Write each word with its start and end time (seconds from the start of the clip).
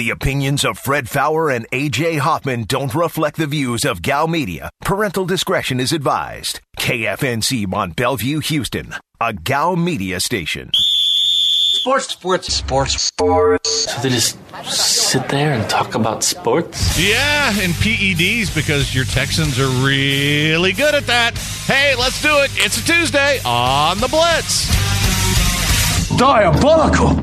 The 0.00 0.08
opinions 0.08 0.64
of 0.64 0.78
Fred 0.78 1.10
Faour 1.10 1.50
and 1.50 1.68
AJ 1.72 2.20
Hoffman 2.20 2.64
don't 2.64 2.94
reflect 2.94 3.36
the 3.36 3.46
views 3.46 3.84
of 3.84 4.00
Gow 4.00 4.26
Media. 4.26 4.70
Parental 4.80 5.26
discretion 5.26 5.78
is 5.78 5.92
advised. 5.92 6.62
KFNC 6.78 7.66
Mont 7.66 7.96
Belvieu, 7.96 8.42
Houston, 8.44 8.94
a 9.20 9.34
Gow 9.34 9.74
Media 9.74 10.18
station. 10.18 10.70
Sports, 10.72 12.08
sports, 12.08 12.54
sports, 12.54 12.98
sports. 12.98 13.92
So 13.92 14.00
they 14.00 14.08
just 14.08 14.38
sit 14.64 15.28
there 15.28 15.52
and 15.52 15.68
talk 15.68 15.94
about 15.94 16.24
sports? 16.24 16.98
Yeah, 16.98 17.50
and 17.60 17.74
PEDs 17.74 18.54
because 18.54 18.94
your 18.94 19.04
Texans 19.04 19.60
are 19.60 19.68
really 19.84 20.72
good 20.72 20.94
at 20.94 21.06
that. 21.08 21.36
Hey, 21.66 21.94
let's 21.94 22.22
do 22.22 22.38
it. 22.38 22.50
It's 22.54 22.78
a 22.78 22.86
Tuesday 22.86 23.38
on 23.44 23.98
the 23.98 24.08
Blitz. 24.08 24.66
Diabolical. 26.16 27.22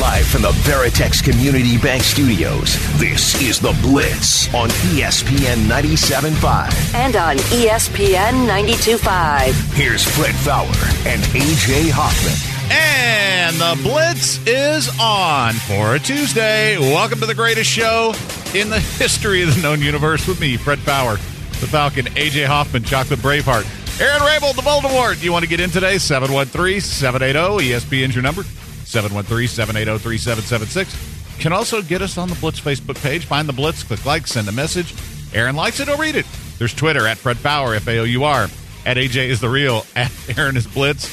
Live 0.00 0.26
from 0.26 0.40
the 0.42 0.50
Veritex 0.64 1.22
Community 1.22 1.76
Bank 1.76 2.02
Studios, 2.02 2.76
this 2.98 3.40
is 3.42 3.60
The 3.60 3.76
Blitz 3.82 4.52
on 4.54 4.70
ESPN 4.70 5.66
97.5. 5.66 6.94
and 6.94 7.16
on 7.16 7.36
ESPN 7.36 8.48
92.5. 8.48 9.74
Here's 9.74 10.02
Fred 10.02 10.34
Faour 10.36 10.64
and 11.06 11.20
AJ 11.34 11.90
Hoffman. 11.92 12.32
And 12.72 13.56
the 13.56 13.78
Blitz 13.82 14.38
is 14.46 14.88
on 14.98 15.52
for 15.54 15.96
a 15.96 15.98
Tuesday. 15.98 16.78
Welcome 16.78 17.20
to 17.20 17.26
the 17.26 17.34
greatest 17.34 17.68
show 17.68 18.14
in 18.54 18.70
the 18.70 18.80
history 18.98 19.42
of 19.42 19.54
the 19.54 19.60
known 19.60 19.82
universe 19.82 20.26
with 20.26 20.40
me, 20.40 20.56
Fred 20.56 20.78
Faour, 20.78 21.16
the 21.60 21.66
Falcon, 21.66 22.06
AJ 22.06 22.46
Hoffman, 22.46 22.84
Chocolate 22.84 23.20
Braveheart, 23.20 24.00
Aaron 24.00 24.22
Rabel, 24.22 24.54
the 24.54 24.62
Voldemort. 24.62 25.18
Do 25.18 25.26
you 25.26 25.32
want 25.32 25.44
to 25.44 25.48
get 25.48 25.60
in 25.60 25.68
today? 25.68 25.98
713 25.98 26.80
780 26.80 27.68
ESPN's 27.72 28.14
your 28.14 28.22
number. 28.22 28.44
713 28.90 29.48
780 29.48 30.02
3776. 30.02 31.38
Can 31.40 31.52
also 31.52 31.80
get 31.80 32.02
us 32.02 32.18
on 32.18 32.28
the 32.28 32.34
Blitz 32.34 32.60
Facebook 32.60 33.00
page. 33.02 33.24
Find 33.24 33.48
the 33.48 33.52
Blitz, 33.52 33.82
click 33.82 34.04
like, 34.04 34.26
send 34.26 34.48
a 34.48 34.52
message. 34.52 34.94
Aaron 35.32 35.56
likes 35.56 35.80
it, 35.80 35.88
he'll 35.88 35.96
read 35.96 36.16
it. 36.16 36.26
There's 36.58 36.74
Twitter 36.74 37.06
at 37.06 37.16
Fred 37.16 37.38
Faour, 37.38 37.74
F 37.74 37.88
A 37.88 38.00
O 38.00 38.04
U 38.04 38.24
R. 38.24 38.48
At 38.84 38.96
AJ 38.96 39.28
is 39.28 39.40
the 39.40 39.48
real. 39.48 39.86
At 39.96 40.12
Aaron 40.36 40.56
is 40.56 40.66
Blitz. 40.66 41.06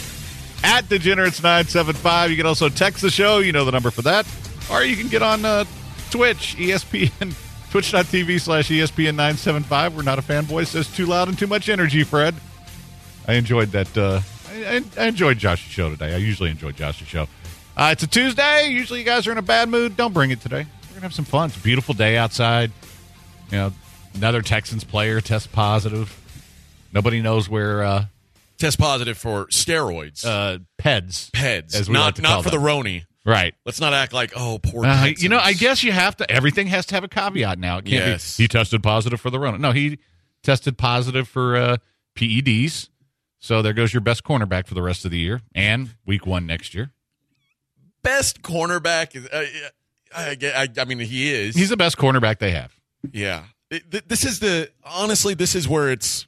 At 0.63 0.85
Degenerates975. 0.85 2.29
You 2.29 2.35
can 2.35 2.45
also 2.45 2.69
text 2.69 3.01
the 3.01 3.09
show. 3.09 3.39
You 3.39 3.51
know 3.51 3.65
the 3.65 3.71
number 3.71 3.91
for 3.91 4.01
that. 4.03 4.25
Or 4.71 4.83
you 4.83 4.95
can 4.95 5.07
get 5.07 5.21
on 5.21 5.45
uh, 5.45 5.65
Twitch, 6.09 6.55
ESPN, 6.57 7.35
twitch.tv 7.71 8.41
slash 8.41 8.71
E 8.71 8.79
ESPN975. 8.79 9.95
We're 9.95 10.01
not 10.01 10.19
a 10.19 10.21
fanboy. 10.21 10.65
Says 10.67 10.93
too 10.93 11.05
loud 11.05 11.27
and 11.27 11.37
too 11.37 11.47
much 11.47 11.69
energy, 11.69 12.03
Fred. 12.03 12.35
I 13.27 13.33
enjoyed 13.33 13.69
that. 13.71 13.97
Uh, 13.97 14.21
I, 14.49 14.83
I 14.97 15.07
enjoyed 15.07 15.37
Josh's 15.37 15.71
show 15.71 15.89
today. 15.89 16.13
I 16.13 16.17
usually 16.17 16.49
enjoy 16.49 16.71
Josh's 16.71 17.07
show. 17.07 17.27
Uh, 17.77 17.89
it's 17.91 18.01
a 18.01 18.07
Tuesday. 18.07 18.69
Usually 18.69 18.99
you 18.99 19.05
guys 19.05 19.27
are 19.27 19.31
in 19.31 19.37
a 19.37 19.43
bad 19.43 19.69
mood. 19.69 19.95
Don't 19.95 20.11
bring 20.13 20.31
it 20.31 20.41
today. 20.41 20.65
We're 20.65 20.87
going 20.89 20.95
to 20.95 21.01
have 21.01 21.13
some 21.13 21.25
fun. 21.25 21.49
It's 21.49 21.57
a 21.57 21.61
beautiful 21.61 21.93
day 21.93 22.17
outside. 22.17 22.71
You 23.51 23.57
know, 23.57 23.73
another 24.15 24.41
Texans 24.41 24.83
player 24.83 25.21
tests 25.21 25.47
positive. 25.47 26.19
Nobody 26.91 27.21
knows 27.21 27.47
where 27.47 27.83
uh, 27.83 28.05
test 28.57 28.79
positive 28.79 29.15
for 29.17 29.45
steroids, 29.47 30.25
uh, 30.25 30.57
PEDs. 30.79 31.29
PEDs, 31.31 31.75
as 31.75 31.87
we 31.87 31.93
not 31.93 32.05
like 32.05 32.15
to 32.15 32.21
not 32.23 32.43
for 32.43 32.49
them. 32.49 32.59
the 32.61 32.67
Roni. 32.67 33.03
Right. 33.23 33.53
Let's 33.65 33.79
not 33.79 33.93
act 33.93 34.11
like 34.13 34.31
oh 34.35 34.57
poor. 34.63 34.85
Uh, 34.85 35.11
you 35.17 35.29
know, 35.29 35.37
I 35.37 35.53
guess 35.53 35.83
you 35.83 35.91
have 35.91 36.15
to. 36.17 36.31
Everything 36.31 36.67
has 36.67 36.85
to 36.87 36.95
have 36.95 37.03
a 37.03 37.07
caveat 37.09 37.59
now. 37.59 37.77
It 37.77 37.85
can't 37.85 38.07
Yes. 38.07 38.37
be. 38.37 38.45
He 38.45 38.47
tested 38.47 38.81
positive 38.81 39.21
for 39.21 39.29
the 39.29 39.37
Rona. 39.37 39.57
No, 39.59 39.71
he 39.73 39.99
tested 40.43 40.77
positive 40.77 41.27
for 41.27 41.55
uh, 41.57 41.77
PEDs. 42.15 42.89
So 43.39 43.61
there 43.61 43.73
goes 43.73 43.93
your 43.93 44.01
best 44.01 44.23
cornerback 44.23 44.65
for 44.65 44.73
the 44.73 44.81
rest 44.81 45.05
of 45.05 45.11
the 45.11 45.19
year 45.19 45.41
and 45.53 45.91
week 46.05 46.25
one 46.25 46.47
next 46.47 46.73
year. 46.73 46.91
Best 48.07 48.41
cornerback. 48.41 49.15
Uh, 49.31 49.45
I, 50.15 50.37
I, 50.43 50.67
I 50.81 50.85
mean, 50.85 50.99
he 50.99 51.31
is. 51.33 51.55
He's 51.55 51.69
the 51.69 51.77
best 51.77 51.97
cornerback 51.97 52.39
they 52.39 52.51
have. 52.51 52.73
yeah. 53.11 53.43
This 54.07 54.23
is 54.23 54.39
the 54.39 54.71
honestly, 54.85 55.33
this 55.33 55.53
is 55.53 55.67
where 55.67 55.91
it's. 55.91 56.25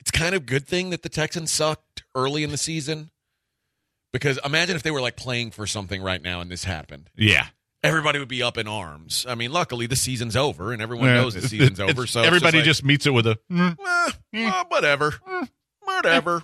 It's 0.00 0.10
kind 0.10 0.34
of 0.34 0.46
good 0.46 0.66
thing 0.66 0.90
that 0.90 1.02
the 1.02 1.08
Texans 1.08 1.50
sucked 1.52 2.04
early 2.14 2.42
in 2.44 2.50
the 2.50 2.56
season, 2.56 3.10
because 4.12 4.38
imagine 4.44 4.76
if 4.76 4.82
they 4.82 4.90
were 4.92 5.00
like 5.00 5.16
playing 5.16 5.50
for 5.50 5.66
something 5.66 6.00
right 6.02 6.22
now 6.22 6.40
and 6.40 6.50
this 6.50 6.64
happened. 6.64 7.10
Yeah. 7.16 7.46
Everybody 7.82 8.18
would 8.18 8.28
be 8.28 8.42
up 8.42 8.56
in 8.58 8.66
arms. 8.68 9.26
I 9.28 9.34
mean, 9.36 9.52
luckily 9.52 9.86
the 9.86 9.96
season's 9.96 10.34
over 10.36 10.72
and 10.72 10.80
everyone 10.82 11.06
Yeah, 11.08 11.14
knows 11.22 11.34
the 11.34 11.42
season's 11.42 11.78
over. 11.88 12.06
So 12.06 12.22
everybody 12.22 12.58
like, 12.58 12.64
just 12.64 12.84
meets 12.84 13.06
it 13.06 13.10
with 13.10 13.26
a. 13.26 13.38
"Mm." 13.50 13.76
Eh, 14.32 14.44
well, 14.50 14.64
whatever, 14.68 15.14
whatever. 15.80 16.42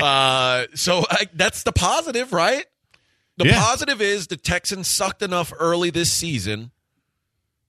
Uh, 0.00 0.66
so 0.74 1.04
I, 1.10 1.26
that's 1.34 1.62
the 1.62 1.72
positive, 1.72 2.32
right? 2.32 2.64
The 3.38 3.46
Yeah. 3.46 3.60
positive 3.60 4.00
is 4.00 4.26
the 4.28 4.36
Texans 4.36 4.88
sucked 4.88 5.22
enough 5.22 5.52
early 5.58 5.90
this 5.90 6.12
season 6.12 6.70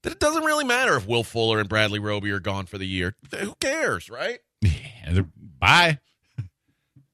that 0.04 0.12
it 0.14 0.20
doesn't 0.20 0.44
really 0.44 0.64
matter 0.64 0.96
if 0.96 1.08
Will 1.08 1.24
Fuller 1.24 1.60
and 1.60 1.68
Bradley 1.68 2.00
Roby 2.00 2.32
are 2.32 2.40
gone 2.40 2.66
for 2.66 2.78
the 2.78 2.88
year. 2.88 3.16
Who 3.38 3.56
cares, 3.56 4.10
right? 4.10 4.40
Yeah, 4.62 5.12
they're- 5.12 5.30
bye. 5.60 6.00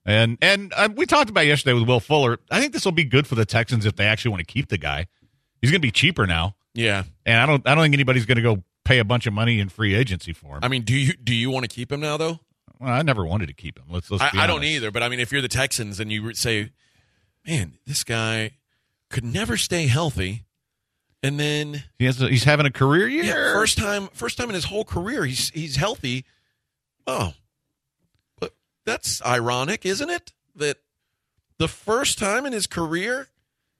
And 0.05 0.37
and 0.41 0.73
uh, 0.75 0.89
we 0.93 1.05
talked 1.05 1.29
about 1.29 1.45
yesterday 1.45 1.73
with 1.73 1.87
Will 1.87 2.01
Fuller. 2.01 2.37
I 2.51 2.59
think 2.59 2.73
this 2.73 2.83
will 2.83 2.91
be 2.91 3.05
good 3.05 3.25
for 3.25 3.35
the 3.35 3.45
Texans 3.45 3.85
if 3.85 3.95
they 3.95 4.05
actually 4.05 4.31
want 4.31 4.39
to 4.45 4.51
keep 4.53 4.67
the 4.67 4.77
guy. 4.77 5.07
He's 5.61 5.71
going 5.71 5.79
to 5.81 5.85
be 5.87 5.91
cheaper 5.91 6.27
now, 6.27 6.55
Yeah. 6.73 7.03
and 7.25 7.39
I 7.39 7.45
don't 7.45 7.65
I 7.65 7.73
don't 7.73 7.85
think 7.85 7.93
anybody's 7.93 8.25
going 8.25 8.35
to 8.35 8.41
go 8.41 8.63
pay 8.83 8.99
a 8.99 9.05
bunch 9.05 9.27
of 9.27 9.33
money 9.33 9.61
in 9.61 9.69
free 9.69 9.95
agency 9.95 10.33
for 10.33 10.55
him. 10.57 10.59
I 10.61 10.67
mean, 10.67 10.81
do 10.81 10.93
you 10.93 11.13
do 11.13 11.33
you 11.33 11.49
want 11.49 11.63
to 11.63 11.73
keep 11.73 11.89
him 11.89 12.01
now 12.01 12.17
though? 12.17 12.41
Well, 12.83 12.93
I 12.93 13.01
never 13.01 13.25
wanted 13.25 13.47
to 13.47 13.53
keep 13.53 13.77
him. 13.79 13.85
Let's 13.89 14.11
let's. 14.11 14.23
I, 14.23 14.31
be 14.31 14.37
I 14.39 14.47
don't 14.47 14.63
either. 14.63 14.91
But 14.91 15.03
I 15.03 15.09
mean, 15.09 15.19
if 15.19 15.31
you're 15.31 15.41
the 15.41 15.47
Texans 15.47 15.99
and 15.99 16.11
you 16.11 16.33
say, 16.33 16.71
"Man, 17.47 17.77
this 17.85 18.03
guy 18.03 18.51
could 19.09 19.23
never 19.23 19.57
stay 19.57 19.87
healthy," 19.87 20.45
and 21.21 21.39
then 21.39 21.83
He 21.97 22.05
has 22.05 22.21
a, 22.21 22.29
he's 22.29 22.43
having 22.43 22.65
a 22.65 22.71
career 22.71 23.07
year. 23.07 23.23
Yeah, 23.23 23.53
first 23.53 23.77
time, 23.77 24.09
first 24.13 24.37
time 24.37 24.49
in 24.49 24.55
his 24.55 24.65
whole 24.65 24.83
career, 24.83 25.25
he's 25.25 25.49
he's 25.51 25.77
healthy. 25.77 26.25
Oh, 27.07 27.33
but 28.39 28.53
that's 28.85 29.23
ironic, 29.25 29.85
isn't 29.85 30.09
it? 30.09 30.33
That 30.55 30.77
the 31.57 31.67
first 31.67 32.19
time 32.19 32.45
in 32.45 32.53
his 32.53 32.67
career, 32.67 33.29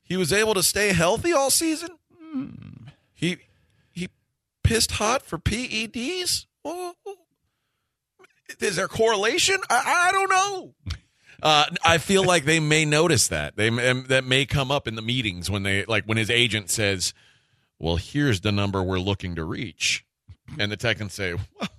he 0.02 0.16
was 0.18 0.32
able 0.32 0.54
to 0.54 0.64
stay 0.64 0.94
healthy 0.94 1.34
all 1.34 1.50
season. 1.50 1.90
Hmm. 2.22 2.50
He 3.14 3.38
he 3.92 4.10
pissed 4.64 4.92
hot 4.92 5.22
for 5.24 5.38
PEDs. 5.38 6.46
Oh, 6.66 6.94
is 8.60 8.76
there 8.76 8.88
correlation? 8.88 9.58
I, 9.70 10.10
I 10.10 10.12
don't 10.12 10.30
know. 10.30 10.74
Uh, 11.42 11.66
I 11.84 11.98
feel 11.98 12.24
like 12.24 12.46
they 12.46 12.62
may 12.62 12.86
notice 12.86 13.28
that 13.28 13.58
they 13.58 13.70
that 13.70 14.24
may 14.24 14.46
come 14.46 14.72
up 14.72 14.88
in 14.88 14.96
the 14.96 15.02
meetings 15.02 15.52
when 15.52 15.64
they 15.64 15.84
like 15.86 16.06
when 16.06 16.18
his 16.18 16.30
agent 16.30 16.70
says, 16.70 17.14
"Well, 17.80 17.98
here's 17.98 18.42
the 18.42 18.52
number 18.54 18.82
we're 18.82 19.00
looking 19.00 19.36
to 19.36 19.44
reach," 19.44 20.06
and 20.58 20.72
the 20.72 20.78
tech 20.78 21.00
can 21.00 21.10
say, 21.10 21.34
"Well, 21.34 21.70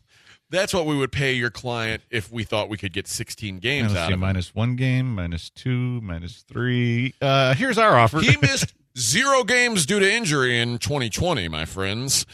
that's 0.51 0.75
what 0.75 0.85
we 0.85 0.95
would 0.95 1.13
pay 1.13 1.33
your 1.33 1.49
client 1.49 2.03
if 2.11 2.31
we 2.31 2.45
thought 2.45 2.69
we 2.69 2.77
could 2.77 2.93
get 2.93 3.09
16 3.09 3.59
games 3.59 3.93
out 3.95 4.09
see, 4.09 4.13
of 4.13 4.13
him." 4.13 4.21
minus 4.21 4.55
one 4.55 4.77
game, 4.77 5.15
minus 5.15 5.49
two, 5.49 6.01
minus 6.03 6.43
three. 6.43 7.15
Uh, 7.23 7.55
here's 7.55 7.79
our 7.79 7.97
offer. 7.97 8.21
He 8.21 8.37
missed 8.43 8.75
zero 8.99 9.45
games 9.45 9.87
due 9.87 9.99
to 9.99 10.13
injury 10.13 10.61
in 10.61 10.77
2020, 10.77 11.49
my 11.49 11.65
friends. 11.65 12.27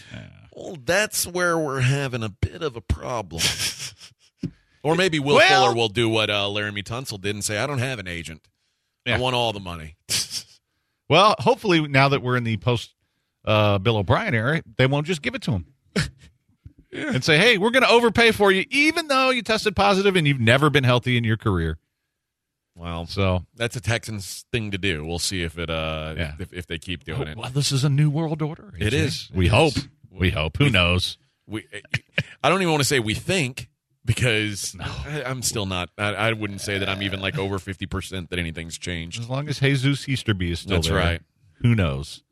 Well, 0.53 0.77
that's 0.85 1.29
where 1.29 1.57
we're 1.57 1.81
having 1.81 2.25
a 2.25 2.29
bit 2.29 2.63
of 2.63 2.75
a 2.75 2.81
problem. 2.81 3.41
or 4.83 4.95
maybe 4.97 5.19
Will 5.19 5.37
Well- 5.37 5.63
Fuller 5.65 5.75
will 5.77 5.89
do 5.89 6.09
what 6.09 6.31
uh, 6.31 6.47
Laremy 6.47 6.83
Tunsil 6.85 7.21
did 7.21 7.35
and 7.35 7.45
say, 7.45 7.59
"I 7.59 7.67
don't 7.67 7.79
have 7.79 7.99
an 7.99 8.09
agent. 8.09 8.49
Yeah. 9.07 9.17
I 9.17 9.19
want 9.21 9.35
all 9.37 9.53
the 9.53 9.61
money." 9.61 9.97
well, 11.09 11.35
hopefully 11.39 11.87
now 11.89 12.09
that 12.09 12.23
we're 12.23 12.37
in 12.37 12.45
the 12.45 12.57
post 12.59 12.95
uh, 13.45 13.79
Bill 13.79 13.97
O'Brien 13.99 14.35
era, 14.35 14.63
they 14.77 14.87
won't 14.87 15.07
just 15.07 15.23
give 15.23 15.35
it 15.35 15.43
to 15.43 15.53
him. 15.53 15.67
And 16.93 17.23
say, 17.23 17.39
hey, 17.39 17.57
we're 17.57 17.71
going 17.71 17.85
to 17.85 17.89
overpay 17.89 18.33
for 18.33 18.51
you, 18.51 18.65
even 18.69 19.07
though 19.07 19.31
you 19.31 19.43
tested 19.43 19.77
positive 19.77 20.17
and 20.17 20.27
you've 20.27 20.41
never 20.41 20.71
been 20.71 20.83
healthy 20.83 21.17
in 21.17 21.23
your 21.23 21.37
career. 21.37 21.79
Well, 22.75 23.07
So, 23.07 23.45
that's 23.55 23.77
a 23.77 23.81
Texans 23.81 24.45
thing 24.51 24.73
to 24.73 24.79
do. 24.79 25.07
We'll 25.07 25.21
see 25.21 25.45
if 25.45 25.57
it 25.57 25.71
uh 25.71 26.15
Yeah. 26.19 26.33
if, 26.41 26.53
if 26.53 26.67
they 26.67 26.79
keep 26.79 27.05
doing 27.05 27.29
it. 27.29 27.37
well, 27.37 27.49
this 27.49 27.71
is 27.71 27.85
a 27.85 27.89
new 27.89 28.11
world 28.11 28.43
order. 28.43 28.73
It 28.77 28.93
We 29.33 29.47
It 29.47 29.51
hope. 29.53 29.77
is. 29.77 29.89
We 30.11 30.31
hope. 30.31 30.57
Who 30.57 30.69
knows? 30.69 31.17
We 31.47 31.65
I 32.43 32.49
don't 32.49 32.61
even 32.61 32.73
want 32.73 32.81
to 32.83 32.89
say 32.89 32.99
we 32.99 33.15
think 33.15 33.70
because 34.05 34.77
I, 34.81 35.23
I'm 35.25 35.43
still 35.43 35.67
not. 35.67 35.91
I, 35.99 36.15
I 36.15 36.33
wouldn't 36.33 36.61
say 36.61 36.79
that 36.79 36.89
I'm 36.89 37.03
even 37.03 37.21
like 37.21 37.39
over 37.39 37.59
fifty 37.59 37.87
percent 37.87 38.31
that 38.31 38.39
anything's 38.39 38.79
changed. 38.79 39.21
As 39.21 39.29
long 39.29 39.49
as 39.49 39.61
Jesus 39.61 40.09
Easterby 40.09 40.53
is 40.53 40.61
still 40.61 40.77
That's 40.77 40.89
there, 40.89 40.97
right. 40.97 41.23
Who 41.63 41.75
knows? 41.75 42.23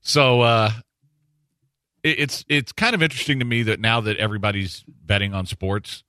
So 0.00 0.40
uh, 0.42 0.70
it, 2.02 2.18
it's 2.20 2.44
it's 2.48 2.72
kind 2.72 2.94
of 2.94 3.02
interesting 3.02 3.38
to 3.38 3.44
me 3.44 3.62
that 3.64 3.80
now 3.80 4.00
that 4.02 4.16
everybody's 4.18 4.84
betting 4.88 5.34
on 5.34 5.46
sports, 5.46 6.02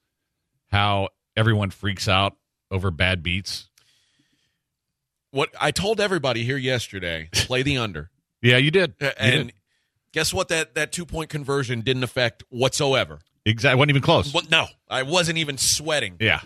how 0.71 1.09
everyone 1.38 1.69
freaks 1.69 2.07
out 2.07 2.36
over 2.71 2.91
bad 2.91 3.24
beats. 3.24 3.69
What 5.31 5.50
I 5.59 5.71
told 5.71 6.00
everybody 6.00 6.44
here 6.44 6.57
yesterday: 6.57 7.29
play 7.33 7.63
the 7.63 7.77
under. 7.77 8.09
Yeah, 8.45 8.57
you 8.57 8.71
did. 8.71 8.95
You 9.00 9.07
And 9.18 9.47
did. 9.47 9.56
guess 10.12 10.33
what? 10.33 10.50
That 10.50 10.75
that 10.75 10.91
two 10.91 11.06
point 11.06 11.29
conversion 11.29 11.79
didn't 11.79 12.03
affect 12.03 12.44
whatsoever. 12.50 13.19
Exactly 13.45 13.78
wasn't 13.78 13.92
even 13.92 14.01
close. 14.01 14.34
Well, 14.34 14.44
no, 14.50 14.68
I 14.90 15.04
wasn't 15.04 15.38
even 15.38 15.57
sweating. 15.57 16.18
Yeah. 16.19 16.42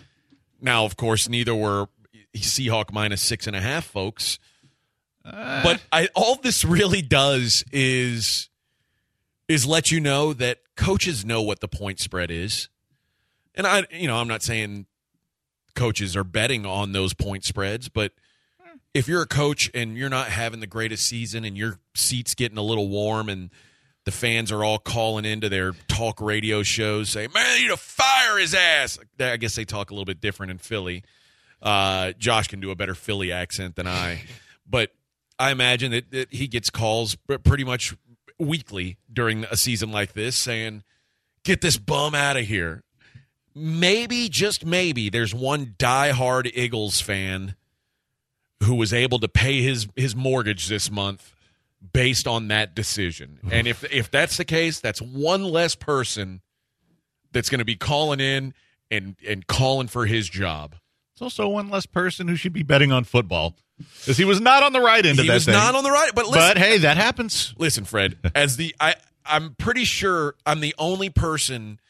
Now, 0.60 0.84
of 0.84 0.96
course, 0.96 1.28
neither 1.28 1.54
were 1.54 1.88
Seahawk 2.36 2.92
minus 2.92 3.22
six 3.22 3.46
and 3.46 3.54
a 3.54 3.60
half, 3.60 3.86
folks. 3.86 4.38
Uh. 5.24 5.62
but 5.62 5.82
I 5.92 6.08
all 6.14 6.36
this 6.36 6.64
really 6.64 7.02
does 7.02 7.64
is 7.72 8.48
is 9.48 9.66
let 9.66 9.90
you 9.90 10.00
know 10.00 10.32
that 10.32 10.58
coaches 10.76 11.24
know 11.24 11.42
what 11.42 11.60
the 11.60 11.68
point 11.68 12.00
spread 12.00 12.30
is. 12.30 12.68
And 13.54 13.66
I 13.66 13.84
you 13.90 14.06
know, 14.08 14.16
I'm 14.16 14.28
not 14.28 14.42
saying 14.42 14.86
coaches 15.74 16.16
are 16.16 16.24
betting 16.24 16.64
on 16.64 16.92
those 16.92 17.14
point 17.14 17.44
spreads, 17.44 17.88
but 17.88 18.12
hmm. 18.60 18.78
if 18.94 19.06
you're 19.06 19.22
a 19.22 19.26
coach 19.26 19.70
and 19.74 19.96
you're 19.96 20.08
not 20.08 20.28
having 20.28 20.60
the 20.60 20.66
greatest 20.66 21.06
season 21.06 21.44
and 21.44 21.56
your 21.56 21.78
seat's 21.94 22.34
getting 22.34 22.58
a 22.58 22.62
little 22.62 22.88
warm 22.88 23.28
and 23.28 23.50
the 24.08 24.12
fans 24.12 24.50
are 24.50 24.64
all 24.64 24.78
calling 24.78 25.26
into 25.26 25.50
their 25.50 25.72
talk 25.86 26.18
radio 26.18 26.62
shows 26.62 27.10
saying, 27.10 27.28
"Man, 27.34 27.44
they 27.52 27.60
need 27.60 27.68
to 27.68 27.76
fire 27.76 28.38
his 28.38 28.54
ass." 28.54 28.98
I 29.20 29.36
guess 29.36 29.54
they 29.54 29.66
talk 29.66 29.90
a 29.90 29.92
little 29.92 30.06
bit 30.06 30.18
different 30.18 30.50
in 30.50 30.56
Philly. 30.56 31.04
Uh, 31.60 32.12
Josh 32.12 32.46
can 32.46 32.58
do 32.58 32.70
a 32.70 32.74
better 32.74 32.94
Philly 32.94 33.30
accent 33.30 33.76
than 33.76 33.86
I, 33.86 34.22
but 34.66 34.94
I 35.38 35.50
imagine 35.50 35.90
that, 35.90 36.10
that 36.12 36.32
he 36.32 36.46
gets 36.46 36.70
calls 36.70 37.18
pretty 37.44 37.64
much 37.64 37.94
weekly 38.38 38.96
during 39.12 39.44
a 39.44 39.58
season 39.58 39.92
like 39.92 40.14
this 40.14 40.38
saying, 40.38 40.84
"Get 41.44 41.60
this 41.60 41.76
bum 41.76 42.14
out 42.14 42.38
of 42.38 42.46
here." 42.46 42.84
Maybe, 43.54 44.30
just 44.30 44.64
maybe, 44.64 45.10
there's 45.10 45.34
one 45.34 45.74
diehard 45.78 46.50
Eagles 46.54 47.02
fan 47.02 47.56
who 48.62 48.74
was 48.74 48.94
able 48.94 49.18
to 49.18 49.28
pay 49.28 49.60
his 49.60 49.86
his 49.96 50.16
mortgage 50.16 50.68
this 50.68 50.90
month 50.90 51.34
based 51.92 52.26
on 52.26 52.48
that 52.48 52.74
decision. 52.74 53.38
And 53.50 53.66
if 53.66 53.84
if 53.92 54.10
that's 54.10 54.36
the 54.36 54.44
case, 54.44 54.80
that's 54.80 55.00
one 55.00 55.44
less 55.44 55.74
person 55.74 56.40
that's 57.32 57.48
going 57.48 57.58
to 57.60 57.64
be 57.64 57.76
calling 57.76 58.20
in 58.20 58.54
and 58.90 59.16
and 59.26 59.46
calling 59.46 59.88
for 59.88 60.06
his 60.06 60.28
job. 60.28 60.74
It's 61.12 61.22
also 61.22 61.48
one 61.48 61.68
less 61.68 61.86
person 61.86 62.28
who 62.28 62.36
should 62.36 62.52
be 62.52 62.62
betting 62.62 62.92
on 62.92 63.04
football 63.04 63.56
because 64.00 64.16
he 64.16 64.24
was 64.24 64.40
not 64.40 64.62
on 64.62 64.72
the 64.72 64.80
right 64.80 65.04
end 65.04 65.16
He 65.18 65.22
of 65.22 65.26
that. 65.26 65.32
He 65.32 65.34
was 65.34 65.44
thing. 65.46 65.54
not 65.54 65.74
on 65.74 65.84
the 65.84 65.90
right, 65.90 66.10
but 66.14 66.26
listen, 66.26 66.40
but 66.40 66.58
hey, 66.58 66.78
that 66.78 66.96
happens. 66.96 67.54
listen, 67.58 67.84
Fred, 67.84 68.16
as 68.34 68.56
the 68.56 68.74
I 68.80 68.94
I'm 69.26 69.54
pretty 69.56 69.84
sure 69.84 70.34
I'm 70.46 70.60
the 70.60 70.74
only 70.78 71.10
person 71.10 71.80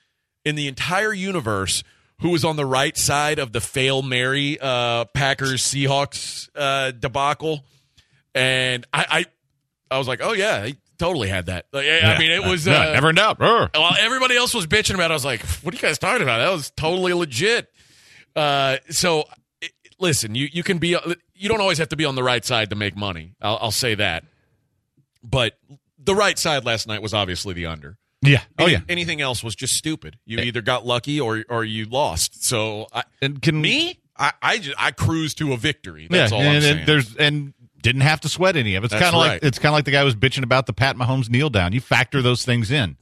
in 0.44 0.55
the 0.55 0.67
entire 0.69 1.12
universe 1.12 1.82
who 2.20 2.31
was 2.31 2.44
on 2.44 2.56
the 2.56 2.67
right 2.67 2.96
side 2.96 3.38
of 3.38 3.52
the 3.52 3.61
fail 3.61 4.02
Mary 4.02 4.58
uh, 4.61 5.05
Packers 5.06 5.62
Seahawks 5.62 6.49
uh, 6.56 6.90
debacle, 6.90 7.64
and 8.35 8.87
I, 8.93 9.26
I 9.90 9.99
was 9.99 10.08
like, 10.08 10.20
oh 10.23 10.32
yeah, 10.32 10.67
he 10.67 10.76
totally 10.99 11.29
had 11.29 11.46
that. 11.46 11.67
Like, 11.73 11.87
I- 11.87 12.14
I 12.14 12.19
mean, 12.19 12.31
it 12.31 12.43
was 12.44 12.67
Yeah, 12.67 12.88
uh, 12.88 12.93
never 12.93 13.11
in 13.11 13.17
doubt. 13.17 13.38
While 13.40 13.70
everybody 13.99 14.37
else 14.37 14.52
was 14.55 14.67
bitching 14.67 14.94
about 14.94 15.11
it, 15.11 15.12
I 15.12 15.14
was 15.14 15.25
like, 15.25 15.43
what 15.62 15.73
are 15.73 15.76
you 15.76 15.81
guys 15.82 15.99
talking 15.99 16.23
about? 16.23 16.38
That 16.38 16.50
was 16.52 16.70
totally 16.76 17.12
legit. 17.12 17.69
Uh, 18.37 18.79
so, 18.90 19.25
i- 19.62 19.69
listen, 19.99 20.35
you, 20.35 20.49
you 20.52 20.62
can 20.62 20.79
be, 20.79 20.96
you 21.35 21.49
don't 21.49 21.61
always 21.61 21.79
have 21.79 21.88
to 21.90 21.96
be 21.96 22.05
on 22.05 22.14
the 22.14 22.23
right 22.23 22.44
side 22.44 22.70
to 22.70 22.76
make 22.76 22.96
money. 22.96 23.35
I'll, 23.40 23.58
I'll 23.62 23.70
say 23.70 23.94
that. 23.96 24.25
But 25.23 25.58
the 25.99 26.14
right 26.14 26.38
side 26.38 26.64
last 26.64 26.87
night 26.87 27.02
was 27.02 27.12
obviously 27.14 27.55
the 27.55 27.67
under. 27.67 27.99
Yeah. 28.23 28.43
Oh 28.58 28.64
Any- 28.64 28.73
yeah. 28.73 28.81
Anything 28.88 29.20
else 29.20 29.43
was 29.44 29.55
just 29.55 29.75
stupid. 29.75 30.19
You 30.25 30.38
either 30.38 30.61
got 30.62 30.85
lucky 30.87 31.20
or 31.20 31.44
or 31.49 31.64
you 31.64 31.85
lost. 31.87 32.44
So, 32.44 32.87
I, 32.93 33.05
And 33.23 33.40
can 33.40 33.61
me, 33.61 34.00
I, 34.17 34.32
I, 34.43 34.58
just, 34.58 34.76
I 34.81 34.90
cruised 34.90 35.38
to 35.38 35.52
a 35.52 35.56
victory. 35.56 36.08
That's 36.11 36.32
yeah, 36.32 36.37
all 36.37 36.43
and, 36.43 36.50
I'm 36.50 36.55
and 36.56 36.64
saying. 36.64 36.87
there's 36.87 37.17
and 37.17 37.55
didn't 37.82 38.02
have 38.02 38.20
to 38.22 38.28
sweat 38.28 38.56
any 38.56 38.75
of 38.75 38.84
it. 38.84 38.92
It's 38.92 39.00
kind 39.00 39.14
of 39.14 39.20
like 39.20 39.42
it's 39.42 39.58
kind 39.58 39.72
of 39.72 39.75
like 39.75 39.84
the 39.84 39.90
guy 39.90 40.04
was 40.04 40.16
bitching 40.16 40.42
about 40.42 40.66
the 40.66 40.72
Pat 40.72 40.96
Mahomes 40.96 41.28
kneel 41.28 41.50
down. 41.50 41.72
You 41.72 41.80
factor 41.80 42.22
those 42.22 42.44
things 42.44 42.70
in, 42.70 42.96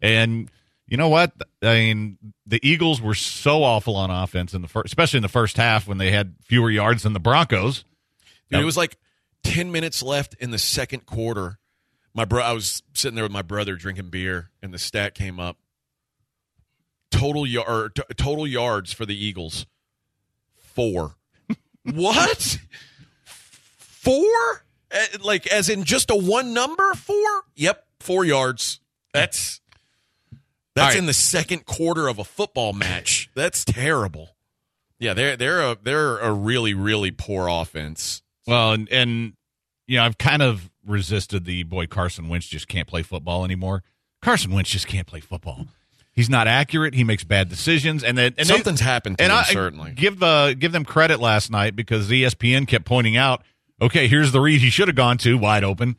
and 0.00 0.50
you 0.86 0.96
know 0.96 1.08
what? 1.08 1.32
I 1.62 1.74
mean, 1.74 2.18
the 2.46 2.60
Eagles 2.62 3.00
were 3.00 3.14
so 3.14 3.62
awful 3.62 3.96
on 3.96 4.10
offense 4.10 4.52
in 4.52 4.62
the 4.62 4.68
first, 4.68 4.86
especially 4.86 5.18
in 5.18 5.22
the 5.22 5.28
first 5.28 5.56
half 5.56 5.88
when 5.88 5.98
they 5.98 6.10
had 6.10 6.34
fewer 6.42 6.70
yards 6.70 7.04
than 7.04 7.14
the 7.14 7.20
Broncos. 7.20 7.84
Dude, 8.50 8.60
it 8.60 8.64
was 8.64 8.76
like 8.76 8.98
10 9.44 9.72
minutes 9.72 10.02
left 10.02 10.34
in 10.38 10.50
the 10.50 10.58
second 10.58 11.06
quarter. 11.06 11.58
My 12.14 12.26
bro 12.26 12.42
I 12.42 12.52
was 12.52 12.82
sitting 12.92 13.14
there 13.14 13.24
with 13.24 13.32
my 13.32 13.40
brother 13.40 13.74
drinking 13.76 14.10
beer 14.10 14.50
and 14.62 14.74
the 14.74 14.78
stat 14.78 15.14
came 15.14 15.40
up. 15.40 15.56
Total 17.10 17.46
yard 17.46 17.94
t- 17.94 18.02
total 18.16 18.46
yards 18.46 18.92
for 18.92 19.06
the 19.06 19.16
Eagles. 19.16 19.64
4. 20.74 21.14
what? 21.84 22.58
4? 24.02 24.64
Eh, 24.90 25.06
Like 25.22 25.46
as 25.46 25.68
in 25.68 25.84
just 25.84 26.10
a 26.10 26.16
one 26.16 26.52
number? 26.52 26.92
4? 26.94 27.16
Yep, 27.56 27.84
4 28.00 28.24
yards. 28.24 28.80
That's 29.14 29.60
that's 30.74 30.94
right. 30.94 30.98
in 30.98 31.06
the 31.06 31.12
second 31.12 31.66
quarter 31.66 32.08
of 32.08 32.18
a 32.18 32.24
football 32.24 32.72
match. 32.72 33.30
That's 33.34 33.64
terrible. 33.64 34.36
Yeah, 34.98 35.12
they're 35.14 35.36
they're 35.36 35.60
a 35.60 35.76
they're 35.82 36.18
a 36.18 36.32
really 36.32 36.72
really 36.74 37.10
poor 37.10 37.46
offense. 37.48 38.22
Well, 38.46 38.72
and, 38.72 38.88
and 38.90 39.32
you 39.86 39.96
know, 39.98 40.04
I've 40.04 40.16
kind 40.18 40.40
of 40.42 40.70
resisted 40.86 41.44
the 41.44 41.62
boy 41.64 41.86
Carson 41.86 42.28
Wentz 42.28 42.46
just 42.46 42.68
can't 42.68 42.88
play 42.88 43.02
football 43.02 43.44
anymore. 43.44 43.82
Carson 44.22 44.50
Wentz 44.52 44.70
just 44.70 44.86
can't 44.86 45.06
play 45.06 45.20
football. 45.20 45.66
He's 46.14 46.28
not 46.30 46.46
accurate. 46.46 46.94
He 46.94 47.04
makes 47.04 47.24
bad 47.24 47.48
decisions, 47.48 48.02
and 48.04 48.16
then 48.16 48.34
and 48.38 48.46
they- 48.48 48.52
Something's 48.54 48.80
happened 48.80 49.18
to 49.18 49.24
and 49.24 49.32
him, 49.32 49.38
I 49.38 49.42
certainly. 49.44 49.92
give 49.92 50.22
uh, 50.22 50.54
give 50.54 50.72
them 50.72 50.84
credit 50.84 51.20
last 51.20 51.50
night 51.50 51.74
because 51.76 52.08
ESPN 52.08 52.66
kept 52.66 52.84
pointing 52.84 53.16
out, 53.16 53.42
okay, 53.82 54.08
here's 54.08 54.32
the 54.32 54.40
read 54.40 54.60
he 54.60 54.70
should 54.70 54.88
have 54.88 54.96
gone 54.96 55.18
to 55.18 55.36
wide 55.36 55.64
open. 55.64 55.96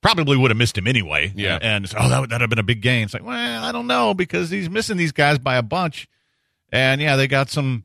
Probably 0.00 0.36
would 0.36 0.50
have 0.50 0.58
missed 0.58 0.76
him 0.78 0.86
anyway. 0.86 1.32
Yeah. 1.34 1.58
and 1.62 1.88
so, 1.88 1.96
oh, 1.98 2.08
that 2.08 2.20
would 2.20 2.30
that 2.30 2.40
have 2.40 2.50
been 2.50 2.58
a 2.58 2.62
big 2.64 2.82
game. 2.82 3.04
It's 3.04 3.14
like, 3.14 3.24
well, 3.24 3.64
I 3.64 3.72
don't 3.72 3.86
know 3.86 4.12
because 4.14 4.50
he's 4.50 4.68
missing 4.68 4.96
these 4.98 5.12
guys 5.12 5.38
by 5.38 5.56
a 5.56 5.62
bunch, 5.62 6.06
and 6.70 7.00
yeah, 7.00 7.16
they 7.16 7.26
got 7.26 7.48
some, 7.50 7.84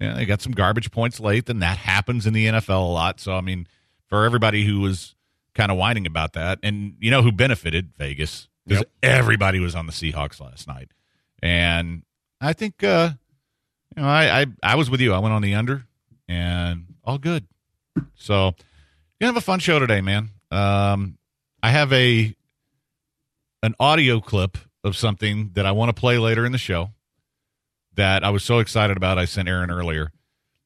yeah, 0.00 0.14
they 0.14 0.24
got 0.26 0.40
some 0.40 0.52
garbage 0.52 0.90
points 0.92 1.18
late, 1.20 1.48
and 1.48 1.60
that 1.62 1.76
happens 1.78 2.26
in 2.26 2.32
the 2.34 2.46
NFL 2.46 2.68
a 2.88 2.92
lot. 2.92 3.18
So 3.20 3.34
I 3.34 3.40
mean, 3.40 3.66
for 4.06 4.24
everybody 4.24 4.64
who 4.64 4.80
was 4.80 5.14
kind 5.54 5.72
of 5.72 5.76
whining 5.78 6.06
about 6.06 6.34
that, 6.34 6.60
and 6.62 6.94
you 7.00 7.10
know 7.10 7.22
who 7.22 7.32
benefited 7.32 7.92
Vegas 7.98 8.48
because 8.66 8.84
Yep. 8.84 8.90
everybody 9.02 9.58
was 9.58 9.74
on 9.74 9.86
the 9.86 9.92
Seahawks 9.92 10.40
last 10.40 10.66
night, 10.68 10.90
and 11.42 12.02
I 12.40 12.52
think. 12.52 12.82
uh 12.84 13.10
you 13.96 14.02
know, 14.02 14.08
I, 14.08 14.42
I 14.42 14.46
I 14.62 14.74
was 14.74 14.90
with 14.90 15.00
you. 15.00 15.14
I 15.14 15.18
went 15.20 15.32
on 15.32 15.40
the 15.40 15.54
under, 15.54 15.86
and 16.28 16.84
all 17.02 17.16
good. 17.16 17.46
So, 18.14 18.54
you 19.20 19.26
have 19.26 19.36
a 19.36 19.40
fun 19.40 19.58
show 19.58 19.78
today, 19.78 20.00
man. 20.00 20.30
Um, 20.50 21.18
I 21.62 21.70
have 21.70 21.92
a 21.92 22.34
an 23.62 23.74
audio 23.80 24.20
clip 24.20 24.58
of 24.84 24.96
something 24.96 25.50
that 25.54 25.66
I 25.66 25.72
want 25.72 25.88
to 25.88 25.98
play 25.98 26.18
later 26.18 26.44
in 26.46 26.52
the 26.52 26.58
show 26.58 26.90
that 27.94 28.22
I 28.22 28.30
was 28.30 28.44
so 28.44 28.58
excited 28.58 28.96
about. 28.96 29.18
I 29.18 29.24
sent 29.24 29.48
Aaron 29.48 29.70
earlier, 29.70 30.12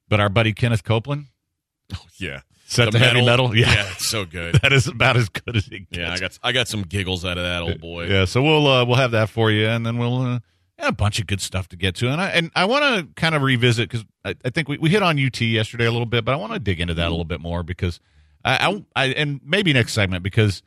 but 0.09 0.19
our 0.19 0.29
buddy 0.29 0.53
Kenneth 0.53 0.83
Copeland 0.83 1.25
Oh 1.93 2.05
Yeah. 2.17 2.41
set 2.65 2.91
the, 2.91 2.99
heavy 2.99 3.25
metal. 3.25 3.55
Yeah, 3.55 3.87
it's 3.91 4.07
so 4.07 4.25
good. 4.25 4.55
that 4.61 4.71
is 4.73 4.87
about 4.87 5.17
as 5.17 5.29
good 5.29 5.55
as 5.55 5.67
it 5.67 5.89
gets. 5.89 5.97
yeah, 5.97 6.13
I 6.13 6.19
got 6.19 6.39
I 6.43 6.51
got 6.51 6.67
some 6.67 6.83
giggles 6.83 7.25
out 7.25 7.37
of 7.37 7.43
that 7.43 7.61
old 7.63 7.79
boy. 7.81 8.05
Yeah, 8.07 8.25
so 8.25 8.41
we'll 8.43 8.67
uh, 8.67 8.85
we'll 8.85 8.97
have 8.97 9.11
that 9.11 9.29
for 9.29 9.49
you, 9.51 9.67
and 9.67 9.85
then 9.85 9.97
we'll 9.97 10.21
uh, 10.21 10.39
yeah, 10.77 10.87
a 10.89 10.91
bunch 10.91 11.19
of 11.19 11.27
good 11.27 11.41
stuff 11.41 11.67
to 11.69 11.75
get 11.77 11.95
to, 11.95 12.09
and 12.09 12.21
I 12.21 12.29
and 12.29 12.51
I 12.55 12.65
want 12.65 12.83
to 12.83 13.13
kind 13.19 13.33
of 13.35 13.41
revisit 13.41 13.89
because 13.89 14.05
I, 14.23 14.35
I 14.45 14.49
think 14.51 14.67
we, 14.67 14.77
we 14.77 14.89
hit 14.89 15.01
on 15.03 15.19
UT 15.23 15.39
yesterday 15.41 15.85
a 15.85 15.91
little 15.91 16.05
bit, 16.05 16.23
but 16.25 16.33
I 16.33 16.35
want 16.35 16.53
to 16.53 16.59
dig 16.59 16.79
into 16.79 16.93
that 16.95 17.07
a 17.07 17.09
little 17.09 17.25
bit 17.25 17.41
more 17.41 17.63
because 17.63 17.99
I, 18.43 18.67
I, 18.67 18.83
I 18.95 19.05
and 19.13 19.39
maybe 19.43 19.73
next 19.73 19.93
segment 19.93 20.23
because 20.23 20.61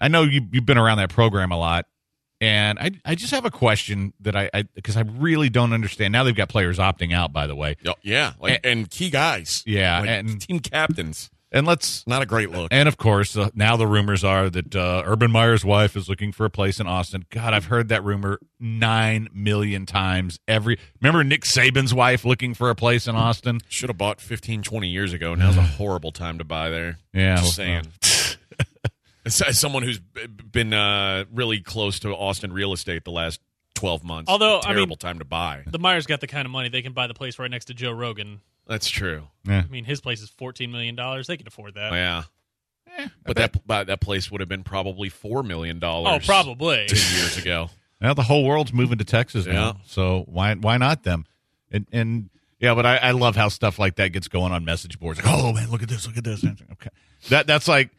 I 0.00 0.08
know 0.08 0.22
you 0.22 0.42
you've 0.52 0.66
been 0.66 0.78
around 0.78 0.98
that 0.98 1.10
program 1.10 1.50
a 1.52 1.56
lot, 1.58 1.86
and 2.40 2.78
I 2.78 2.90
I 3.04 3.14
just 3.14 3.32
have 3.32 3.44
a 3.44 3.50
question 3.50 4.12
that 4.20 4.36
I 4.36 4.64
because 4.74 4.96
I, 4.96 5.00
really 5.02 5.48
don't 5.48 5.72
understand. 5.72 6.12
Now 6.12 6.24
they've 6.24 6.34
got 6.34 6.48
players 6.48 6.78
opting 6.78 7.12
out, 7.14 7.32
by 7.32 7.46
the 7.46 7.56
way, 7.56 7.76
Yeah, 8.02 8.32
like 8.40 8.60
and 8.64 8.88
key 8.90 9.10
guys. 9.10 9.62
Yeah, 9.66 10.00
Like, 10.00 10.08
and- 10.08 10.40
team 10.40 10.60
captains. 10.60 11.30
And 11.50 11.66
let's 11.66 12.06
Not 12.06 12.22
a 12.22 12.26
great 12.26 12.50
look. 12.50 12.68
And 12.70 12.88
of 12.88 12.96
course, 12.96 13.36
uh, 13.36 13.50
now 13.54 13.76
the 13.76 13.86
rumors 13.86 14.24
are 14.24 14.50
that 14.50 14.76
uh, 14.76 15.02
Urban 15.04 15.30
Meyer's 15.30 15.64
wife 15.64 15.96
is 15.96 16.08
looking 16.08 16.32
for 16.32 16.44
a 16.44 16.50
place 16.50 16.80
in 16.80 16.86
Austin. 16.86 17.24
God, 17.30 17.54
I've 17.54 17.66
heard 17.66 17.88
that 17.88 18.04
rumor 18.04 18.38
nine 18.60 19.28
million 19.32 19.86
times. 19.86 20.38
Every 20.46 20.78
remember 21.00 21.24
Nick 21.24 21.42
Saban's 21.44 21.94
wife 21.94 22.24
looking 22.24 22.54
for 22.54 22.70
a 22.70 22.74
place 22.74 23.06
in 23.06 23.16
Austin. 23.16 23.60
Should 23.68 23.88
have 23.88 23.98
bought 23.98 24.20
15, 24.20 24.62
20 24.62 24.88
years 24.88 25.12
ago. 25.12 25.34
Now's 25.34 25.56
a 25.56 25.62
horrible 25.62 26.12
time 26.12 26.38
to 26.38 26.44
buy 26.44 26.70
there. 26.70 26.98
Yeah, 27.12 27.36
Just 27.36 27.56
saying. 27.56 27.86
as, 29.24 29.40
as 29.40 29.58
someone 29.58 29.82
who's 29.82 30.00
been 30.00 30.72
uh, 30.72 31.24
really 31.32 31.60
close 31.60 32.00
to 32.00 32.10
Austin 32.14 32.52
real 32.52 32.72
estate 32.72 33.04
the 33.04 33.10
last 33.10 33.40
12 33.78 34.04
months. 34.04 34.30
Although, 34.30 34.58
I 34.58 34.72
terrible 34.72 34.88
mean- 34.90 34.96
time 34.98 35.18
to 35.20 35.24
buy. 35.24 35.62
The 35.66 35.78
Myers 35.78 36.06
got 36.06 36.20
the 36.20 36.26
kind 36.26 36.44
of 36.46 36.52
money 36.52 36.68
they 36.68 36.82
can 36.82 36.92
buy 36.92 37.06
the 37.06 37.14
place 37.14 37.38
right 37.38 37.50
next 37.50 37.66
to 37.66 37.74
Joe 37.74 37.92
Rogan. 37.92 38.40
That's 38.66 38.88
true. 38.88 39.28
Yeah. 39.44 39.62
I 39.64 39.70
mean, 39.70 39.84
his 39.84 40.00
place 40.00 40.20
is 40.20 40.28
fourteen 40.28 40.70
million 40.72 40.94
dollars. 40.94 41.26
They 41.26 41.36
can 41.36 41.46
afford 41.46 41.74
that. 41.74 41.92
Yeah. 41.92 42.22
Eh, 42.98 43.08
But 43.24 43.36
that 43.36 43.66
but 43.66 43.86
that 43.86 44.00
place 44.00 44.30
would 44.30 44.40
have 44.40 44.48
been 44.48 44.64
probably 44.64 45.10
$4 45.10 45.44
million. 45.46 45.78
Oh, 45.82 46.18
probably. 46.24 46.86
10 46.88 47.18
years 47.18 47.36
ago. 47.38 47.70
Now 48.00 48.14
the 48.14 48.22
whole 48.22 48.44
world's 48.44 48.72
moving 48.72 48.98
to 48.98 49.04
Texas 49.04 49.44
Yeah. 49.44 49.52
now, 49.54 49.80
so 49.84 50.22
why 50.28 50.54
why 50.54 50.76
not 50.76 51.02
them? 51.02 51.24
And 51.72 51.84
and 51.90 52.30
yeah, 52.60 52.74
but 52.74 52.86
I, 52.86 52.96
I 52.98 53.10
love 53.10 53.34
how 53.34 53.48
stuff 53.48 53.76
like 53.78 53.96
that 53.96 54.08
gets 54.12 54.28
going 54.28 54.52
on 54.52 54.64
message 54.64 55.00
boards. 55.00 55.20
Like, 55.22 55.32
oh 55.34 55.52
man, 55.52 55.68
look 55.70 55.82
at 55.82 55.88
this, 55.88 56.06
look 56.06 56.16
at 56.16 56.22
this. 56.22 56.44
Okay, 56.72 56.90
that 57.30 57.48
that's 57.48 57.66
like, 57.66 57.90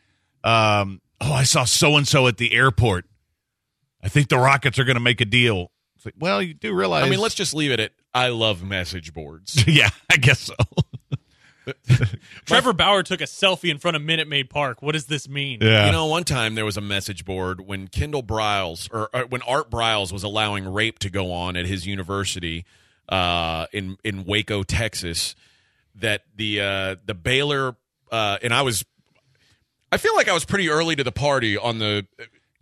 um, 0.45 1.01
oh, 1.19 1.33
I 1.33 1.43
saw 1.43 1.65
so 1.65 1.97
and 1.97 2.07
so 2.07 2.27
at 2.27 2.37
the 2.37 2.53
airport. 2.53 3.07
I 4.03 4.09
think 4.09 4.29
the 4.29 4.37
Rockets 4.37 4.79
are 4.79 4.83
going 4.83 4.95
to 4.95 5.01
make 5.01 5.21
a 5.21 5.25
deal. 5.25 5.71
It's 5.95 6.05
like, 6.05 6.15
well, 6.17 6.41
you 6.41 6.53
do 6.53 6.73
realize. 6.73 7.03
I 7.03 7.09
mean, 7.09 7.19
let's 7.19 7.35
just 7.35 7.53
leave 7.53 7.71
it 7.71 7.79
at 7.79 7.91
I 8.13 8.29
love 8.29 8.63
message 8.63 9.13
boards. 9.13 9.63
yeah, 9.67 9.89
I 10.09 10.17
guess 10.17 10.39
so. 10.39 10.55
Trevor 12.45 12.73
Bauer 12.73 13.03
took 13.03 13.21
a 13.21 13.25
selfie 13.25 13.69
in 13.69 13.77
front 13.77 13.95
of 13.95 14.01
Minute 14.01 14.27
Maid 14.27 14.49
Park. 14.49 14.81
What 14.81 14.93
does 14.93 15.05
this 15.05 15.29
mean? 15.29 15.59
Yeah. 15.61 15.85
You 15.87 15.91
know, 15.91 16.07
one 16.07 16.23
time 16.23 16.55
there 16.55 16.65
was 16.65 16.77
a 16.77 16.81
message 16.81 17.25
board 17.25 17.61
when 17.61 17.87
Kendall 17.87 18.23
Briles 18.23 18.89
or, 18.91 19.09
or 19.13 19.25
when 19.27 19.41
Art 19.43 19.69
Briles 19.69 20.11
was 20.11 20.23
allowing 20.23 20.71
rape 20.71 20.97
to 20.99 21.09
go 21.09 21.31
on 21.31 21.55
at 21.55 21.67
his 21.67 21.85
university 21.85 22.65
uh, 23.09 23.67
in 23.71 23.97
in 24.03 24.25
Waco, 24.25 24.63
Texas. 24.63 25.35
That 25.95 26.23
the 26.35 26.61
uh, 26.61 26.95
the 27.05 27.13
Baylor 27.13 27.75
uh, 28.11 28.37
and 28.41 28.53
I 28.53 28.61
was, 28.61 28.85
I 29.91 29.97
feel 29.97 30.15
like 30.15 30.27
I 30.27 30.33
was 30.33 30.45
pretty 30.45 30.69
early 30.69 30.95
to 30.95 31.03
the 31.03 31.11
party 31.11 31.57
on 31.57 31.79
the. 31.79 32.05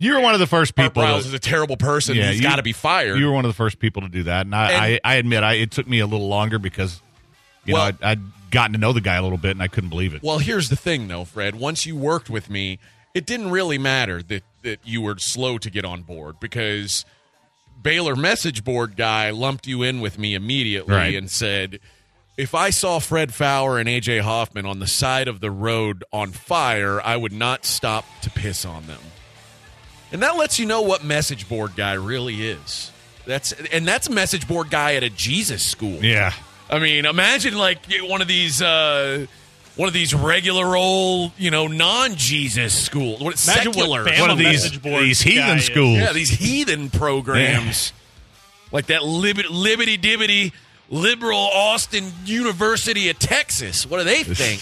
You 0.00 0.14
were 0.14 0.20
one 0.20 0.34
of 0.34 0.40
the 0.40 0.46
first 0.46 0.74
people. 0.76 1.02
Briles 1.02 1.22
to- 1.22 1.28
is 1.28 1.32
a 1.34 1.38
terrible 1.40 1.76
person. 1.76 2.16
Yeah, 2.16 2.30
He's 2.30 2.40
got 2.40 2.56
to 2.56 2.62
be 2.62 2.72
fired. 2.72 3.18
You 3.18 3.26
were 3.26 3.32
one 3.32 3.44
of 3.44 3.48
the 3.48 3.54
first 3.56 3.78
people 3.80 4.02
to 4.02 4.08
do 4.08 4.22
that, 4.24 4.46
and 4.46 4.54
I, 4.54 4.70
And- 4.70 5.00
I, 5.04 5.12
I 5.12 5.14
admit, 5.16 5.42
I 5.42 5.54
it 5.54 5.70
took 5.72 5.88
me 5.88 5.98
a 5.98 6.06
little 6.06 6.28
longer 6.28 6.58
because, 6.58 7.00
you 7.64 7.74
Well- 7.74 7.82
know, 7.92 7.96
I'd, 8.02 8.18
I'd 8.18 8.50
gotten 8.52 8.72
to 8.74 8.78
know 8.78 8.92
the 8.92 9.00
guy 9.00 9.16
a 9.16 9.22
little 9.22 9.38
bit, 9.38 9.50
and 9.52 9.62
I 9.62 9.66
couldn't 9.68 9.90
believe 9.90 10.14
it. 10.14 10.22
Well, 10.22 10.38
here's 10.38 10.68
the 10.68 10.76
thing, 10.76 11.08
though, 11.08 11.24
Fred. 11.24 11.56
Once 11.56 11.84
you 11.84 11.96
worked 11.96 12.30
with 12.30 12.48
me, 12.48 12.78
it 13.14 13.26
didn't 13.26 13.50
really 13.50 13.78
matter 13.78 14.22
that 14.22 14.44
that 14.62 14.80
you 14.84 15.00
were 15.00 15.16
slow 15.18 15.56
to 15.56 15.70
get 15.70 15.84
on 15.84 16.02
board 16.02 16.40
because 16.40 17.04
Baylor 17.80 18.16
message 18.16 18.64
board 18.64 18.96
guy 18.96 19.30
lumped 19.30 19.66
you 19.68 19.82
in 19.84 20.00
with 20.00 20.18
me 20.18 20.34
immediately 20.34 20.94
Right. 20.94 21.14
and 21.14 21.30
said, 21.30 21.78
"If 22.36 22.54
I 22.56 22.70
saw 22.70 22.98
Fred 22.98 23.32
Faour 23.32 23.78
and 23.78 23.88
AJ 23.88 24.18
Hoffman 24.20 24.66
on 24.66 24.80
the 24.80 24.86
side 24.88 25.28
of 25.28 25.38
the 25.40 25.50
road 25.50 26.02
on 26.12 26.32
fire, 26.32 27.00
I 27.00 27.16
would 27.16 27.32
not 27.32 27.64
stop 27.64 28.04
to 28.22 28.30
piss 28.30 28.64
on 28.64 28.86
them." 28.88 28.98
And 30.12 30.22
that 30.22 30.36
lets 30.36 30.58
you 30.58 30.66
know 30.66 30.80
what 30.82 31.04
message 31.04 31.48
board 31.48 31.76
guy 31.76 31.92
really 31.94 32.48
is. 32.48 32.90
That's 33.26 33.52
and 33.52 33.86
that's 33.86 34.06
a 34.08 34.12
message 34.12 34.48
board 34.48 34.70
guy 34.70 34.94
at 34.94 35.02
a 35.02 35.10
Jesus 35.10 35.62
school. 35.64 36.02
yeah, 36.02 36.32
I 36.70 36.78
mean, 36.78 37.04
imagine 37.04 37.58
like 37.58 37.80
one 38.02 38.22
of 38.22 38.28
these 38.28 38.62
uh 38.62 39.26
one 39.76 39.86
of 39.86 39.94
these 39.94 40.14
regular 40.14 40.76
old, 40.76 41.32
you 41.38 41.50
know, 41.50 41.66
non-Jesus 41.68 42.74
school, 42.74 43.12
what 43.18 43.46
Imagine 43.46 43.72
secular, 43.72 44.04
what 44.04 44.18
one 44.18 44.30
of 44.30 44.38
these 44.38 44.64
message 44.64 44.82
board 44.82 45.02
these 45.04 45.22
guy 45.22 45.30
heathen 45.30 45.58
is. 45.58 45.66
schools. 45.66 45.98
yeah, 45.98 46.12
these 46.12 46.30
heathen 46.30 46.90
programs, 46.90 47.92
like 48.72 48.86
that 48.86 49.04
lib- 49.04 49.36
libbity 49.36 50.00
dibbity 50.00 50.52
liberal 50.90 51.38
Austin 51.38 52.10
University 52.24 53.10
of 53.10 53.18
Texas. 53.18 53.86
What 53.86 53.98
do 53.98 54.04
they 54.04 54.24
think? 54.24 54.60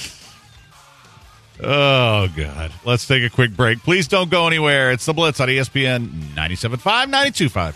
Oh 1.62 2.28
God! 2.36 2.72
Let's 2.84 3.06
take 3.06 3.22
a 3.22 3.30
quick 3.30 3.56
break. 3.56 3.78
Please 3.82 4.08
don't 4.08 4.30
go 4.30 4.46
anywhere. 4.46 4.92
It's 4.92 5.06
the 5.06 5.14
Blitz 5.14 5.40
on 5.40 5.48
ESPN 5.48 6.08
97.5, 6.34 7.10
92.5. 7.10 7.74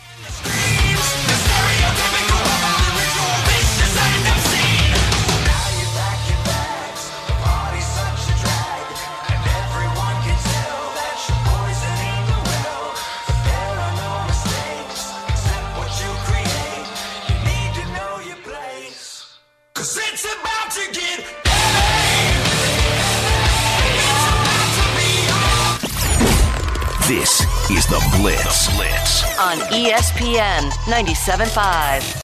This 27.11 27.41
is 27.73 27.87
the 27.87 27.99
Blitz. 28.19 28.73
Blitz. 28.77 29.25
on 29.37 29.57
ESPN 29.73 30.71
97.5. 30.87 32.21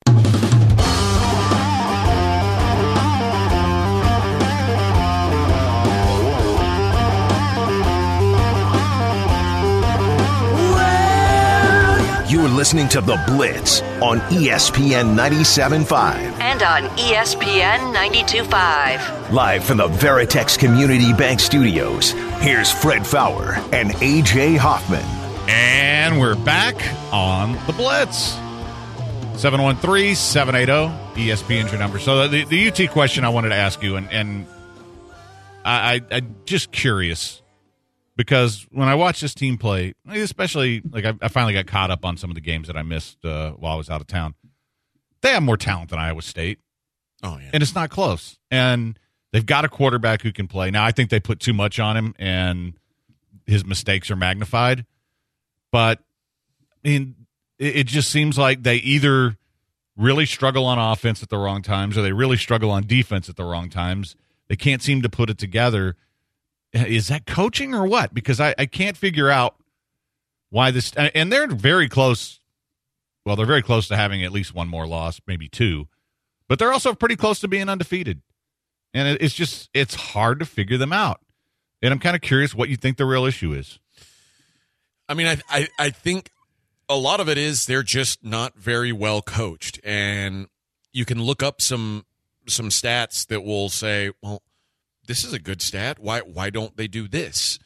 You're 12.30 12.48
listening 12.48 12.88
to 12.90 13.00
the 13.00 13.20
Blitz 13.26 13.82
on 14.00 14.20
ESPN 14.30 15.16
97.5. 15.16 16.38
And 16.38 16.62
on 16.62 16.82
ESPN 16.96 17.92
92.5. 17.92 19.32
Live 19.32 19.64
from 19.64 19.78
the 19.78 19.88
Veritex 19.88 20.56
Community 20.56 21.12
Bank 21.12 21.40
Studios, 21.40 22.14
here's 22.46 22.70
Fred 22.70 23.04
Faour 23.04 23.54
and 23.72 23.90
AJ 23.94 24.56
Hoffman. 24.56 25.02
And 25.48 26.20
we're 26.20 26.36
back 26.36 26.76
on 27.12 27.54
the 27.66 27.72
Blitz. 27.72 28.36
713-780 29.34 31.14
ESPN's 31.14 31.72
your 31.72 31.80
number. 31.80 31.98
So 31.98 32.28
the, 32.28 32.44
the 32.44 32.68
UT 32.68 32.88
question 32.92 33.24
I 33.24 33.30
wanted 33.30 33.48
to 33.48 33.56
ask 33.56 33.82
you, 33.82 33.96
and, 33.96 34.08
and 34.12 34.46
I, 35.64 35.96
I, 35.96 36.00
I'm 36.18 36.36
just 36.44 36.70
curious 36.70 37.42
because 38.16 38.64
when 38.70 38.86
I 38.86 38.94
watch 38.94 39.20
this 39.20 39.34
team 39.34 39.58
play, 39.58 39.94
especially 40.08 40.82
like 40.88 41.04
I, 41.04 41.14
I 41.20 41.26
finally 41.26 41.52
got 41.52 41.66
caught 41.66 41.90
up 41.90 42.04
on 42.04 42.16
some 42.16 42.30
of 42.30 42.36
the 42.36 42.40
games 42.40 42.68
that 42.68 42.76
I 42.76 42.82
missed 42.82 43.24
uh, 43.24 43.50
while 43.54 43.72
I 43.72 43.76
was 43.76 43.90
out 43.90 44.00
of 44.00 44.06
town. 44.06 44.34
They 45.20 45.30
have 45.30 45.42
more 45.42 45.56
talent 45.56 45.90
than 45.90 45.98
Iowa 45.98 46.22
State, 46.22 46.60
Oh 47.24 47.38
yeah. 47.38 47.50
and 47.52 47.60
it's 47.60 47.74
not 47.74 47.90
close. 47.90 48.38
And 48.52 48.96
they've 49.36 49.44
got 49.44 49.66
a 49.66 49.68
quarterback 49.68 50.22
who 50.22 50.32
can 50.32 50.48
play. 50.48 50.70
Now 50.70 50.86
I 50.86 50.92
think 50.92 51.10
they 51.10 51.20
put 51.20 51.40
too 51.40 51.52
much 51.52 51.78
on 51.78 51.94
him, 51.94 52.14
and 52.18 52.72
his 53.44 53.66
mistakes 53.66 54.10
are 54.10 54.16
magnified. 54.16 54.86
But 55.70 55.98
I 56.72 56.88
mean, 56.88 57.26
it, 57.58 57.86
just 57.86 58.10
seems 58.10 58.38
like 58.38 58.62
they 58.62 58.76
either 58.76 59.36
really 59.94 60.24
struggle 60.24 60.64
on 60.64 60.78
offense 60.78 61.22
at 61.22 61.28
the 61.28 61.36
wrong 61.36 61.60
times, 61.60 61.98
or 61.98 62.02
they 62.02 62.12
really 62.12 62.38
struggle 62.38 62.70
on 62.70 62.86
defense 62.86 63.28
at 63.28 63.36
the 63.36 63.44
wrong 63.44 63.68
times. 63.68 64.16
They 64.48 64.56
can't 64.56 64.80
seem 64.80 65.02
to 65.02 65.10
put 65.10 65.28
it 65.28 65.36
together. 65.36 65.96
Is 66.72 67.08
that 67.08 67.26
coaching 67.26 67.74
or 67.74 67.86
what? 67.86 68.14
Because 68.14 68.40
I, 68.40 68.54
I 68.56 68.64
can't 68.64 68.96
figure 68.96 69.28
out 69.28 69.56
why 70.48 70.70
this. 70.70 70.92
And 70.94 71.30
they're 71.30 71.46
very 71.46 71.90
close. 71.90 72.40
Well, 73.26 73.36
they're 73.36 73.44
very 73.44 73.62
close 73.62 73.86
to 73.88 73.96
having 73.96 74.24
at 74.24 74.32
least 74.32 74.54
one 74.54 74.68
more 74.68 74.86
loss, 74.86 75.20
maybe 75.26 75.46
two, 75.46 75.88
but 76.48 76.58
they're 76.58 76.72
also 76.72 76.94
pretty 76.94 77.16
close 77.16 77.38
to 77.40 77.48
being 77.48 77.68
undefeated. 77.68 78.22
And 78.96 79.08
it, 79.08 79.20
it's 79.20 79.34
just 79.34 79.68
it's 79.74 79.94
hard 79.94 80.38
to 80.40 80.46
figure 80.46 80.78
them 80.78 80.92
out. 80.92 81.20
And 81.82 81.92
I'm 81.92 81.98
kind 81.98 82.16
of 82.16 82.22
curious 82.22 82.54
what 82.54 82.70
you 82.70 82.76
think 82.76 82.96
the 82.96 83.04
real 83.04 83.26
issue 83.26 83.52
is. 83.52 83.78
I 85.06 85.12
mean, 85.12 85.26
I, 85.26 85.36
I 85.50 85.68
I 85.78 85.90
think 85.90 86.30
a 86.88 86.96
lot 86.96 87.20
of 87.20 87.28
it 87.28 87.36
is 87.36 87.66
they're 87.66 87.82
just 87.82 88.24
not 88.24 88.56
very 88.56 88.92
well 88.92 89.20
coached, 89.20 89.78
and 89.84 90.46
you 90.92 91.04
can 91.04 91.22
look 91.22 91.42
up 91.42 91.60
some 91.60 92.06
some 92.48 92.70
stats 92.70 93.26
that 93.26 93.44
will 93.44 93.68
say, 93.68 94.12
well, 94.22 94.42
this 95.06 95.24
is 95.24 95.34
a 95.34 95.38
good 95.38 95.60
stat. 95.60 95.98
Why 95.98 96.20
why 96.20 96.48
don't 96.48 96.74
they 96.78 96.88
do 96.88 97.06
this? 97.06 97.58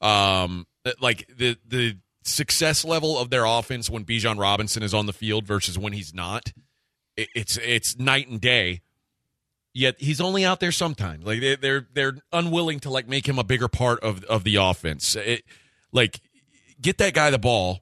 Um, 0.00 0.66
like 0.98 1.28
the 1.28 1.58
the 1.66 1.98
success 2.24 2.86
level 2.86 3.18
of 3.18 3.28
their 3.28 3.44
offense 3.44 3.90
when 3.90 4.06
Bijan 4.06 4.38
Robinson 4.38 4.82
is 4.82 4.94
on 4.94 5.04
the 5.04 5.12
field 5.12 5.44
versus 5.44 5.78
when 5.78 5.92
he's 5.92 6.14
not, 6.14 6.54
it, 7.18 7.28
it's 7.34 7.58
it's 7.58 7.98
night 7.98 8.28
and 8.28 8.40
day. 8.40 8.80
Yet 9.72 10.00
he's 10.00 10.20
only 10.20 10.44
out 10.44 10.58
there 10.58 10.72
sometimes. 10.72 11.24
Like 11.24 11.40
they, 11.40 11.54
they're 11.56 11.86
they're 11.94 12.14
unwilling 12.32 12.80
to 12.80 12.90
like 12.90 13.08
make 13.08 13.28
him 13.28 13.38
a 13.38 13.44
bigger 13.44 13.68
part 13.68 14.00
of 14.00 14.24
of 14.24 14.42
the 14.42 14.56
offense. 14.56 15.14
It, 15.14 15.44
like 15.92 16.20
get 16.80 16.98
that 16.98 17.14
guy 17.14 17.30
the 17.30 17.38
ball. 17.38 17.80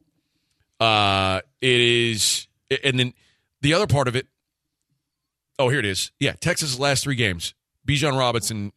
Uh, 0.78 1.40
it 1.60 1.80
is, 1.80 2.46
and 2.84 3.00
then 3.00 3.14
the 3.62 3.74
other 3.74 3.86
part 3.86 4.06
of 4.06 4.16
it. 4.16 4.26
Oh, 5.58 5.70
here 5.70 5.80
it 5.80 5.86
is. 5.86 6.12
Yeah, 6.20 6.34
Texas' 6.34 6.78
last 6.78 7.02
three 7.02 7.16
games. 7.16 7.54
Bijan 7.86 8.16
Robinson, 8.16 8.72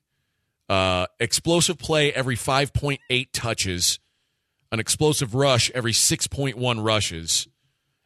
uh, 0.69 1.05
explosive 1.19 1.77
play 1.77 2.13
every 2.13 2.35
five 2.35 2.73
point 2.73 3.01
eight 3.09 3.33
touches, 3.33 3.99
an 4.71 4.79
explosive 4.79 5.35
rush 5.35 5.69
every 5.71 5.93
six 5.93 6.27
point 6.27 6.57
one 6.57 6.79
rushes, 6.79 7.47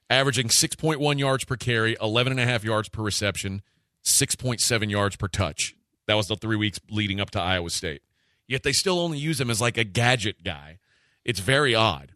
averaging 0.09 0.49
six 0.49 0.75
point 0.75 0.99
one 0.99 1.19
yards 1.19 1.45
per 1.45 1.55
carry, 1.55 1.95
eleven 2.01 2.31
and 2.31 2.39
a 2.39 2.45
half 2.45 2.63
yards 2.63 2.89
per 2.89 3.03
reception, 3.03 3.61
six 4.05 4.35
point 4.35 4.61
seven 4.61 4.89
yards 4.89 5.17
per 5.17 5.27
touch. 5.27 5.75
That 6.07 6.13
was 6.13 6.27
the 6.27 6.35
three 6.37 6.55
weeks 6.55 6.79
leading 6.89 7.19
up 7.19 7.31
to 7.31 7.41
Iowa 7.41 7.69
State. 7.71 8.01
Yet 8.47 8.63
they 8.63 8.71
still 8.71 8.99
only 8.99 9.17
use 9.17 9.41
him 9.41 9.49
as 9.49 9.59
like 9.59 9.77
a 9.77 9.83
gadget 9.83 10.43
guy. 10.43 10.77
It's 11.25 11.39
very 11.39 11.73
odd. 11.73 12.11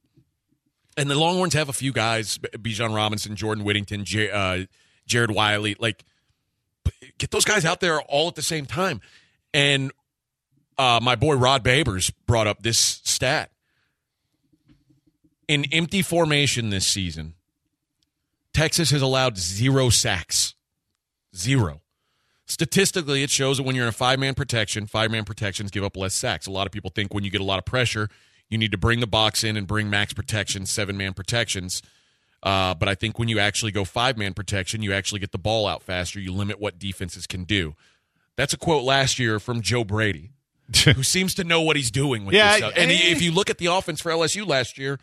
And 0.96 1.10
the 1.10 1.16
Longhorns 1.16 1.56
have 1.56 1.70
a 1.70 1.74
few 1.74 1.92
guys: 1.92 2.38
Bijan 2.38 2.96
Robinson, 2.96 3.36
Jordan 3.36 3.64
Whittington, 3.64 4.06
J- 4.06 4.30
uh, 4.30 4.66
Jared 5.08 5.32
Wiley. 5.32 5.76
Like, 5.80 6.06
get 7.18 7.32
those 7.32 7.46
guys 7.46 7.66
out 7.66 7.80
there 7.80 8.00
all 8.02 8.28
at 8.28 8.36
the 8.36 8.42
same 8.42 8.66
time. 8.66 9.02
And 9.54 9.92
uh, 10.78 11.00
my 11.02 11.16
boy 11.16 11.36
Rod 11.36 11.64
Babers 11.64 12.14
brought 12.28 12.46
up 12.46 12.62
this 12.62 13.02
stat: 13.04 13.50
in 15.48 15.66
empty 15.72 16.04
formation 16.04 16.70
this 16.70 16.86
season, 16.86 17.34
Texas 18.54 18.92
has 18.92 19.02
allowed 19.02 19.38
zero 19.38 19.90
sacks. 19.90 20.54
Zero. 21.36 21.82
Statistically, 22.46 23.22
it 23.22 23.30
shows 23.30 23.58
that 23.58 23.64
when 23.64 23.76
you're 23.76 23.86
in 23.86 23.90
a 23.90 23.94
five 23.94 24.20
man 24.20 24.34
protection, 24.34 24.88
five 24.88 25.12
man 25.12 25.24
protections 25.24 25.70
give 25.70 25.84
up 25.84 25.96
less 25.96 26.16
sacks. 26.16 26.48
A 26.48 26.52
lot 26.52 26.66
of 26.66 26.72
people 26.72 26.90
think 26.90 27.14
when 27.14 27.24
you 27.24 27.30
get 27.30 27.42
a 27.42 27.44
lot 27.46 27.60
of 27.60 27.66
pressure, 27.66 28.10
you 28.50 28.58
need 28.58 28.72
to 28.72 28.78
bring 28.78 29.00
the 29.00 29.08
box 29.08 29.44
in 29.44 29.56
and 29.56 29.68
bring 29.68 29.90
max 29.90 30.14
protection, 30.14 30.66
seven 30.66 30.98
man 30.98 31.14
protections. 31.14 31.84
Uh, 32.42 32.74
but 32.74 32.90
I 32.90 32.96
think 32.96 33.20
when 33.20 33.28
you 33.28 33.38
actually 33.38 33.72
go 33.72 33.86
five 33.86 34.18
man 34.18 34.34
protection, 34.34 34.82
you 34.82 34.94
actually 34.94 35.20
get 35.20 35.32
the 35.32 35.38
ball 35.38 35.68
out 35.68 35.84
faster. 35.84 36.20
You 36.20 36.34
limit 36.34 36.60
what 36.60 36.80
defenses 36.80 37.28
can 37.28 37.44
do. 37.44 37.76
That's 38.36 38.54
a 38.54 38.58
quote 38.58 38.84
last 38.84 39.20
year 39.20 39.40
from 39.40 39.62
Joe 39.62 39.84
Brady, 39.84 40.32
who 40.86 41.04
seems 41.04 41.36
to 41.36 41.44
know 41.44 41.62
what 41.62 41.76
he's 41.76 41.92
doing 41.92 42.26
with 42.26 42.34
Yeah, 42.34 42.52
this 42.52 42.58
stuff. 42.60 42.74
And 42.78 42.90
if 42.90 43.22
you 43.22 43.32
look 43.32 43.50
at 43.50 43.58
the 43.58 43.68
offense 43.68 44.02
for 44.02 44.12
LSU 44.12 44.48
last 44.48 44.78
year, 44.78 45.00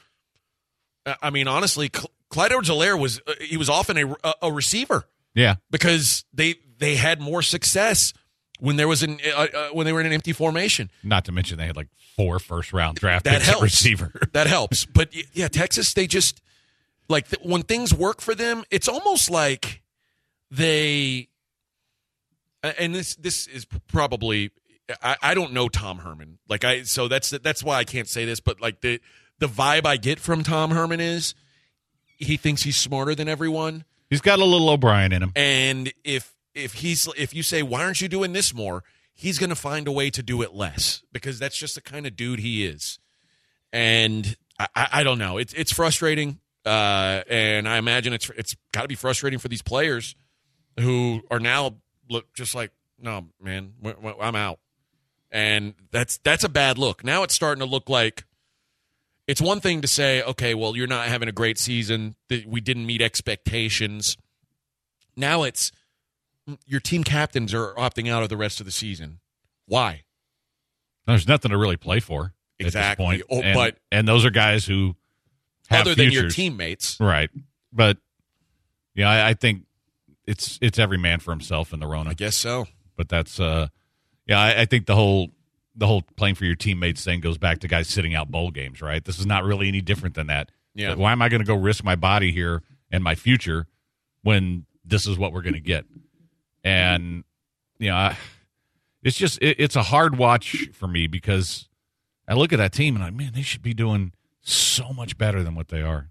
I 1.23 1.31
mean, 1.31 1.47
honestly, 1.47 1.89
Clyde 1.89 2.51
Edwards-Helaire 2.51 2.99
was 2.99 3.21
uh, 3.27 3.35
he 3.41 3.57
was 3.57 3.69
often 3.69 3.97
a, 4.25 4.33
a 4.43 4.51
receiver 4.51 5.05
Yeah. 5.37 5.57
because 5.71 6.25
they 6.35 6.57
they 6.79 6.97
had 6.97 7.21
more 7.21 7.43
success 7.43 8.13
when 8.59 8.75
there 8.77 8.89
was 8.89 9.03
an 9.05 9.19
uh, 9.37 9.47
uh, 9.55 9.69
when 9.69 9.87
they 9.87 9.93
were 9.93 10.01
in 10.01 10.07
an 10.07 10.13
empty 10.13 10.33
formation. 10.33 10.91
Not 11.05 11.25
to 11.27 11.33
mention 11.33 11.59
they 11.59 11.67
had 11.67 11.77
like 11.77 11.89
four 12.17 12.39
first 12.41 12.73
round 12.73 12.97
draft 12.97 13.25
That 13.27 13.35
picks 13.35 13.47
helps. 13.47 13.63
receiver. 13.63 14.13
That 14.33 14.47
helps. 14.49 14.85
But 14.85 15.11
yeah, 15.37 15.47
Texas, 15.49 15.93
they 15.95 16.07
just 16.09 16.41
like 17.09 17.29
th- 17.29 17.43
when 17.45 17.63
things 17.63 17.95
work 17.95 18.21
for 18.21 18.35
them, 18.35 18.65
it's 18.71 18.89
almost 18.89 19.31
like 19.31 19.83
they. 20.51 21.29
And 22.63 22.95
this 22.95 23.15
this 23.17 23.47
is 23.47 23.65
probably 23.87 24.51
I, 25.03 25.17
I 25.23 25.35
don't 25.35 25.53
know 25.53 25.69
Tom 25.69 25.99
Herman 25.99 26.39
like 26.49 26.65
I 26.65 26.83
so 26.83 27.07
that's 27.07 27.31
that's 27.31 27.63
why 27.63 27.77
I 27.77 27.85
can't 27.85 28.09
say 28.09 28.25
this, 28.25 28.41
but 28.41 28.61
like 28.61 28.81
the 28.81 29.01
the 29.39 29.47
vibe 29.47 29.87
I 29.87 29.97
get 29.99 30.19
from 30.19 30.43
Tom 30.43 30.71
Herman 30.71 30.99
is 31.01 31.35
he 32.17 32.37
thinks 32.37 32.63
he's 32.63 32.77
smarter 32.77 33.15
than 33.15 33.29
everyone. 33.29 33.85
He's 34.11 34.21
got 34.21 34.39
a 34.39 34.45
little 34.45 34.69
O'Brien 34.69 35.13
in 35.13 35.23
him. 35.23 35.33
And 35.35 35.93
if 36.05 36.35
if 36.55 36.75
he's 36.75 37.09
if 37.17 37.35
you 37.35 37.43
say 37.43 37.63
why 37.63 37.85
aren't 37.85 38.01
you 38.01 38.09
doing 38.09 38.33
this 38.33 38.55
more, 38.55 38.85
he's 39.13 39.39
going 39.39 39.51
to 39.51 39.57
find 39.57 39.89
a 39.89 39.93
way 39.93 40.11
to 40.11 40.23
do 40.23 40.43
it 40.43 40.55
less 40.55 41.03
because 41.13 41.39
that's 41.39 41.57
just 41.57 41.75
the 41.75 41.81
kind 41.81 42.07
of 42.07 42.15
dude 42.15 42.41
he 42.41 42.65
is. 42.65 42.99
And 43.73 44.37
I, 44.59 44.89
I, 44.93 45.03
don't 45.03 45.19
know. 45.19 45.39
It's 45.39 45.53
it's 45.55 45.73
frustrating, 45.73 46.39
uh, 46.65 47.23
and 47.29 47.69
I 47.69 47.79
imagine 47.79 48.13
it's 48.13 48.31
it's 48.31 48.55
got 48.73 48.83
to 48.83 48.89
be 48.89 48.95
frustrating 48.95 49.39
for 49.39 49.49
these 49.49 49.63
players 49.63 50.15
who 50.79 51.23
are 51.31 51.41
now 51.41 51.77
look 52.09 52.33
just 52.33 52.55
like 52.55 52.71
no 52.99 53.27
man, 53.41 53.73
I'm 54.21 54.37
out, 54.37 54.61
and 55.31 55.75
that's 55.91 56.19
that's 56.19 56.45
a 56.45 56.49
bad 56.49 56.79
look. 56.79 57.05
Now 57.05 57.23
it's 57.23 57.35
starting 57.35 57.61
to 57.61 57.67
look 57.71 57.89
like 57.89 58.25
it's 59.27 59.41
one 59.41 59.61
thing 59.61 59.81
to 59.83 59.89
say, 59.89 60.23
okay, 60.23 60.55
well, 60.55 60.77
you're 60.77 60.87
not 60.87 61.09
having 61.09 61.29
a 61.29 61.33
great 61.33 61.59
season. 61.59 62.15
that 62.29 62.47
We 62.47 62.61
didn't 62.61 62.87
meet 62.87 63.03
expectations. 63.03 64.17
Now 65.17 65.43
it's 65.43 65.73
your 66.67 66.81
team 66.81 67.03
captains 67.05 67.53
are 67.55 67.75
opting 67.75 68.11
out 68.11 68.23
of 68.23 68.29
the 68.29 68.37
rest 68.37 68.61
of 68.61 68.67
the 68.67 68.73
season. 68.73 69.19
Why? 69.67 70.03
There's 71.07 71.27
nothing 71.27 71.51
to 71.51 71.59
really 71.59 71.77
play 71.77 72.01
for 72.01 72.35
at 72.61 72.67
Exactly. 72.67 73.19
this 73.19 73.27
point. 73.27 73.31
Oh, 73.31 73.43
and, 73.47 73.55
but- 73.55 73.77
and 73.91 74.07
those 74.07 74.25
are 74.25 74.31
guys 74.31 74.65
who 74.65 74.95
have 75.69 75.83
Other 75.83 75.95
than 75.97 76.11
your 76.13 76.29
teammates. 76.29 76.97
right? 77.01 77.31
But 77.73 77.99
yeah, 78.95 79.11
I, 79.11 79.31
I 79.31 79.35
think 79.35 79.63
it's 80.27 80.59
it's 80.63 80.79
every 80.79 80.99
man 80.99 81.19
for 81.21 81.31
himself 81.33 81.73
in 81.73 81.81
the 81.81 81.87
Rona. 81.87 82.11
I 82.11 82.15
guess 82.15 82.37
so. 82.37 82.67
But 82.97 83.09
that's 83.09 83.39
uh, 83.41 83.69
yeah, 84.27 84.41
I, 84.41 84.63
I 84.63 84.65
think 84.67 84.87
the 84.87 84.95
whole 84.95 85.31
the 85.77 85.87
whole 85.87 86.03
playing 86.17 86.35
for 86.35 86.45
your 86.45 86.55
teammates 86.55 87.05
thing 87.05 87.21
goes 87.21 87.39
back 87.39 87.61
to 87.61 87.69
guys 87.69 87.89
sitting 87.89 88.15
out 88.15 88.31
bowl 88.31 88.51
games, 88.51 88.81
right? 88.81 89.05
This 89.05 89.19
is 89.19 89.27
not 89.27 89.45
really 89.45 89.69
any 89.69 89.81
different 89.81 90.15
than 90.15 90.29
that. 90.29 90.51
Yeah. 90.75 90.95
Why 90.95 91.13
am 91.13 91.23
I 91.23 91.29
going 91.29 91.41
to 91.41 91.47
go 91.47 91.55
risk 91.55 91.85
my 91.85 91.97
body 91.97 92.33
here 92.33 92.63
and 92.91 93.05
my 93.05 93.15
future 93.15 93.67
when 94.23 94.67
this 94.85 95.07
is 95.07 95.19
what 95.19 95.33
we're 95.33 95.43
going 95.43 95.55
to 95.55 95.61
get? 95.61 95.85
And 96.65 97.25
you 97.79 97.91
know, 97.91 97.97
I, 97.97 98.17
it's 99.03 99.17
just 99.17 99.39
it, 99.43 99.61
it's 99.61 99.77
a 99.77 99.83
hard 99.83 100.19
watch 100.19 100.69
for 100.73 100.89
me 100.89 101.07
because 101.07 101.69
I 102.27 102.35
look 102.35 102.53
at 102.53 102.57
that 102.59 102.73
team 102.73 102.97
and 102.97 103.05
I'm 103.05 103.15
like, 103.15 103.25
man, 103.27 103.33
they 103.35 103.43
should 103.43 103.63
be 103.63 103.75
doing 103.75 104.13
so 104.41 104.93
much 104.93 105.19
better 105.19 105.43
than 105.43 105.55
what 105.55 105.69
they 105.69 105.83
are. 105.83 106.11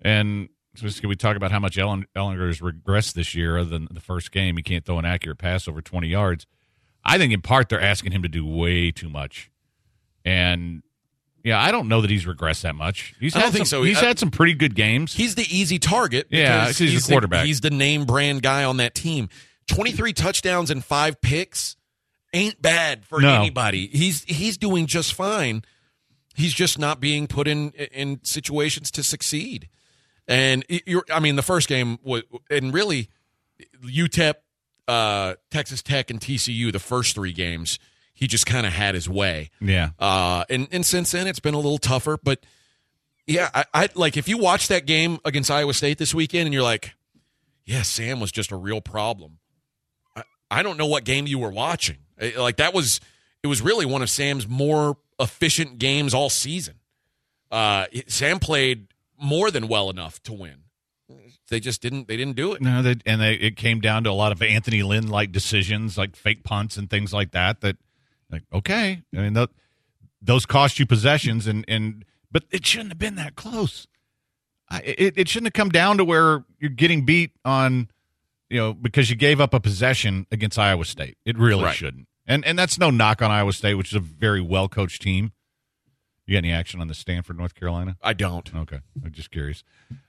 And 0.00 0.48
just 0.74 1.00
can 1.00 1.08
we 1.08 1.16
talk 1.16 1.36
about 1.36 1.50
how 1.50 1.58
much 1.58 1.78
Ellen, 1.78 2.06
Ehlinger 2.14 2.46
has 2.46 2.60
regressed 2.60 3.14
this 3.14 3.34
year 3.34 3.58
other 3.58 3.70
than 3.70 3.88
the 3.90 4.00
first 4.00 4.30
game? 4.30 4.56
He 4.56 4.62
can't 4.62 4.84
throw 4.84 4.98
an 4.98 5.04
accurate 5.04 5.38
pass 5.38 5.66
over 5.66 5.80
20 5.80 6.08
yards. 6.08 6.46
I 7.06 7.18
think 7.18 7.32
in 7.32 7.40
part 7.40 7.68
they're 7.68 7.80
asking 7.80 8.12
him 8.12 8.22
to 8.22 8.28
do 8.28 8.44
way 8.44 8.90
too 8.90 9.08
much. 9.08 9.50
And 10.24 10.82
yeah, 11.44 11.62
I 11.62 11.70
don't 11.70 11.86
know 11.88 12.00
that 12.00 12.10
he's 12.10 12.24
regressed 12.24 12.62
that 12.62 12.74
much. 12.74 13.14
He's 13.20 13.34
I 13.36 13.38
had 13.38 13.44
don't 13.44 13.52
think 13.52 13.66
some- 13.68 13.78
so. 13.78 13.82
He's 13.84 13.98
I- 13.98 14.06
had 14.06 14.18
some 14.18 14.30
pretty 14.32 14.54
good 14.54 14.74
games. 14.74 15.14
He's 15.14 15.36
the 15.36 15.46
easy 15.48 15.78
target. 15.78 16.26
Yeah, 16.30 16.66
he's 16.72 16.80
a 17.04 17.06
the- 17.06 17.12
quarterback. 17.12 17.46
he's 17.46 17.60
the 17.60 17.70
name 17.70 18.04
brand 18.04 18.42
guy 18.42 18.64
on 18.64 18.78
that 18.78 18.94
team. 18.94 19.28
23 19.68 20.12
touchdowns 20.12 20.70
and 20.70 20.84
five 20.84 21.20
picks 21.20 21.76
ain't 22.32 22.60
bad 22.60 23.04
for 23.04 23.20
No. 23.20 23.34
anybody. 23.34 23.86
He's 23.88 24.24
he's 24.24 24.56
doing 24.58 24.86
just 24.86 25.14
fine. 25.14 25.62
He's 26.34 26.52
just 26.52 26.78
not 26.78 27.00
being 27.00 27.26
put 27.28 27.46
in 27.48 27.70
in 27.70 28.20
situations 28.24 28.90
to 28.90 29.02
succeed. 29.02 29.68
And 30.28 30.64
you're, 30.68 31.04
I 31.12 31.20
mean, 31.20 31.36
the 31.36 31.42
first 31.42 31.68
game 31.68 31.98
was, 32.02 32.24
and 32.50 32.74
really, 32.74 33.08
UTEP, 33.84 34.34
uh, 34.88 35.34
Texas 35.50 35.82
Tech, 35.82 36.10
and 36.10 36.20
TCU, 36.20 36.72
the 36.72 36.78
first 36.78 37.14
three 37.14 37.32
games, 37.32 37.78
he 38.12 38.26
just 38.26 38.46
kind 38.46 38.66
of 38.66 38.72
had 38.72 38.94
his 38.94 39.08
way. 39.08 39.50
yeah. 39.60 39.90
Uh, 39.98 40.44
and 40.48 40.68
and 40.72 40.84
since 40.86 41.10
then 41.12 41.26
it's 41.26 41.40
been 41.40 41.54
a 41.54 41.58
little 41.58 41.78
tougher, 41.78 42.18
but 42.22 42.44
yeah, 43.26 43.50
I, 43.52 43.64
I 43.74 43.88
like 43.94 44.16
if 44.16 44.28
you 44.28 44.38
watch 44.38 44.68
that 44.68 44.86
game 44.86 45.18
against 45.24 45.50
Iowa 45.50 45.74
State 45.74 45.98
this 45.98 46.14
weekend 46.14 46.46
and 46.46 46.54
you're 46.54 46.62
like, 46.62 46.94
yeah, 47.64 47.82
Sam 47.82 48.20
was 48.20 48.30
just 48.30 48.52
a 48.52 48.56
real 48.56 48.80
problem. 48.80 49.38
I, 50.14 50.22
I 50.50 50.62
don't 50.62 50.76
know 50.76 50.86
what 50.86 51.04
game 51.04 51.26
you 51.26 51.38
were 51.38 51.50
watching. 51.50 51.98
Like 52.36 52.56
that 52.56 52.72
was 52.72 53.00
it 53.42 53.48
was 53.48 53.60
really 53.60 53.84
one 53.84 54.02
of 54.02 54.10
Sam's 54.10 54.48
more 54.48 54.96
efficient 55.18 55.78
games 55.78 56.14
all 56.14 56.30
season. 56.30 56.76
Uh, 57.50 57.86
Sam 58.06 58.38
played 58.38 58.88
more 59.20 59.50
than 59.50 59.68
well 59.68 59.90
enough 59.90 60.22
to 60.24 60.32
win. 60.32 60.62
They 61.48 61.60
just 61.60 61.80
didn't. 61.80 62.08
They 62.08 62.16
didn't 62.16 62.36
do 62.36 62.52
it. 62.54 62.60
No, 62.62 62.82
they, 62.82 62.96
and 63.06 63.20
they, 63.20 63.34
it 63.34 63.56
came 63.56 63.80
down 63.80 64.04
to 64.04 64.10
a 64.10 64.12
lot 64.12 64.32
of 64.32 64.42
Anthony 64.42 64.82
Lynn 64.82 65.08
like 65.08 65.30
decisions, 65.32 65.96
like 65.96 66.16
fake 66.16 66.42
punts 66.42 66.76
and 66.76 66.90
things 66.90 67.12
like 67.12 67.30
that. 67.32 67.60
That, 67.60 67.76
like, 68.30 68.42
okay, 68.52 69.02
I 69.14 69.16
mean, 69.20 69.34
th- 69.34 69.50
those 70.20 70.44
cost 70.46 70.78
you 70.80 70.86
possessions, 70.86 71.46
and 71.46 71.64
and 71.68 72.04
but 72.32 72.44
it 72.50 72.66
shouldn't 72.66 72.90
have 72.90 72.98
been 72.98 73.14
that 73.14 73.36
close. 73.36 73.86
I, 74.68 74.80
it 74.80 75.14
it 75.16 75.28
shouldn't 75.28 75.46
have 75.46 75.52
come 75.60 75.68
down 75.68 75.98
to 75.98 76.04
where 76.04 76.44
you're 76.58 76.70
getting 76.70 77.04
beat 77.04 77.30
on, 77.44 77.88
you 78.50 78.58
know, 78.58 78.74
because 78.74 79.08
you 79.10 79.14
gave 79.14 79.40
up 79.40 79.54
a 79.54 79.60
possession 79.60 80.26
against 80.32 80.58
Iowa 80.58 80.84
State. 80.84 81.16
It 81.24 81.38
really 81.38 81.62
Right. 81.64 81.76
shouldn't. 81.76 82.08
And 82.26 82.44
and 82.44 82.58
that's 82.58 82.76
no 82.76 82.90
knock 82.90 83.22
on 83.22 83.30
Iowa 83.30 83.52
State, 83.52 83.74
which 83.74 83.90
is 83.92 83.94
a 83.94 84.00
very 84.00 84.40
well 84.40 84.68
coached 84.68 85.00
team. 85.02 85.30
You 86.26 86.34
got 86.34 86.38
any 86.38 86.52
action 86.52 86.80
on 86.80 86.88
the 86.88 86.94
Stanford, 86.94 87.38
North 87.38 87.54
Carolina? 87.54 87.96
I 88.02 88.12
don't. 88.12 88.52
Okay, 88.52 88.80
I'm 89.04 89.12
just 89.12 89.30
curious. 89.30 89.62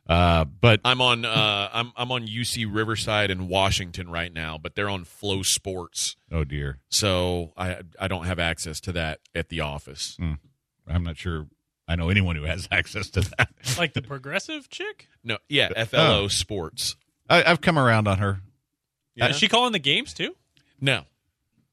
Uh, 0.10 0.46
but 0.46 0.80
I'm 0.84 1.00
on. 1.00 1.26
Uh, 1.26 1.70
I'm 1.72 1.92
I'm 1.96 2.12
on 2.12 2.26
UC 2.28 2.68
Riverside 2.74 3.30
in 3.30 3.48
Washington 3.48 4.10
right 4.10 4.34
now, 4.34 4.58
but 4.58 4.74
they're 4.76 4.90
on 4.90 5.06
FloSports. 5.06 6.16
oh 6.32 6.44
dear. 6.44 6.80
so 6.90 7.54
I 7.56 7.82
I 8.00 8.08
don't 8.08 8.26
have 8.26 8.40
access 8.40 8.80
to 8.82 8.92
that 8.94 9.20
at 9.36 9.50
the 9.50 9.62
office. 9.62 10.18
I'm 10.20 11.04
not 11.04 11.18
sure 11.18 11.46
I 11.88 11.96
know 11.96 12.10
anyone 12.10 12.36
who 12.36 12.44
has 12.44 12.68
access 12.72 13.10
to 13.12 13.22
that. 13.22 13.50
Like 13.78 13.94
the 13.94 14.02
progressive 14.02 14.70
chick? 14.70 15.08
No, 15.24 15.38
yeah, 15.50 15.84
FLO 15.86 16.24
Oh. 16.24 16.28
Sports. 16.30 16.96
I, 17.30 17.44
I've 17.44 17.62
come 17.62 17.78
around 17.78 18.08
on 18.08 18.18
her. 18.20 18.40
Yeah? 19.16 19.28
Is 19.30 19.38
she 19.38 19.48
calling 19.48 19.72
the 19.74 19.80
games 19.80 20.14
too? 20.14 20.34
No, 20.82 21.04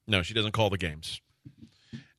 no, 0.05 0.21
she 0.21 0.33
doesn't 0.35 0.51
call 0.51 0.69
the 0.69 0.77
games. 0.77 1.19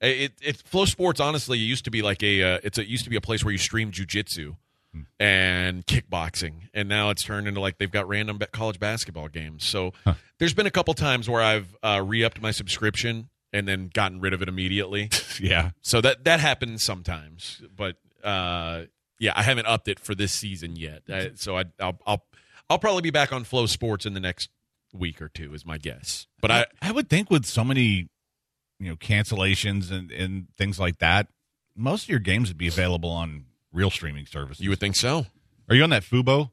It, 0.01 0.33
it 0.43 0.63
FloSports 0.71 1.21
honestly 1.21 1.59
it 1.59 1.63
used 1.63 1.85
to 1.87 1.91
be 1.91 2.03
like 2.03 2.23
a 2.23 2.43
uh, 2.43 2.59
it's 2.63 2.79
a, 2.79 2.83
it 2.83 2.89
used 2.89 3.05
to 3.05 3.11
be 3.11 3.17
a 3.17 3.21
place 3.21 3.45
where 3.45 3.53
you 3.53 3.59
stream 3.59 3.91
jujitsu 3.93 4.57
and 5.21 5.87
kickboxing, 5.87 6.69
and 6.73 6.89
now 6.89 7.11
it's 7.11 7.23
turned 7.23 7.47
into 7.47 7.61
like 7.61 7.79
they've 7.79 7.91
got 7.91 8.09
random 8.09 8.39
college 8.53 8.79
basketball 8.79 9.29
games. 9.29 9.65
So 9.65 9.93
there's 10.39 10.55
been 10.55 10.67
a 10.67 10.71
couple 10.71 10.95
times 10.95 11.29
where 11.29 11.43
I've 11.43 11.77
uh, 11.83 12.03
re-upped 12.05 12.41
my 12.41 12.51
subscription 12.51 13.29
and 13.53 13.67
then 13.67 13.91
gotten 13.93 14.21
rid 14.21 14.33
of 14.33 14.43
it 14.43 14.49
immediately. 14.49 15.11
Yeah. 15.39 15.73
So 15.83 16.01
that 16.01 16.25
that 16.25 16.41
happens 16.41 16.83
sometimes, 16.83 17.61
but 17.77 17.97
uh, 18.25 18.85
yeah, 19.19 19.35
I 19.37 19.43
haven't 19.43 19.67
upped 19.67 19.87
it 19.87 20.01
for 20.01 20.15
this 20.15 20.33
season 20.33 20.77
yet. 20.77 21.03
I, 21.13 21.33
so 21.35 21.59
I, 21.59 21.65
I'll 21.79 22.01
I'll 22.07 22.25
I'll 22.71 22.79
probably 22.79 23.03
be 23.03 23.11
back 23.11 23.35
on 23.35 23.45
FloSports 23.45 24.07
in 24.07 24.15
the 24.15 24.21
next 24.21 24.49
week 24.95 25.21
or 25.21 25.29
two, 25.29 25.53
is 25.53 25.67
my 25.67 25.77
guess. 25.77 26.27
But 26.41 26.51
I 26.51 26.67
I 26.81 26.91
would 26.91 27.11
think 27.11 27.31
with 27.31 27.45
so 27.45 27.65
many, 27.65 28.09
you 28.79 28.89
know, 28.89 28.97
cancellations 28.97 29.91
and, 29.91 30.11
and 30.11 30.47
things 30.59 30.79
like 30.79 30.99
that, 30.99 31.29
most 31.75 32.05
of 32.05 32.09
your 32.09 32.19
games 32.19 32.49
would 32.49 32.59
be 32.59 32.69
available 32.69 33.11
on 33.11 33.45
real 33.73 33.91
streaming 33.91 34.27
services. 34.27 34.63
you 34.63 34.71
would 34.71 34.81
think 34.81 34.97
so. 34.97 35.27
Are 35.69 35.75
you 35.75 35.83
on 35.83 35.91
that 35.91 36.03
Fubo? 36.03 36.51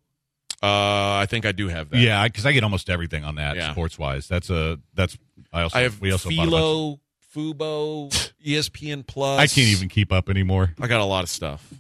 Uh, 0.62 1.20
I 1.20 1.26
think 1.30 1.46
I 1.46 1.52
do 1.52 1.68
have 1.68 1.90
that. 1.90 2.00
Yeah, 2.00 2.24
because 2.26 2.46
I 2.46 2.54
get 2.54 2.64
almost 2.64 2.90
everything 2.90 3.24
on 3.26 3.36
that 3.36 3.56
Yeah. 3.58 3.72
sports 3.72 4.00
wise. 4.00 4.28
That's 4.28 4.50
a 4.50 4.80
that's 4.94 5.18
I 5.52 5.64
also 5.64 5.78
I 5.78 5.82
have 5.82 6.00
we 6.00 6.12
also 6.12 6.30
bought 6.30 6.48
a 6.48 6.52
bunch. 6.52 6.52
Philo, 6.52 7.00
Fubo, 7.36 8.32
ESPN 8.46 9.06
Plus. 9.06 9.40
I 9.40 9.48
can't 9.48 9.68
even 9.68 9.90
keep 9.90 10.12
up 10.14 10.30
anymore. 10.30 10.74
I 10.80 10.88
got 10.88 11.02
a 11.02 11.06
lot 11.06 11.24
of 11.24 11.30
stuff. 11.30 11.74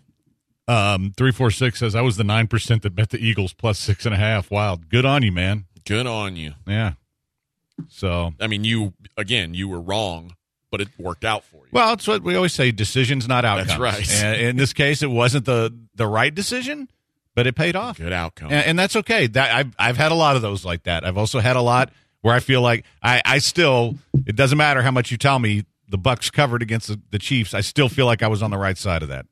Um, 0.67 1.13
three 1.15 1.31
four 1.31 1.49
six 1.51 1.79
says 1.79 1.95
I 1.95 2.01
was 2.01 2.17
the 2.17 2.23
nine 2.23 2.47
percent 2.47 2.81
that 2.83 2.95
bet 2.95 3.09
the 3.09 3.25
Eagles 3.25 3.53
plus 3.53 3.79
six 3.79 4.05
and 4.05 4.13
a 4.13 4.17
half. 4.17 4.49
Wow, 4.51 4.75
good 4.89 5.05
on 5.05 5.23
you, 5.23 5.31
man. 5.31 5.65
Good 5.85 6.07
on 6.07 6.35
you. 6.35 6.53
Yeah. 6.67 6.93
So 7.87 8.33
I 8.39 8.47
mean, 8.47 8.63
you 8.63 8.93
again, 9.17 9.53
you 9.53 9.67
were 9.67 9.81
wrong, 9.81 10.35
but 10.71 10.81
it 10.81 10.89
worked 10.97 11.25
out 11.25 11.43
for 11.43 11.57
you. 11.57 11.69
Well, 11.71 11.93
it's 11.93 12.07
what 12.07 12.23
we 12.23 12.35
always 12.35 12.53
say: 12.53 12.71
decisions, 12.71 13.27
not 13.27 13.45
outcomes. 13.45 13.69
That's 13.69 13.79
right. 13.79 14.23
And 14.23 14.41
in 14.41 14.57
this 14.57 14.73
case, 14.73 15.01
it 15.01 15.09
wasn't 15.09 15.45
the 15.45 15.73
the 15.95 16.07
right 16.07 16.33
decision, 16.33 16.89
but 17.35 17.47
it 17.47 17.55
paid 17.55 17.75
off, 17.75 17.97
Good 17.97 18.13
outcome. 18.13 18.51
and, 18.51 18.65
and 18.65 18.79
that's 18.79 18.95
okay. 18.97 19.27
That 19.27 19.51
I've 19.51 19.75
I've 19.77 19.97
had 19.97 20.11
a 20.11 20.15
lot 20.15 20.35
of 20.35 20.41
those 20.41 20.63
like 20.65 20.83
that. 20.83 21.05
I've 21.05 21.17
also 21.17 21.39
had 21.39 21.55
a 21.55 21.61
lot 21.61 21.91
where 22.21 22.33
I 22.33 22.39
feel 22.39 22.61
like 22.61 22.85
I, 23.01 23.21
I 23.25 23.37
still 23.39 23.95
it 24.25 24.35
doesn't 24.35 24.57
matter 24.57 24.81
how 24.81 24.91
much 24.91 25.11
you 25.11 25.17
tell 25.17 25.39
me 25.39 25.65
the 25.87 25.97
Bucks 25.97 26.31
covered 26.31 26.61
against 26.61 26.87
the, 26.87 26.99
the 27.11 27.19
Chiefs. 27.19 27.53
I 27.53 27.61
still 27.61 27.89
feel 27.89 28.05
like 28.05 28.23
I 28.23 28.27
was 28.27 28.41
on 28.41 28.49
the 28.49 28.57
right 28.57 28.77
side 28.77 29.03
of 29.03 29.09
that, 29.09 29.25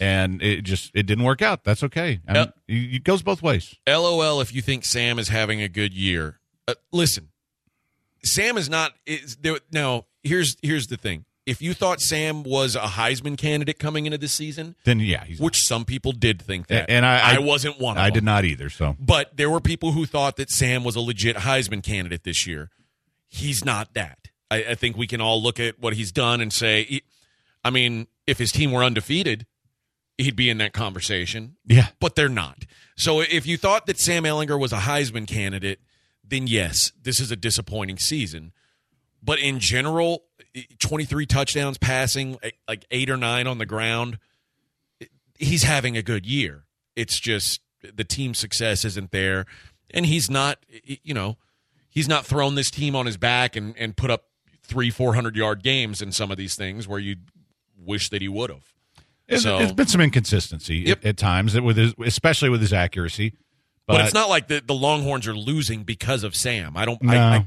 and 0.00 0.42
it 0.42 0.62
just 0.62 0.90
it 0.94 1.04
didn't 1.04 1.24
work 1.24 1.42
out. 1.42 1.62
That's 1.64 1.82
okay. 1.84 2.20
I 2.26 2.32
mean, 2.32 2.52
it, 2.68 3.04
goes 3.04 3.22
both 3.22 3.42
ways. 3.42 3.76
LOL 3.88 4.40
if 4.40 4.52
you 4.54 4.62
think 4.62 4.84
Sam 4.84 5.18
is 5.18 5.28
having 5.28 5.62
a 5.62 5.68
good 5.68 5.94
year. 5.94 6.40
Uh, 6.66 6.74
listen, 6.92 7.28
Sam 8.24 8.56
is 8.56 8.68
not 8.68 8.92
is 9.06 9.36
there 9.36 9.58
now 9.72 10.06
here's 10.22 10.56
here's 10.62 10.86
the 10.88 10.96
thing. 10.96 11.24
If 11.44 11.60
you 11.60 11.74
thought 11.74 12.00
Sam 12.00 12.44
was 12.44 12.76
a 12.76 12.80
Heisman 12.82 13.36
candidate 13.36 13.80
coming 13.80 14.06
into 14.06 14.16
this 14.16 14.32
season, 14.32 14.76
Then 14.84 15.00
yeah, 15.00 15.24
he's 15.24 15.40
which 15.40 15.56
some 15.66 15.84
people 15.84 16.12
did 16.12 16.40
think 16.40 16.68
that. 16.68 16.88
And 16.88 17.04
I- 17.04 17.34
I- 17.34 17.38
wasn't 17.40 17.80
one 17.80 17.96
of 17.96 18.02
I 18.02 18.10
them. 18.10 18.14
did 18.14 18.22
not 18.24 18.44
either. 18.44 18.70
So 18.70 18.96
But 19.00 19.36
there 19.36 19.50
were 19.50 19.60
people 19.60 19.90
who 19.90 20.06
thought 20.06 20.36
that 20.36 20.50
Sam 20.50 20.84
was 20.84 20.94
a 20.94 21.00
legit 21.00 21.38
Heisman 21.38 21.82
candidate 21.82 22.22
this 22.22 22.46
year. 22.46 22.70
He's 23.28 23.64
not 23.64 23.94
that. 23.94 24.28
I, 24.52 24.56
I 24.70 24.74
think 24.76 24.96
we 24.96 25.08
can 25.08 25.20
all 25.20 25.42
look 25.42 25.58
at 25.58 25.80
what 25.80 25.94
he's 25.94 26.12
done 26.12 26.40
and 26.40 26.52
say, 26.52 26.84
he- 26.84 27.02
I 27.64 27.70
mean, 27.70 28.06
if 28.26 28.38
his 28.38 28.52
team 28.52 28.70
were 28.70 28.84
undefeated, 28.84 29.46
he'd 30.18 30.36
be 30.36 30.48
in 30.48 30.58
that 30.58 30.72
conversation. 30.72 31.56
yeah, 31.66 31.88
But 31.98 32.14
they're 32.14 32.28
not. 32.28 32.66
So 32.96 33.20
if 33.20 33.46
you 33.46 33.56
thought 33.56 33.86
that 33.86 33.98
Sam 33.98 34.22
Ehlinger 34.22 34.60
was 34.60 34.72
a 34.72 34.78
Heisman 34.80 35.26
candidate, 35.26 35.80
then 36.24 36.46
yes, 36.46 36.92
this 37.00 37.20
is 37.20 37.30
a 37.30 37.36
disappointing 37.36 37.98
season. 37.98 38.52
But 39.22 39.38
in 39.38 39.58
general, 39.60 40.24
23 40.80 41.26
touchdowns 41.26 41.78
passing, 41.78 42.38
like 42.66 42.84
eight 42.90 43.08
or 43.08 43.16
nine 43.16 43.46
on 43.46 43.58
the 43.58 43.66
ground, 43.66 44.18
he's 45.38 45.62
having 45.62 45.96
a 45.96 46.02
good 46.02 46.26
year. 46.26 46.64
It's 46.96 47.18
just 47.18 47.60
the 47.82 48.04
team 48.04 48.34
success 48.34 48.84
isn't 48.84 49.10
there. 49.10 49.46
And 49.90 50.06
he's 50.06 50.30
not, 50.30 50.58
you 51.02 51.14
know, 51.14 51.36
he's 51.88 52.08
not 52.08 52.24
thrown 52.26 52.54
this 52.54 52.70
team 52.70 52.96
on 52.96 53.06
his 53.06 53.16
back 53.16 53.56
and, 53.56 53.76
and 53.76 53.96
put 53.96 54.10
up 54.10 54.24
three, 54.62 54.90
400 54.90 55.36
yard 55.36 55.62
games 55.62 56.00
in 56.02 56.12
some 56.12 56.30
of 56.30 56.36
these 56.36 56.54
things 56.56 56.88
where 56.88 56.98
you 57.00 57.16
wish 57.78 58.08
that 58.10 58.22
he 58.22 58.28
would 58.28 58.50
have. 58.50 58.72
So- 59.40 59.58
it's 59.60 59.72
been 59.72 59.86
some 59.86 60.00
inconsistency 60.00 60.78
Yep. 60.78 60.98
at, 60.98 61.04
at 61.06 61.16
times 61.16 61.58
with 61.60 61.76
his, 61.76 61.94
especially 62.04 62.48
with 62.48 62.60
his 62.60 62.72
accuracy. 62.72 63.34
But, 63.86 63.94
But, 63.94 64.04
it's 64.04 64.14
not 64.14 64.28
like 64.28 64.48
the, 64.48 64.62
the 64.64 64.74
Longhorns 64.74 65.26
are 65.26 65.34
losing 65.36 65.82
because 65.84 66.22
of 66.24 66.34
Sam. 66.36 66.76
I 66.76 66.84
don't. 66.84 67.02
No. 67.02 67.12
I, 67.12 67.36
I, 67.36 67.46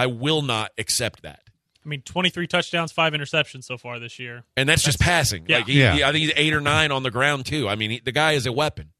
I 0.00 0.06
will 0.06 0.42
not 0.42 0.72
accept 0.78 1.22
that. 1.22 1.40
I 1.84 1.88
mean, 1.88 2.02
23 2.02 2.46
touchdowns, 2.46 2.92
five 2.92 3.12
interceptions 3.14 3.64
so 3.64 3.78
far 3.78 3.98
this 3.98 4.18
year. 4.18 4.44
And 4.56 4.68
that's, 4.68 4.82
just 4.82 5.00
passing. 5.00 5.44
yeah. 5.48 5.58
Like 5.58 5.66
he, 5.68 5.80
Yeah. 5.80 5.92
he- 5.94 6.04
I 6.04 6.12
think 6.12 6.24
he's 6.24 6.32
eight 6.36 6.52
or 6.52 6.60
nine 6.60 6.90
on 6.92 7.02
the 7.02 7.10
ground 7.10 7.46
too. 7.46 7.68
I 7.68 7.76
mean, 7.76 7.90
he, 7.92 8.00
the 8.00 8.12
guy 8.12 8.32
is 8.32 8.44
a 8.46 8.52
weapon. 8.52 8.90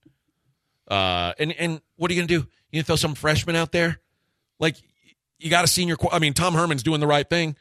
Uh, 0.86 1.34
and 1.38 1.52
and 1.52 1.80
what 1.96 2.10
are 2.10 2.14
you 2.14 2.20
gonna 2.20 2.28
do? 2.28 2.46
You 2.70 2.78
gonna 2.78 2.84
throw 2.84 2.96
some 2.96 3.14
freshman 3.14 3.56
out 3.56 3.72
there? 3.72 4.00
Like 4.58 4.76
you 5.38 5.50
got 5.50 5.64
a 5.64 5.68
senior. 5.68 5.96
qu- 5.96 6.08
I 6.10 6.18
mean, 6.18 6.32
Tom 6.32 6.54
Herman's 6.54 6.82
doing 6.82 7.00
the 7.00 7.06
right 7.06 7.28
thing. 7.28 7.56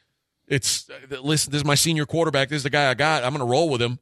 It's 0.48 0.90
uh, 0.90 1.20
listen. 1.22 1.52
This 1.52 1.60
is 1.60 1.66
my 1.66 1.76
senior 1.76 2.06
quarterback. 2.06 2.48
This 2.50 2.58
is 2.58 2.64
the 2.64 2.70
guy 2.70 2.90
I 2.90 2.94
got. 2.94 3.26
I'm 3.26 3.34
gonna 3.34 3.46
roll 3.46 3.68
with 3.70 3.82
him. 3.82 4.00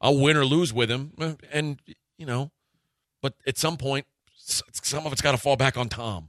I'll 0.00 0.16
win 0.16 0.36
or 0.36 0.44
lose 0.44 0.72
with 0.72 0.90
him. 0.90 1.12
Uh, 1.20 1.32
And 1.50 1.80
you 2.18 2.26
know, 2.26 2.52
but 3.20 3.34
at 3.48 3.58
some 3.58 3.76
point, 3.78 4.06
s- 4.06 4.08
some 4.72 5.06
of 5.06 5.12
it's 5.12 5.22
got 5.22 5.32
to 5.32 5.38
fall 5.38 5.56
back 5.56 5.76
on 5.76 5.88
Tom. 5.88 6.28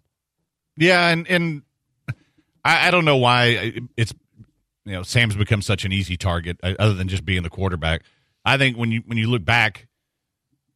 Yeah, 0.77 1.07
and 1.09 1.27
and 1.27 1.61
I, 2.63 2.87
I 2.87 2.91
don't 2.91 3.05
know 3.05 3.17
why 3.17 3.73
it's 3.97 4.13
you 4.85 4.93
know 4.93 5.03
Sam's 5.03 5.35
become 5.35 5.61
such 5.61 5.85
an 5.85 5.91
easy 5.91 6.17
target 6.17 6.57
uh, 6.63 6.73
other 6.79 6.93
than 6.93 7.07
just 7.07 7.25
being 7.25 7.43
the 7.43 7.49
quarterback. 7.49 8.03
I 8.45 8.57
think 8.57 8.77
when 8.77 8.91
you 8.91 9.01
when 9.05 9.17
you 9.17 9.29
look 9.29 9.43
back, 9.45 9.87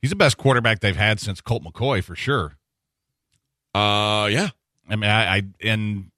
he's 0.02 0.10
the 0.10 0.16
best 0.16 0.38
quarterback 0.38 0.80
they've 0.82 0.96
had 0.96 1.20
since 1.20 1.42
Colt 1.42 1.64
McCoy 1.64 2.04
for 2.04 2.16
sure. 2.16 2.58
Uh, 3.74 4.28
yeah. 4.32 4.50
I 4.90 4.96
mean, 4.96 5.10
I, 5.10 5.38
I 5.38 5.42
and 5.62 6.12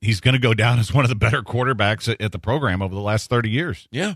he's 0.00 0.20
going 0.20 0.34
to 0.34 0.38
go 0.40 0.54
down 0.54 0.78
as 0.78 0.92
one 0.92 1.04
of 1.04 1.08
the 1.08 1.14
better 1.16 1.42
quarterbacks 1.42 2.08
at, 2.08 2.20
at 2.20 2.32
the 2.32 2.38
program 2.38 2.82
over 2.82 2.94
the 2.94 3.00
last 3.00 3.28
thirty 3.30 3.50
years. 3.50 3.88
Yeah. 3.90 4.14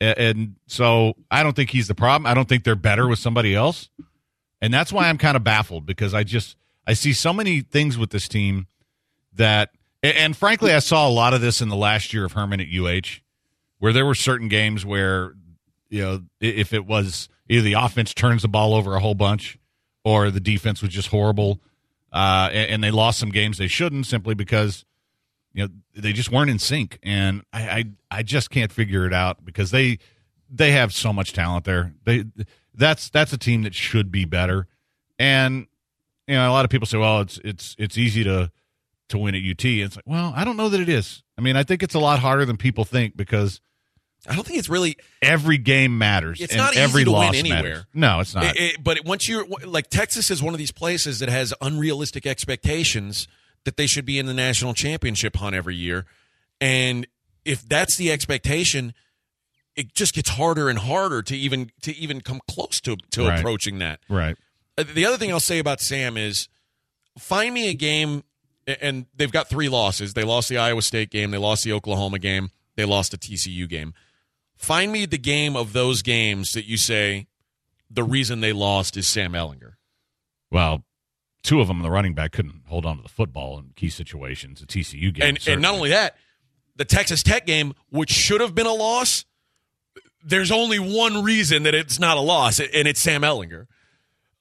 A- 0.00 0.18
And 0.18 0.56
so 0.66 1.14
I 1.30 1.42
don't 1.42 1.54
think 1.56 1.70
he's 1.70 1.88
the 1.88 1.94
problem. 1.94 2.26
I 2.30 2.34
don't 2.34 2.48
think 2.48 2.64
they're 2.64 2.74
better 2.76 3.06
with 3.08 3.18
somebody 3.18 3.54
else. 3.54 3.90
And 4.60 4.72
that's 4.72 4.92
why 4.92 5.08
I'm 5.08 5.18
kind 5.18 5.36
of 5.36 5.44
baffled 5.44 5.86
because 5.86 6.14
I 6.14 6.24
just 6.24 6.56
I 6.86 6.94
see 6.94 7.12
so 7.12 7.32
many 7.32 7.60
things 7.60 7.98
with 7.98 8.10
this 8.10 8.28
team 8.28 8.66
that 9.34 9.70
and 10.02 10.36
frankly 10.36 10.72
I 10.72 10.78
saw 10.78 11.08
a 11.08 11.10
lot 11.10 11.34
of 11.34 11.40
this 11.40 11.60
in 11.60 11.68
the 11.68 11.76
last 11.76 12.12
year 12.12 12.24
of 12.24 12.32
Herman 12.32 12.60
at 12.60 12.68
UH 12.72 13.20
where 13.78 13.92
there 13.92 14.06
were 14.06 14.14
certain 14.14 14.48
games 14.48 14.84
where 14.84 15.34
you 15.88 16.02
know 16.02 16.22
if 16.40 16.72
it 16.72 16.86
was 16.86 17.28
either 17.48 17.62
the 17.62 17.74
offense 17.74 18.14
turns 18.14 18.42
the 18.42 18.48
ball 18.48 18.74
over 18.74 18.94
a 18.94 19.00
whole 19.00 19.14
bunch 19.14 19.58
or 20.04 20.30
the 20.30 20.40
defense 20.40 20.80
was 20.80 20.90
just 20.90 21.08
horrible 21.08 21.60
uh, 22.12 22.48
and, 22.52 22.82
they 22.82 22.90
lost 22.90 23.18
some 23.18 23.30
games 23.30 23.58
they 23.58 23.66
shouldn't 23.66 24.06
simply 24.06 24.34
because 24.34 24.86
you 25.56 25.62
know 25.62 25.68
they 25.96 26.12
just 26.12 26.30
weren't 26.30 26.50
in 26.50 26.58
sync. 26.58 26.98
And 27.02 27.42
I, 27.52 27.68
I 27.68 27.84
i 28.10 28.22
just 28.22 28.50
can't 28.50 28.70
figure 28.70 29.06
it 29.06 29.12
out 29.12 29.44
because 29.44 29.70
they 29.70 29.98
they 30.48 30.72
have 30.72 30.92
so 30.92 31.12
much 31.12 31.32
talent 31.32 31.64
there. 31.64 31.94
They 32.04 32.24
that's 32.76 33.08
that's 33.10 33.32
a 33.32 33.38
team 33.38 33.62
that 33.62 33.74
should 33.74 34.10
be 34.12 34.24
better. 34.24 34.66
And 35.18 35.66
you 36.26 36.34
know 36.34 36.48
a 36.48 36.52
lot 36.52 36.64
of 36.64 36.70
people 36.70 36.86
say 36.86 36.98
well 36.98 37.20
it's 37.20 37.38
it's 37.44 37.74
it's 37.78 37.96
easy 37.96 38.24
to 38.24 38.50
to 39.08 39.18
win 39.18 39.34
at 39.36 39.42
ut 39.42 39.64
it's 39.64 39.94
like 39.96 40.04
well 40.06 40.32
i 40.36 40.44
don't 40.44 40.56
know 40.56 40.68
that 40.68 40.80
it 40.80 40.88
is. 40.88 41.22
I 41.38 41.40
mean 41.40 41.56
i 41.56 41.62
think 41.62 41.82
it's 41.84 41.94
a 41.94 42.00
lot 42.00 42.18
harder 42.18 42.44
than 42.44 42.56
people 42.56 42.84
think 42.84 43.16
because 43.16 43.60
I 44.28 44.34
don't 44.34 44.44
think 44.44 44.58
it's 44.58 44.68
really 44.68 44.96
every 45.22 45.56
game 45.56 45.98
matters 45.98 46.40
It's 46.40 46.52
and 46.52 46.58
not 46.58 46.72
easy 46.72 46.80
every 46.82 47.04
to 47.04 47.10
win 47.12 47.18
loss 47.20 47.36
anywhere. 47.36 47.62
matters. 47.62 47.84
no 47.94 48.18
it's 48.20 48.34
not. 48.34 48.44
It- 48.44 48.56
it- 48.60 48.82
but 48.84 49.04
once 49.04 49.28
you're 49.28 49.46
like 49.64 49.88
Texas 49.88 50.30
is 50.32 50.42
one 50.42 50.52
of 50.52 50.58
these 50.58 50.72
places 50.72 51.20
that 51.20 51.28
has 51.28 51.54
unrealistic 51.60 52.26
expectations 52.26 53.28
that 53.64 53.76
they 53.76 53.86
should 53.86 54.04
be 54.04 54.18
in 54.18 54.26
the 54.26 54.34
national 54.34 54.74
championship 54.74 55.36
hunt 55.36 55.54
every 55.54 55.76
year, 55.76 56.06
and 56.60 57.06
if 57.44 57.68
that's 57.68 57.96
the 57.96 58.10
expectation, 58.10 58.94
it 59.76 59.94
just 59.94 60.14
gets 60.14 60.30
harder 60.30 60.68
and 60.68 60.78
harder 60.78 61.22
to 61.22 61.36
even 61.36 61.70
to 61.82 61.94
even 61.96 62.20
come 62.20 62.40
close 62.48 62.80
to 62.82 62.96
to 63.12 63.26
Right. 63.28 63.38
approaching 63.38 63.78
that. 63.78 64.00
right 64.08 64.36
Uh, 64.78 64.84
The 64.94 65.04
other 65.06 65.16
thing 65.18 65.30
I'll 65.32 65.40
say 65.40 65.58
about 65.58 65.80
Sam 65.80 66.16
is 66.16 66.48
find 67.18 67.52
me 67.54 67.68
a 67.68 67.74
game, 67.74 68.24
and 68.66 69.06
they've 69.14 69.32
got 69.32 69.48
three 69.48 69.68
losses. 69.68 70.14
They 70.14 70.24
lost 70.24 70.48
the 70.48 70.58
Iowa 70.58 70.82
State 70.82 71.10
game, 71.10 71.30
they 71.30 71.38
lost 71.38 71.64
the 71.64 71.72
Oklahoma 71.72 72.18
game, 72.18 72.50
they 72.76 72.84
lost 72.84 73.10
the 73.12 73.18
TCU 73.18 73.66
game. 73.68 73.94
Find 74.56 74.90
me 74.92 75.04
the 75.06 75.18
game 75.18 75.54
of 75.56 75.72
those 75.74 76.02
games 76.02 76.52
that 76.52 76.64
you 76.66 76.76
say 76.78 77.26
the 77.90 78.02
reason 78.02 78.40
they 78.40 78.52
lost 78.52 78.96
is 78.96 79.06
Sam 79.06 79.32
Ehlinger. 79.32 79.74
well 80.50 80.84
two 81.42 81.60
of 81.60 81.68
them 81.68 81.80
the 81.82 81.90
running 81.90 82.12
back 82.14 82.32
couldn't 82.32 82.62
hold 82.66 82.84
on 82.84 82.96
to 82.96 83.02
the 83.02 83.08
football 83.08 83.56
in 83.58 83.70
key 83.76 83.88
situations 83.88 84.58
the 84.60 84.66
tcu 84.66 85.12
game 85.14 85.28
And 85.28 85.48
and 85.48 85.62
not 85.62 85.74
only 85.74 85.90
that, 85.90 86.16
the 86.74 86.84
Texas 86.84 87.22
Tech 87.22 87.46
game, 87.46 87.72
which 87.90 88.10
should 88.10 88.40
have 88.40 88.54
been 88.54 88.66
a 88.66 88.72
loss, 88.72 89.24
there's 90.26 90.50
only 90.50 90.78
one 90.78 91.22
reason 91.22 91.62
that 91.62 91.74
it's 91.74 91.98
not 91.98 92.16
a 92.16 92.20
loss, 92.20 92.60
and 92.60 92.88
it's 92.88 93.00
Sam 93.00 93.22
Ehlinger. 93.22 93.66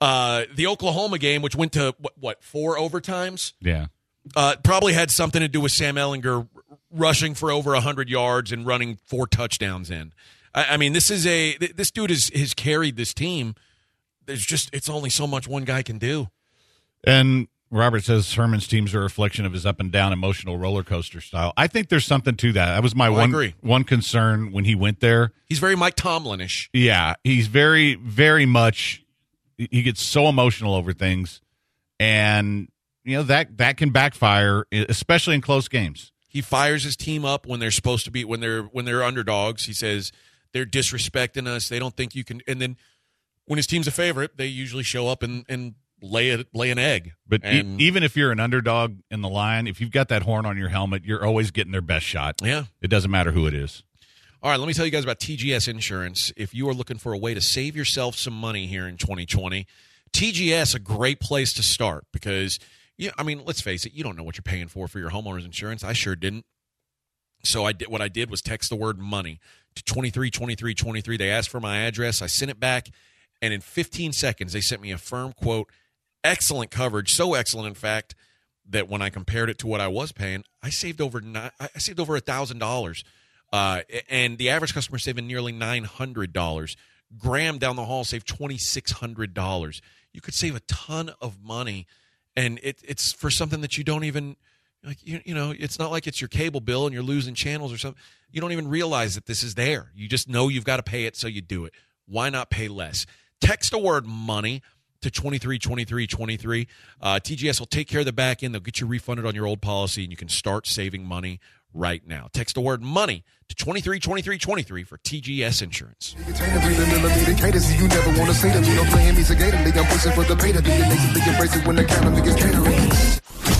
Uh, 0.01 0.43
the 0.53 0.67
Oklahoma 0.67 1.17
game, 1.17 1.41
which 1.41 1.55
went 1.55 1.71
to 1.73 1.95
what, 1.99 2.13
what 2.19 2.43
four 2.43 2.77
overtimes, 2.77 3.53
yeah 3.61 3.87
uh, 4.35 4.55
probably 4.63 4.93
had 4.93 5.11
something 5.11 5.41
to 5.41 5.47
do 5.47 5.61
with 5.61 5.71
Sam 5.71 5.95
Ehlinger 5.95 6.47
rushing 6.91 7.35
for 7.35 7.51
over 7.51 7.71
100 7.71 8.09
yards 8.09 8.51
and 8.51 8.65
running 8.65 8.97
four 9.05 9.27
touchdowns 9.27 9.91
in. 9.91 10.13
I, 10.53 10.65
I 10.71 10.77
mean, 10.77 10.93
this 10.93 11.11
is 11.11 11.27
a 11.27 11.57
this 11.57 11.91
dude 11.91 12.09
has 12.09 12.29
has 12.29 12.53
carried 12.53 12.95
this 12.95 13.13
team. 13.13 13.55
There's 14.25 14.45
just 14.45 14.69
it's 14.73 14.89
only 14.89 15.09
so 15.09 15.27
much 15.27 15.47
one 15.47 15.65
guy 15.65 15.83
can 15.83 15.97
do. 15.97 16.29
And 17.03 17.47
Robert 17.71 18.03
says 18.03 18.33
Herman's 18.33 18.67
teams 18.67 18.93
are 18.93 18.99
a 18.99 19.03
reflection 19.03 19.45
of 19.45 19.53
his 19.53 19.65
up 19.65 19.79
and 19.79 19.91
down 19.91 20.13
emotional 20.13 20.57
roller 20.57 20.83
coaster 20.83 21.19
style. 21.19 21.51
I 21.57 21.67
think 21.67 21.89
there's 21.89 22.05
something 22.05 22.35
to 22.37 22.53
that. 22.53 22.75
That 22.75 22.83
was 22.83 22.95
my 22.95 23.07
Oh, 23.07 23.13
one 23.13 23.53
one 23.61 23.83
concern 23.83 24.51
when 24.51 24.65
he 24.65 24.75
went 24.75 24.99
there. 24.99 25.31
He's 25.47 25.59
very 25.59 25.75
Mike 25.75 25.95
Tomlinish. 25.95 26.69
Yeah, 26.73 27.15
he's 27.23 27.47
very 27.47 27.95
very 27.95 28.45
much 28.45 29.03
he 29.57 29.81
gets 29.83 30.01
so 30.03 30.27
emotional 30.27 30.75
over 30.75 30.93
things 30.93 31.41
and 31.99 32.67
you 33.03 33.15
know 33.17 33.23
that 33.23 33.57
that 33.57 33.77
can 33.77 33.89
backfire 33.89 34.65
especially 34.71 35.35
in 35.35 35.41
close 35.41 35.67
games. 35.67 36.11
He 36.27 36.41
fires 36.41 36.83
his 36.83 36.95
team 36.97 37.23
up 37.23 37.45
when 37.47 37.59
they're 37.59 37.71
supposed 37.71 38.05
to 38.05 38.11
be 38.11 38.25
when 38.25 38.41
they're 38.41 38.63
when 38.63 38.85
they're 38.85 39.03
underdogs. 39.03 39.65
He 39.65 39.73
says 39.73 40.11
they're 40.53 40.65
disrespecting 40.65 41.47
us. 41.47 41.69
They 41.69 41.79
don't 41.79 41.95
think 41.95 42.15
you 42.15 42.23
can. 42.23 42.41
And 42.47 42.61
then 42.61 42.77
when 43.45 43.57
his 43.57 43.67
team's 43.67 43.87
a 43.87 43.91
favorite, 43.91 44.37
they 44.37 44.47
usually 44.47 44.83
show 44.83 45.07
up 45.07 45.23
and 45.23 45.45
and 45.47 45.75
lay 46.01 46.31
a, 46.31 46.45
lay 46.53 46.71
an 46.71 46.79
egg. 46.79 47.13
But 47.27 47.45
e- 47.45 47.75
even 47.79 48.03
if 48.03 48.15
you're 48.15 48.31
an 48.31 48.39
underdog 48.39 48.97
in 49.09 49.21
the 49.21 49.29
line, 49.29 49.67
if 49.67 49.79
you've 49.81 49.91
got 49.91 50.09
that 50.09 50.23
horn 50.23 50.45
on 50.45 50.57
your 50.57 50.69
helmet, 50.69 51.03
you're 51.05 51.25
always 51.25 51.51
getting 51.51 51.71
their 51.71 51.81
best 51.81 52.05
shot. 52.05 52.41
yeah. 52.43 52.65
It 52.81 52.87
doesn't 52.87 53.11
matter 53.11 53.31
who 53.31 53.47
it 53.47 53.53
is. 53.53 53.83
All 54.43 54.51
right, 54.51 54.59
let 54.59 54.67
me 54.67 54.73
tell 54.73 54.85
you 54.85 54.91
guys 54.91 55.03
about 55.03 55.19
TGS 55.19 55.67
Insurance. 55.67 56.31
If 56.37 56.53
you 56.53 56.69
are 56.69 56.73
looking 56.73 56.97
for 56.97 57.13
a 57.13 57.17
way 57.17 57.33
to 57.33 57.41
save 57.41 57.75
yourself 57.75 58.15
some 58.15 58.33
money 58.33 58.67
here 58.67 58.87
in 58.87 58.97
2020, 58.97 59.65
TGS 60.13 60.75
a 60.75 60.79
great 60.79 61.19
place 61.19 61.51
to 61.53 61.63
start 61.63 62.05
because 62.13 62.59
yeah, 62.97 63.11
I 63.17 63.23
mean, 63.23 63.43
let's 63.43 63.61
face 63.61 63.85
it, 63.85 63.93
you 63.93 64.03
don't 64.03 64.15
know 64.15 64.23
what 64.23 64.37
you're 64.37 64.43
paying 64.43 64.67
for 64.67 64.87
for 64.87 64.99
your 64.99 65.09
homeowner's 65.09 65.45
insurance. 65.45 65.83
I 65.83 65.93
sure 65.93 66.15
didn't. 66.15 66.45
So 67.43 67.65
I 67.65 67.73
did 67.73 67.89
what 67.89 68.01
I 68.01 68.07
did 68.07 68.29
was 68.29 68.41
text 68.41 68.69
the 68.69 68.75
word 68.75 68.99
money 68.99 69.39
to 69.75 69.83
232323. 69.83 71.17
They 71.17 71.29
asked 71.29 71.49
for 71.49 71.59
my 71.59 71.79
address. 71.79 72.21
I 72.21 72.27
sent 72.27 72.49
it 72.51 72.59
back 72.59 72.89
and 73.41 73.53
in 73.53 73.61
15 73.61 74.13
seconds 74.13 74.53
they 74.53 74.61
sent 74.61 74.81
me 74.81 74.91
a 74.91 74.97
firm 74.97 75.33
quote. 75.33 75.69
Excellent 76.25 76.71
coverage, 76.71 77.13
so 77.13 77.35
excellent 77.35 77.67
in 77.67 77.75
fact 77.75 78.15
that 78.67 78.89
when 78.89 78.99
I 78.99 79.11
compared 79.11 79.47
it 79.47 79.59
to 79.59 79.67
what 79.67 79.79
I 79.79 79.87
was 79.87 80.11
paying, 80.11 80.43
I 80.63 80.71
saved 80.71 80.99
over 80.99 81.21
ni- 81.21 81.51
I 81.59 81.77
saved 81.77 81.99
over 81.99 82.15
a 82.15 82.19
thousand 82.19 82.57
dollars, 82.57 83.03
uh, 83.53 83.81
and 84.09 84.39
the 84.39 84.49
average 84.49 84.73
customer 84.73 84.97
saving 84.97 85.27
nearly 85.27 85.51
nine 85.51 85.83
hundred 85.83 86.33
dollars. 86.33 86.75
Graham 87.15 87.59
down 87.59 87.75
the 87.75 87.85
hall 87.85 88.03
saved 88.03 88.27
twenty 88.27 88.57
six 88.57 88.93
hundred 88.93 89.35
dollars. 89.35 89.83
You 90.13 90.21
could 90.21 90.33
save 90.33 90.55
a 90.55 90.61
ton 90.61 91.11
of 91.21 91.43
money, 91.43 91.85
and 92.35 92.59
it, 92.63 92.81
it's 92.83 93.11
for 93.11 93.29
something 93.29 93.61
that 93.61 93.77
you 93.77 93.83
don't 93.83 94.03
even 94.03 94.35
like. 94.83 94.97
You, 95.05 95.21
you 95.25 95.35
know, 95.35 95.53
it's 95.55 95.77
not 95.77 95.91
like 95.91 96.07
it's 96.07 96.19
your 96.19 96.27
cable 96.27 96.59
bill 96.59 96.87
and 96.87 96.93
you're 96.93 97.03
losing 97.03 97.35
channels 97.35 97.71
or 97.71 97.77
something. 97.77 98.01
You 98.31 98.41
don't 98.41 98.51
even 98.51 98.67
realize 98.67 99.13
that 99.13 99.27
this 99.27 99.43
is 99.43 99.53
there. 99.53 99.91
You 99.93 100.07
just 100.07 100.27
know 100.27 100.47
you've 100.47 100.65
got 100.65 100.77
to 100.77 100.83
pay 100.83 101.05
it, 101.05 101.15
so 101.15 101.27
you 101.27 101.41
do 101.41 101.65
it. 101.65 101.73
Why 102.07 102.31
not 102.31 102.49
pay 102.49 102.67
less? 102.67 103.05
Text 103.41 103.73
a 103.73 103.77
word 103.77 104.07
money 104.07 104.63
to 105.01 105.11
23 105.11 105.59
23 105.59 106.07
23. 106.07 106.67
Uh, 107.01 107.19
TGS 107.21 107.59
will 107.59 107.67
take 107.67 107.87
care 107.87 107.99
of 107.99 108.05
the 108.05 108.13
back 108.13 108.43
end. 108.43 108.53
They'll 108.53 108.61
get 108.61 108.79
you 108.79 108.87
refunded 108.87 109.25
on 109.25 109.35
your 109.35 109.47
old 109.47 109.61
policy, 109.61 110.03
and 110.03 110.11
you 110.11 110.17
can 110.17 110.29
start 110.29 110.67
saving 110.67 111.05
money 111.05 111.39
right 111.73 112.05
now. 112.07 112.29
Text 112.33 112.55
the 112.55 112.61
word 112.61 112.81
money 112.81 113.23
to 113.49 113.55
23 113.55 113.99
23 113.99 114.37
23 114.37 114.83
for 114.83 114.97
TGS 114.97 115.61
Insurance. 115.61 116.15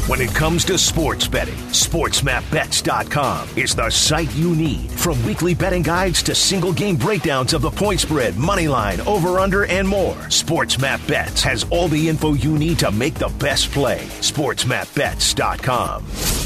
When 0.08 0.22
it 0.22 0.36
comes 0.36 0.64
to 0.66 0.78
sports 0.78 1.28
betting, 1.28 1.56
SportsMapBets.com 1.72 3.50
is 3.58 3.74
the 3.74 3.90
site 3.90 4.32
you 4.36 4.56
need. 4.56 4.92
From 4.92 5.26
weekly 5.26 5.56
betting 5.56 5.82
guides 5.82 6.22
to 6.24 6.36
single 6.36 6.74
game 6.74 6.96
breakdowns 6.96 7.56
of 7.56 7.64
the 7.64 7.72
point 7.72 8.02
spread, 8.02 8.38
money 8.38 8.68
line, 8.68 9.02
over 9.02 9.40
under, 9.40 9.66
and 9.66 9.88
more. 9.88 10.16
SportsMapBets 10.28 11.42
has 11.42 11.66
all 11.72 11.88
the 11.88 12.08
info 12.08 12.34
you 12.34 12.56
need 12.56 12.78
to 12.80 12.92
make 12.92 13.16
the 13.16 13.34
best 13.40 13.72
play. 13.72 14.02
SportsMapBets.com. 14.22 16.45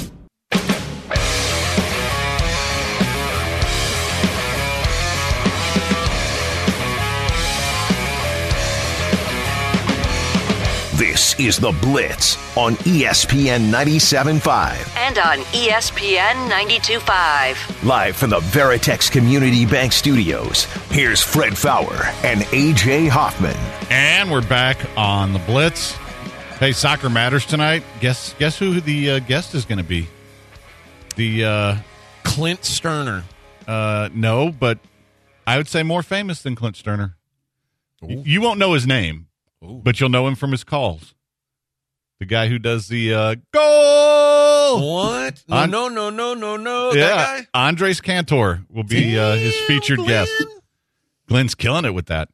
This 10.99 11.39
is 11.39 11.57
The 11.57 11.71
Blitz 11.81 12.35
on 12.57 12.73
ESPN 12.75 13.71
97.5. 13.71 14.97
And 14.97 15.17
on 15.17 15.37
ESPN 15.53 16.49
92.5. 16.51 17.83
Live 17.87 18.17
from 18.17 18.31
the 18.31 18.39
Veritex 18.39 19.09
Community 19.09 19.65
Bank 19.65 19.93
Studios, 19.93 20.65
here's 20.91 21.21
Fred 21.21 21.57
Faour 21.57 22.03
and 22.25 22.41
AJ 22.41 23.07
Hoffman. 23.07 23.55
And 23.89 24.29
we're 24.29 24.45
back 24.45 24.77
on 24.97 25.31
the 25.31 25.39
Blitz. 25.39 25.93
Hey, 26.59 26.73
soccer 26.73 27.09
matters 27.09 27.45
tonight. 27.45 27.83
Guess 28.01 28.33
guess 28.37 28.59
who 28.59 28.81
the 28.81 29.11
uh, 29.11 29.19
guest 29.19 29.55
is 29.55 29.63
going 29.63 29.77
to 29.77 29.83
be? 29.85 30.05
The 31.15 31.45
uh, 31.45 31.75
Clint 32.25 32.61
Stoerner. 32.63 33.23
uh, 33.67 34.09
no, 34.13 34.51
but 34.51 34.79
I 35.47 35.55
would 35.55 35.69
say 35.69 35.81
more 35.81 36.03
famous 36.03 36.41
than 36.41 36.55
Clint 36.55 36.75
Stoerner. 36.75 37.13
Y- 38.01 38.21
You 38.25 38.41
won't 38.41 38.59
know 38.59 38.73
his 38.73 38.85
name, 38.85 39.27
but 39.61 39.99
you'll 39.99 40.09
know 40.09 40.27
him 40.27 40.35
from 40.35 40.51
his 40.51 40.63
calls. 40.63 41.13
The 42.19 42.25
guy 42.25 42.47
who 42.47 42.59
does 42.59 42.87
the 42.89 43.13
uh, 43.13 43.35
goal. 43.53 44.95
What? 44.95 45.43
No, 45.47 45.55
On- 45.57 45.71
no, 45.71 45.87
no, 45.87 46.09
no, 46.09 46.33
no, 46.33 46.57
no. 46.57 46.91
yeah, 46.93 47.07
That 47.07 47.47
guy? 47.53 47.67
Andres 47.67 48.01
Cantor 48.01 48.63
will 48.69 48.83
be 48.83 49.17
uh, 49.17 49.35
his 49.35 49.55
Damn, 49.55 49.67
featured 49.67 49.99
guest. 50.05 50.31
Glenn. 50.37 50.59
Glenn's 51.27 51.55
killing 51.55 51.85
it 51.85 51.93
with 51.93 52.07
that. 52.07 52.29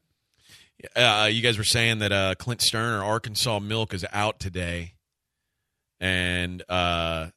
Uh, 0.96 1.30
you 1.32 1.42
guys 1.42 1.58
were 1.58 1.64
saying 1.64 2.00
that 2.00 2.12
uh, 2.12 2.36
Clint 2.36 2.62
Stoerner, 2.62 3.04
Arkansas 3.04 3.60
Milk, 3.60 3.94
is 3.94 4.06
out 4.12 4.40
today, 4.40 4.94
and 6.00 6.62
uh, 6.70 7.28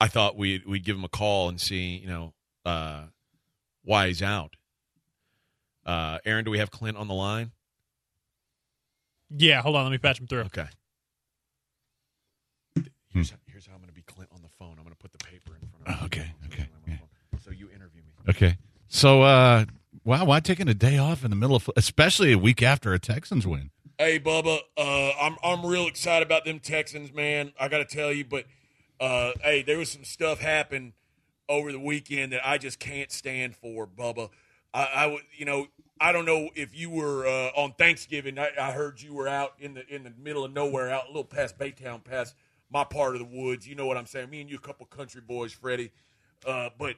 I 0.00 0.08
thought 0.08 0.36
we'd 0.36 0.64
we'd 0.66 0.84
give 0.84 0.96
him 0.96 1.04
a 1.04 1.08
call 1.08 1.48
and 1.48 1.60
see, 1.60 1.96
you 1.96 2.06
know, 2.08 2.32
uh, 2.64 3.04
why 3.84 4.06
he's 4.08 4.22
out. 4.22 4.54
Uh, 5.84 6.18
Aaron, 6.24 6.44
do 6.44 6.50
we 6.50 6.58
have 6.58 6.70
Clint 6.70 6.96
on 6.96 7.08
the 7.08 7.14
line? 7.14 7.52
Yeah, 9.30 9.62
hold 9.62 9.76
on. 9.76 9.84
Let 9.84 9.92
me 9.92 9.98
patch 9.98 10.20
him 10.20 10.26
through. 10.26 10.42
Okay. 10.42 10.66
Here's 13.08 13.30
how, 13.30 13.36
here's 13.46 13.66
how 13.66 13.74
I'm 13.74 13.78
going 13.78 13.88
to 13.88 13.94
be 13.94 14.02
Clint 14.02 14.30
on 14.34 14.42
the 14.42 14.48
phone. 14.58 14.72
I'm 14.72 14.84
going 14.84 14.90
to 14.90 14.96
put 14.96 15.12
the 15.12 15.18
paper 15.18 15.52
in 15.60 15.68
front 15.68 15.86
of 15.86 15.88
me. 15.88 15.98
Oh, 16.00 16.06
okay, 16.06 16.32
okay, 16.46 16.68
yeah. 16.88 16.96
So 17.44 17.52
you 17.52 17.68
interview 17.70 18.02
me. 18.02 18.12
Okay. 18.28 18.58
So, 18.88 19.22
uh, 19.22 19.66
wow, 20.04 20.24
why 20.24 20.40
taking 20.40 20.68
a 20.68 20.74
day 20.74 20.98
off 20.98 21.24
in 21.24 21.30
the 21.30 21.36
middle 21.36 21.54
of, 21.54 21.70
especially 21.76 22.32
a 22.32 22.38
week 22.38 22.60
after 22.62 22.92
a 22.92 22.98
Texans 22.98 23.46
win? 23.46 23.70
Hey 23.96 24.18
Bubba, 24.18 24.58
uh, 24.76 25.10
I'm 25.20 25.36
I'm 25.44 25.64
real 25.64 25.86
excited 25.86 26.26
about 26.26 26.44
them 26.44 26.58
Texans, 26.58 27.12
man. 27.12 27.52
I 27.60 27.68
got 27.68 27.78
to 27.78 27.84
tell 27.84 28.12
you, 28.12 28.24
but 28.24 28.46
uh, 28.98 29.30
hey, 29.40 29.62
there 29.62 29.78
was 29.78 29.92
some 29.92 30.02
stuff 30.02 30.40
happen 30.40 30.94
over 31.48 31.70
the 31.70 31.78
weekend 31.78 32.32
that 32.32 32.40
I 32.44 32.58
just 32.58 32.80
can't 32.80 33.12
stand 33.12 33.54
for, 33.54 33.86
Bubba. 33.86 34.30
I, 34.74 34.84
I 34.94 35.06
would, 35.06 35.22
you 35.36 35.44
know, 35.46 35.68
I 36.00 36.10
don't 36.12 36.26
know 36.26 36.50
if 36.56 36.76
you 36.76 36.90
were 36.90 37.26
uh, 37.26 37.50
on 37.56 37.72
Thanksgiving. 37.78 38.38
I, 38.38 38.50
I 38.60 38.72
heard 38.72 39.00
you 39.00 39.14
were 39.14 39.28
out 39.28 39.54
in 39.60 39.74
the 39.74 39.86
in 39.86 40.02
the 40.02 40.12
middle 40.18 40.44
of 40.44 40.52
nowhere, 40.52 40.90
out 40.90 41.04
a 41.04 41.08
little 41.08 41.24
past 41.24 41.56
Baytown, 41.56 42.02
past 42.04 42.34
my 42.70 42.82
part 42.82 43.14
of 43.14 43.20
the 43.20 43.40
woods. 43.40 43.68
You 43.68 43.76
know 43.76 43.86
what 43.86 43.96
I'm 43.96 44.06
saying? 44.06 44.28
Me 44.28 44.40
and 44.40 44.50
you, 44.50 44.56
a 44.56 44.60
couple 44.60 44.84
country 44.86 45.22
boys, 45.26 45.52
Freddie. 45.52 45.92
Uh, 46.44 46.70
but 46.76 46.96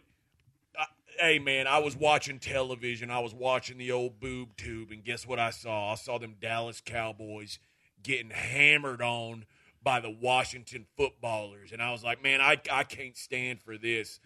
I, 0.76 0.86
hey, 1.20 1.38
man, 1.38 1.66
I 1.66 1.78
was 1.78 1.94
watching 1.94 2.38
television. 2.38 3.10
I 3.10 3.20
was 3.20 3.34
watching 3.34 3.76
the 3.76 3.92
old 3.92 4.18
boob 4.18 4.56
tube, 4.56 4.90
and 4.90 5.04
guess 5.04 5.26
what 5.26 5.38
I 5.38 5.50
saw? 5.50 5.92
I 5.92 5.96
saw 5.96 6.18
them 6.18 6.36
Dallas 6.40 6.80
Cowboys 6.84 7.58
getting 8.02 8.30
hammered 8.30 9.02
on 9.02 9.44
by 9.82 10.00
the 10.00 10.10
Washington 10.10 10.86
footballers, 10.96 11.70
and 11.72 11.82
I 11.82 11.92
was 11.92 12.02
like, 12.02 12.22
man, 12.22 12.40
I 12.40 12.58
I 12.72 12.84
can't 12.84 13.16
stand 13.16 13.60
for 13.60 13.76
this. 13.76 14.18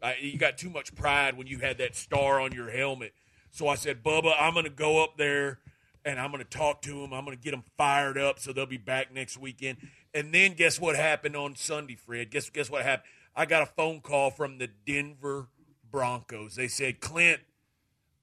I, 0.00 0.16
you 0.20 0.38
got 0.38 0.58
too 0.58 0.70
much 0.70 0.94
pride 0.94 1.36
when 1.36 1.46
you 1.46 1.58
had 1.58 1.78
that 1.78 1.96
star 1.96 2.40
on 2.40 2.52
your 2.52 2.70
helmet. 2.70 3.12
So 3.50 3.68
I 3.68 3.74
said, 3.74 4.02
Bubba, 4.02 4.34
I'm 4.38 4.54
going 4.54 4.64
to 4.64 4.70
go 4.70 5.02
up 5.02 5.16
there 5.16 5.58
and 6.04 6.18
I'm 6.18 6.30
going 6.30 6.42
to 6.42 6.48
talk 6.48 6.82
to 6.82 7.00
them. 7.00 7.12
I'm 7.12 7.24
going 7.24 7.36
to 7.36 7.42
get 7.42 7.50
them 7.52 7.64
fired 7.76 8.18
up 8.18 8.38
so 8.38 8.52
they'll 8.52 8.66
be 8.66 8.78
back 8.78 9.12
next 9.12 9.38
weekend. 9.38 9.78
And 10.14 10.32
then 10.32 10.54
guess 10.54 10.80
what 10.80 10.96
happened 10.96 11.36
on 11.36 11.56
Sunday, 11.56 11.96
Fred? 11.96 12.30
Guess 12.30 12.50
guess 12.50 12.70
what 12.70 12.82
happened? 12.82 13.08
I 13.34 13.46
got 13.46 13.62
a 13.62 13.66
phone 13.66 14.00
call 14.00 14.30
from 14.30 14.58
the 14.58 14.68
Denver 14.86 15.48
Broncos. 15.90 16.54
They 16.54 16.68
said, 16.68 17.00
Clint, 17.00 17.40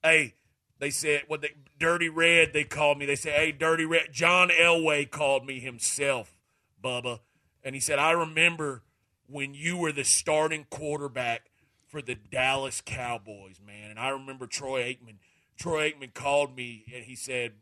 hey, 0.02 0.34
they 0.78 0.90
said 0.90 1.22
what 1.28 1.42
they 1.42 1.50
Dirty 1.78 2.08
Red. 2.08 2.52
They 2.52 2.64
called 2.64 2.98
me. 2.98 3.06
They 3.06 3.16
said, 3.16 3.34
hey, 3.34 3.52
Dirty 3.52 3.84
Red. 3.84 4.08
John 4.12 4.48
Elway 4.50 5.10
called 5.10 5.46
me 5.46 5.60
himself, 5.60 6.36
Bubba, 6.82 7.20
and 7.62 7.74
he 7.74 7.80
said, 7.80 7.98
I 7.98 8.12
remember 8.12 8.82
when 9.26 9.54
you 9.54 9.76
were 9.76 9.92
the 9.92 10.04
starting 10.04 10.66
quarterback 10.70 11.49
for 11.90 12.00
the 12.00 12.14
Dallas 12.14 12.80
Cowboys, 12.80 13.60
man. 13.64 13.90
And 13.90 13.98
I 13.98 14.10
remember 14.10 14.46
Troy 14.46 14.82
Aikman. 14.84 15.16
Troy 15.58 15.90
Aikman 15.90 16.14
called 16.14 16.54
me 16.54 16.84
and 16.94 17.04
he 17.04 17.16
said, 17.16 17.54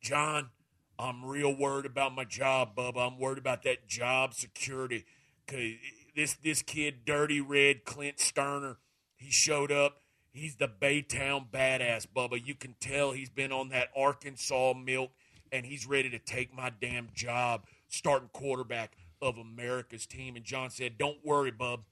John, 0.00 0.50
I'm 0.98 1.24
real 1.24 1.52
worried 1.52 1.86
about 1.86 2.14
my 2.14 2.24
job, 2.24 2.76
Bubba. 2.76 3.10
I'm 3.10 3.18
worried 3.18 3.38
about 3.38 3.62
that 3.64 3.88
job 3.88 4.34
security. 4.34 5.04
Cause 5.46 5.72
this 6.14 6.34
this 6.34 6.62
kid, 6.62 7.04
Dirty 7.04 7.40
Red 7.40 7.84
Clint 7.84 8.18
Stoerner, 8.18 8.76
he 9.16 9.30
showed 9.30 9.72
up. 9.72 10.02
He's 10.30 10.56
the 10.56 10.68
Baytown 10.68 11.46
badass, 11.50 12.06
Bubba. 12.06 12.44
You 12.44 12.54
can 12.54 12.74
tell 12.80 13.12
he's 13.12 13.30
been 13.30 13.52
on 13.52 13.70
that 13.70 13.88
Arkansas 13.96 14.74
milk 14.74 15.12
and 15.52 15.64
he's 15.64 15.86
ready 15.86 16.10
to 16.10 16.18
take 16.18 16.52
my 16.54 16.70
damn 16.80 17.08
job, 17.14 17.66
starting 17.88 18.28
quarterback 18.32 18.96
of 19.22 19.38
America's 19.38 20.06
team. 20.06 20.36
And 20.36 20.44
John 20.44 20.70
said, 20.70 20.98
Don't 20.98 21.24
worry, 21.24 21.50
bub. 21.50 21.84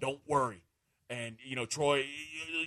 Don't 0.00 0.20
worry. 0.26 0.62
And 1.10 1.36
you 1.44 1.56
know, 1.56 1.64
Troy 1.64 2.04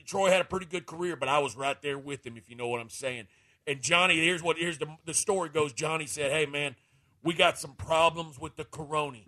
Troy 0.06 0.30
had 0.30 0.42
a 0.42 0.46
pretty 0.46 0.66
good 0.66 0.86
career, 0.86 1.16
but 1.16 1.30
I 1.30 1.40
was 1.40 1.56
right 1.56 1.80
there 1.82 1.98
with 1.98 2.26
him, 2.26 2.38
if 2.38 2.50
you 2.50 2.56
know 2.56 2.68
what 2.68 2.82
I'm 2.82 2.90
saying. 2.90 3.28
And 3.68 3.82
Johnny, 3.82 4.18
here's 4.18 4.42
what 4.42 4.58
here's 4.58 4.80
the 4.80 4.88
the 5.06 5.14
story 5.14 5.50
goes. 5.50 5.74
Johnny 5.74 6.08
said, 6.08 6.32
"Hey 6.32 6.46
man, 6.46 6.76
we 7.24 7.34
got 7.34 7.60
some 7.60 7.74
problems 7.76 8.40
with 8.40 8.56
the 8.56 8.66
corona," 8.66 9.20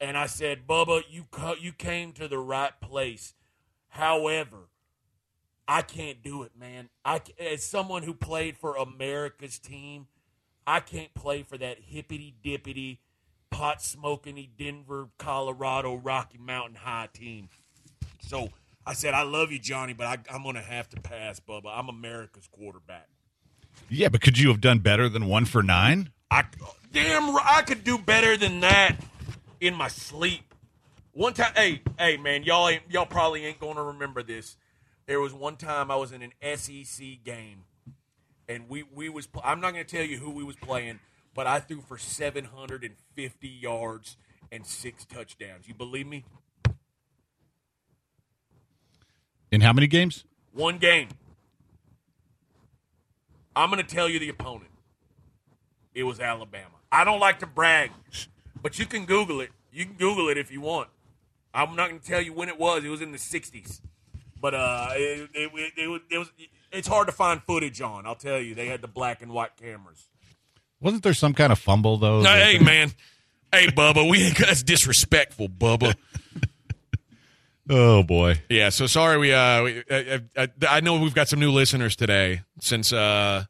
and 0.00 0.18
I 0.18 0.26
said, 0.26 0.66
"Bubba, 0.66 1.02
you 1.08 1.26
you 1.60 1.72
came 1.72 2.12
to 2.14 2.26
the 2.26 2.38
right 2.38 2.78
place. 2.80 3.34
However, 3.90 4.68
I 5.68 5.82
can't 5.82 6.22
do 6.22 6.42
it, 6.42 6.52
man. 6.58 6.88
I 7.04 7.20
as 7.38 7.62
someone 7.62 8.02
who 8.02 8.14
played 8.14 8.56
for 8.56 8.76
America's 8.76 9.58
team, 9.58 10.08
I 10.66 10.80
can't 10.80 11.14
play 11.14 11.42
for 11.42 11.56
that 11.58 11.78
hippity 11.78 12.34
dippity, 12.44 12.98
pot 13.50 13.82
smoking 13.82 14.48
Denver, 14.58 15.10
Colorado, 15.18 15.94
Rocky 15.94 16.38
Mountain 16.38 16.76
High 16.76 17.08
team. 17.12 17.48
So 18.20 18.50
I 18.86 18.94
said, 18.94 19.14
I 19.14 19.22
love 19.22 19.52
you, 19.52 19.58
Johnny, 19.58 19.92
but 19.92 20.06
I, 20.06 20.16
I'm 20.34 20.42
going 20.42 20.54
to 20.54 20.62
have 20.62 20.88
to 20.90 21.00
pass, 21.00 21.40
Bubba. 21.40 21.70
I'm 21.72 21.88
America's 21.88 22.48
quarterback. 22.50 23.08
Yeah, 23.88 24.08
but 24.08 24.20
could 24.20 24.38
you 24.38 24.48
have 24.48 24.60
done 24.60 24.80
better 24.80 25.08
than 25.08 25.26
one 25.26 25.44
for 25.44 25.62
nine? 25.62 26.10
I 26.30 26.44
damn, 26.92 27.36
I 27.36 27.62
could 27.66 27.84
do 27.84 27.98
better 27.98 28.36
than 28.36 28.60
that 28.60 28.96
in 29.60 29.74
my 29.74 29.88
sleep. 29.88 30.42
One 31.12 31.32
time, 31.32 31.52
hey, 31.56 31.82
hey, 31.98 32.16
man, 32.16 32.44
y'all 32.44 32.68
ain't, 32.68 32.82
y'all 32.90 33.06
probably 33.06 33.44
ain't 33.44 33.58
going 33.58 33.76
to 33.76 33.82
remember 33.82 34.22
this. 34.22 34.56
There 35.06 35.20
was 35.20 35.32
one 35.32 35.56
time 35.56 35.90
I 35.90 35.96
was 35.96 36.12
in 36.12 36.22
an 36.22 36.32
SEC 36.56 37.24
game, 37.24 37.64
and 38.48 38.68
we 38.68 38.82
we 38.82 39.08
was. 39.08 39.26
I'm 39.42 39.60
not 39.60 39.72
going 39.72 39.84
to 39.84 39.96
tell 39.96 40.04
you 40.04 40.18
who 40.18 40.30
we 40.30 40.44
was 40.44 40.56
playing, 40.56 41.00
but 41.34 41.46
I 41.46 41.60
threw 41.60 41.80
for 41.80 41.96
750 41.96 43.48
yards 43.48 44.16
and 44.52 44.66
six 44.66 45.04
touchdowns. 45.06 45.66
You 45.66 45.74
believe 45.74 46.06
me? 46.06 46.24
In 49.50 49.60
how 49.60 49.72
many 49.72 49.86
games? 49.86 50.24
One 50.52 50.78
game. 50.78 51.08
I'm 53.56 53.70
going 53.70 53.84
to 53.84 53.94
tell 53.94 54.08
you 54.08 54.18
the 54.18 54.28
opponent. 54.28 54.70
It 55.94 56.04
was 56.04 56.20
Alabama. 56.20 56.74
I 56.92 57.04
don't 57.04 57.18
like 57.18 57.40
to 57.40 57.46
brag, 57.46 57.90
but 58.62 58.78
you 58.78 58.86
can 58.86 59.04
Google 59.04 59.40
it. 59.40 59.50
You 59.72 59.84
can 59.84 59.94
Google 59.94 60.28
it 60.28 60.38
if 60.38 60.52
you 60.52 60.60
want. 60.60 60.88
I'm 61.52 61.74
not 61.74 61.88
going 61.88 62.00
to 62.00 62.06
tell 62.06 62.20
you 62.20 62.32
when 62.32 62.48
it 62.48 62.58
was. 62.58 62.84
It 62.84 62.88
was 62.88 63.02
in 63.02 63.10
the 63.10 63.18
60s. 63.18 63.80
But 64.40 64.54
uh, 64.54 64.88
it, 64.92 65.30
it, 65.34 65.50
it, 65.52 65.72
it, 65.76 65.88
was, 65.88 66.00
it 66.10 66.18
was 66.18 66.30
it's 66.70 66.86
hard 66.86 67.08
to 67.08 67.12
find 67.12 67.42
footage 67.42 67.80
on. 67.80 68.06
I'll 68.06 68.14
tell 68.14 68.38
you. 68.38 68.54
They 68.54 68.66
had 68.66 68.80
the 68.80 68.88
black 68.88 69.22
and 69.22 69.32
white 69.32 69.56
cameras. 69.56 70.08
Wasn't 70.80 71.02
there 71.02 71.14
some 71.14 71.34
kind 71.34 71.50
of 71.50 71.58
fumble 71.58 71.96
though? 71.96 72.22
No, 72.22 72.30
hey 72.30 72.58
man, 72.60 72.92
hey 73.52 73.66
Bubba, 73.66 74.08
we 74.08 74.22
ain't 74.22 74.38
that's 74.38 74.62
disrespectful, 74.62 75.48
Bubba. 75.48 75.96
oh 77.68 78.02
boy. 78.02 78.40
Yeah, 78.48 78.70
so 78.70 78.86
sorry. 78.86 79.18
We, 79.18 79.32
uh, 79.32 79.62
we 79.62 79.84
I, 79.90 80.20
I, 80.36 80.48
I 80.68 80.80
know 80.80 80.98
we've 80.98 81.14
got 81.14 81.28
some 81.28 81.40
new 81.40 81.50
listeners 81.50 81.96
today 81.96 82.42
since 82.60 82.92
uh, 82.92 83.44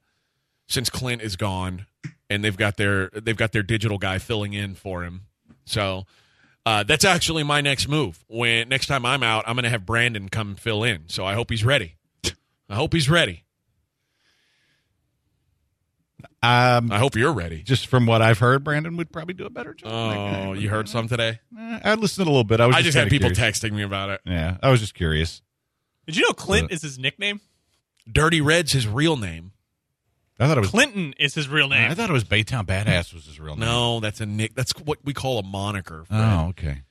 since 0.69 0.91
Clint 0.91 1.23
is 1.23 1.37
gone, 1.37 1.87
and 2.31 2.45
they've 2.45 2.57
got 2.57 2.77
their 2.77 3.11
they've 3.11 3.37
got 3.37 3.53
their 3.53 3.63
digital 3.63 3.99
guy 3.99 4.19
filling 4.19 4.53
in 4.53 4.75
for 4.75 5.03
him. 5.05 5.23
So 5.65 6.05
uh, 6.67 6.83
that's 6.83 7.05
actually 7.05 7.45
my 7.45 7.61
next 7.61 7.89
move. 7.89 8.25
When 8.29 8.69
next 8.69 8.87
time 8.87 9.07
I'm 9.07 9.23
out, 9.23 9.45
I'm 9.47 9.55
going 9.57 9.65
to 9.65 9.71
have 9.71 9.87
Brandon 9.87 10.29
come 10.29 10.55
fill 10.55 10.85
in. 10.85 11.09
So 11.09 11.25
I 11.25 11.35
hope 11.35 11.51
he's 11.51 11.65
ready. 11.65 11.97
I 12.69 12.75
hope 12.75 12.93
he's 12.93 13.09
ready. 13.09 13.45
Um, 16.41 16.93
I 16.93 16.99
hope 16.99 17.17
you're 17.17 17.33
ready. 17.33 17.63
just 17.63 17.89
from 17.89 18.07
what 18.07 18.23
I've 18.23 18.39
heard, 18.39 18.63
Brandon 18.63 18.97
would 18.97 19.11
probably 19.11 19.35
do 19.35 19.45
a 19.45 19.51
better 19.51 19.75
job. 19.75 19.91
Oh, 19.91 20.53
you 20.53 20.69
heard 20.69 20.89
some 20.89 21.09
today? 21.09 21.41
Eh, 21.59 21.81
I 21.85 21.95
listened 21.95 22.29
a 22.29 22.31
little 22.31 22.45
bit. 22.45 22.61
I 22.61 22.67
was. 22.67 22.77
I 22.77 22.79
just, 22.79 22.95
just 22.95 22.97
had 22.97 23.09
people 23.09 23.31
curious. 23.31 23.59
texting 23.61 23.73
me 23.73 23.83
about 23.83 24.11
it. 24.11 24.21
Yeah, 24.25 24.57
I 24.63 24.71
was 24.71 24.79
just 24.79 24.95
curious. 24.95 25.43
Did 26.07 26.17
you 26.17 26.23
know 26.23 26.33
Clint 26.33 26.71
is 26.71 26.83
his 26.83 26.99
nickname? 26.99 27.41
Dirty 28.11 28.41
Red's 28.41 28.73
his 28.73 28.87
real 28.87 29.17
name. 29.17 29.53
I 30.39 30.47
thought 30.47 30.59
it 30.59 30.61
was. 30.61 30.71
Clinton 30.71 31.15
is 31.19 31.35
his 31.35 31.49
real 31.49 31.69
name. 31.69 31.91
I 31.91 31.95
thought 31.95 32.09
it 32.09 32.13
was 32.13 32.25
Baytown 32.25 32.65
Badass 32.65 33.13
was 33.13 33.27
his 33.27 33.41
real 33.41 33.57
name. 33.57 33.69
No, 33.69 34.01
that's 34.01 34.21
a 34.21 34.27
nick. 34.27 34.55
That's 34.55 34.71
what 34.79 34.99
we 35.05 35.13
call 35.13 35.39
a 35.41 35.43
moniker. 35.43 36.05
Fred. 36.05 36.21
Oh, 36.21 36.47
okay. 36.51 36.83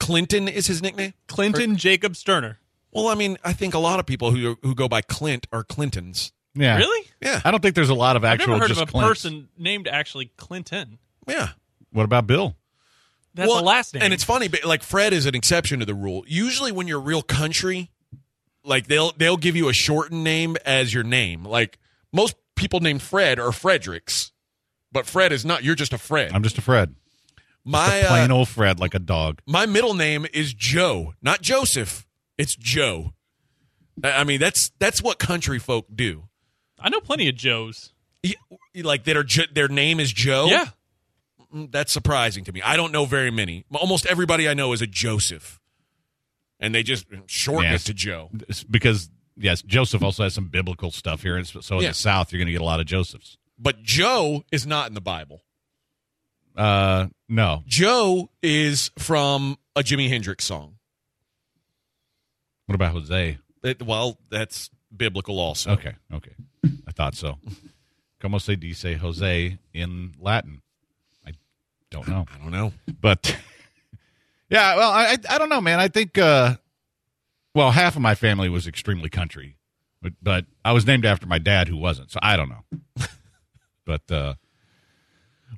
Clinton 0.00 0.48
is 0.48 0.66
his 0.66 0.82
nickname. 0.82 1.14
Clinton 1.28 1.76
Jacob 1.76 2.14
Stoerner. 2.14 2.56
Well, 2.92 3.08
I 3.08 3.14
mean, 3.14 3.38
I 3.44 3.52
think 3.52 3.74
a 3.74 3.78
lot 3.78 4.00
of 4.00 4.06
people 4.06 4.32
who 4.32 4.58
who 4.62 4.74
go 4.74 4.88
by 4.88 5.02
Clint 5.02 5.46
are 5.52 5.62
Clintons. 5.62 6.32
Yeah. 6.58 6.76
Really? 6.76 7.06
Yeah, 7.22 7.40
I 7.44 7.50
don't 7.50 7.60
think 7.60 7.74
there's 7.74 7.88
a 7.88 7.94
lot 7.94 8.16
of 8.16 8.24
I've 8.24 8.34
actual 8.34 8.54
never 8.54 8.60
heard 8.60 8.68
just 8.68 8.82
of 8.82 8.88
a 8.88 8.92
Clints. 8.92 9.08
person 9.08 9.48
named 9.56 9.88
actually 9.88 10.26
Clinton. 10.36 10.98
yeah. 11.26 11.50
What 11.90 12.04
about 12.04 12.26
Bill? 12.26 12.54
That's 13.34 13.48
well, 13.48 13.58
the 13.58 13.64
last 13.64 13.94
name. 13.94 14.02
And 14.02 14.12
it's 14.12 14.24
funny, 14.24 14.48
but 14.48 14.64
like 14.64 14.82
Fred 14.82 15.12
is 15.12 15.24
an 15.24 15.34
exception 15.34 15.80
to 15.80 15.86
the 15.86 15.94
rule. 15.94 16.24
Usually, 16.26 16.72
when 16.72 16.88
you're 16.88 17.00
real 17.00 17.22
country, 17.22 17.90
like 18.64 18.88
they'll 18.88 19.12
they'll 19.12 19.36
give 19.36 19.56
you 19.56 19.68
a 19.68 19.72
shortened 19.72 20.24
name 20.24 20.56
as 20.66 20.92
your 20.92 21.04
name. 21.04 21.44
Like 21.44 21.78
most 22.12 22.36
people 22.56 22.80
named 22.80 23.00
Fred 23.00 23.38
are 23.38 23.52
Fredericks, 23.52 24.32
but 24.92 25.06
Fred 25.06 25.32
is 25.32 25.44
not. 25.44 25.62
You're 25.62 25.76
just 25.76 25.92
a 25.92 25.98
Fred. 25.98 26.32
I'm 26.32 26.42
just 26.42 26.58
a 26.58 26.60
Fred. 26.60 26.94
my 27.64 27.96
a 27.96 28.06
plain 28.08 28.30
uh, 28.30 28.34
old 28.34 28.48
Fred, 28.48 28.80
like 28.80 28.94
a 28.94 28.98
dog. 28.98 29.40
my 29.46 29.66
middle 29.66 29.94
name 29.94 30.26
is 30.32 30.52
Joe, 30.52 31.14
not 31.22 31.40
Joseph. 31.40 32.06
It's 32.36 32.56
Joe. 32.56 33.14
I 34.02 34.10
I 34.10 34.24
mean, 34.24 34.40
that's 34.40 34.72
that's 34.78 35.02
what 35.02 35.18
country 35.18 35.58
folk 35.58 35.86
do. 35.94 36.24
I 36.80 36.88
know 36.88 37.00
plenty 37.00 37.28
of 37.28 37.34
Joes. 37.36 37.92
Y- 38.24 38.34
Like 38.82 39.04
that 39.04 39.16
are 39.16 39.24
their 39.52 39.68
name 39.68 40.00
is 40.00 40.12
Joe. 40.12 40.46
Yeah. 40.48 40.66
Mm, 41.54 41.70
that's 41.72 41.92
surprising 41.92 42.44
to 42.44 42.52
me. 42.52 42.60
I 42.62 42.76
don't 42.76 42.92
know 42.92 43.04
very 43.04 43.30
many. 43.30 43.64
Almost 43.72 44.06
everybody 44.06 44.48
I 44.48 44.54
know 44.54 44.72
is 44.72 44.82
a 44.82 44.86
Joseph, 44.86 45.60
and 46.60 46.74
they 46.74 46.82
just 46.82 47.06
shorten 47.26 47.70
Yes. 47.72 47.82
it 47.82 47.86
to 47.86 47.94
Joe. 47.94 48.30
It's 48.48 48.62
because 48.64 49.08
yes, 49.36 49.62
Joseph 49.62 50.02
also 50.02 50.24
has 50.24 50.34
some 50.34 50.48
biblical 50.48 50.90
stuff 50.90 51.22
here, 51.22 51.36
and 51.36 51.46
so 51.46 51.60
so 51.60 51.76
in 51.78 51.82
Yeah. 51.84 51.88
the 51.90 51.94
South 51.94 52.32
you're 52.32 52.38
going 52.38 52.46
to 52.46 52.52
get 52.52 52.60
a 52.60 52.64
lot 52.64 52.80
of 52.80 52.86
Josephs. 52.86 53.36
But 53.58 53.82
Joe 53.82 54.44
is 54.52 54.66
not 54.66 54.88
in 54.88 54.94
the 54.94 55.00
Bible. 55.00 55.42
Uh, 56.56 57.06
no, 57.28 57.62
Joe 57.66 58.30
is 58.42 58.90
from 58.98 59.58
a 59.76 59.80
Jimi 59.82 60.08
Hendrix 60.08 60.44
song. 60.44 60.74
what 62.66 62.74
about 62.74 62.92
Jose? 62.92 63.38
It- 63.62 63.82
well, 63.82 64.18
that's 64.30 64.70
biblical 64.94 65.38
also. 65.40 65.70
Okay, 65.72 65.94
okay, 66.12 66.32
I 66.86 66.92
thought 66.92 67.14
so. 67.14 67.38
Como 68.20 68.38
se 68.38 68.56
dice 68.56 68.98
Jose 68.98 69.58
in 69.72 70.14
Latin? 70.18 70.62
I 71.26 71.32
don't 71.90 72.08
know. 72.08 72.26
I 72.34 72.38
don't 72.38 72.50
know. 72.50 72.72
but 73.00 73.36
yeah 74.50 74.76
well 74.76 74.90
I, 74.90 75.04
I 75.12 75.16
i 75.34 75.38
don't 75.38 75.50
know 75.50 75.60
man 75.60 75.78
i 75.78 75.88
think 75.88 76.16
uh 76.18 76.56
well 77.54 77.70
half 77.70 77.96
of 77.96 78.02
my 78.02 78.14
family 78.14 78.48
was 78.48 78.66
extremely 78.66 79.08
country 79.10 79.56
but 80.00 80.14
but 80.22 80.46
i 80.64 80.72
was 80.72 80.86
named 80.86 81.04
after 81.04 81.26
my 81.26 81.38
dad 81.38 81.68
who 81.68 81.76
wasn't 81.76 82.10
so 82.10 82.18
i 82.22 82.34
don't 82.36 82.48
know 82.48 82.64
but 83.84 84.10
uh 84.10 84.34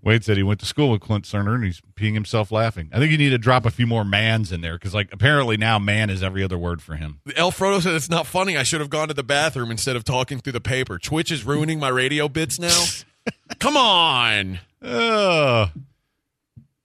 Wade 0.02 0.24
said 0.24 0.36
he 0.36 0.42
went 0.42 0.60
to 0.60 0.66
school 0.66 0.90
with 0.90 1.00
Clint 1.00 1.24
Stoerner 1.24 1.54
and 1.54 1.64
he's 1.64 1.80
peeing 1.94 2.14
himself 2.14 2.50
laughing. 2.50 2.88
I 2.92 2.98
think 2.98 3.12
you 3.12 3.18
need 3.18 3.30
to 3.30 3.38
drop 3.38 3.66
a 3.66 3.70
few 3.70 3.86
more 3.86 4.04
mans 4.04 4.50
in 4.50 4.60
there 4.60 4.74
because, 4.74 4.94
like, 4.94 5.12
apparently 5.12 5.56
now 5.56 5.78
man 5.78 6.08
is 6.08 6.22
every 6.22 6.42
other 6.42 6.58
word 6.58 6.80
for 6.82 6.96
him. 6.96 7.20
El 7.36 7.52
Frodo 7.52 7.82
said 7.82 7.94
it's 7.94 8.08
not 8.08 8.26
funny. 8.26 8.56
I 8.56 8.62
should 8.62 8.80
have 8.80 8.90
gone 8.90 9.08
to 9.08 9.14
the 9.14 9.22
bathroom 9.22 9.70
instead 9.70 9.96
of 9.96 10.04
talking 10.04 10.38
through 10.38 10.54
the 10.54 10.60
paper. 10.60 10.98
Twitch 10.98 11.30
is 11.30 11.44
ruining 11.44 11.78
my 11.78 11.88
radio 11.88 12.28
bits 12.28 12.58
now. 12.58 12.84
Come 13.58 13.76
on. 13.76 14.60
Uh, 14.82 15.68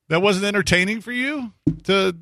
that 0.10 0.22
wasn't 0.22 0.46
entertaining 0.46 1.02
for 1.02 1.12
you 1.12 1.54
to 1.84 2.15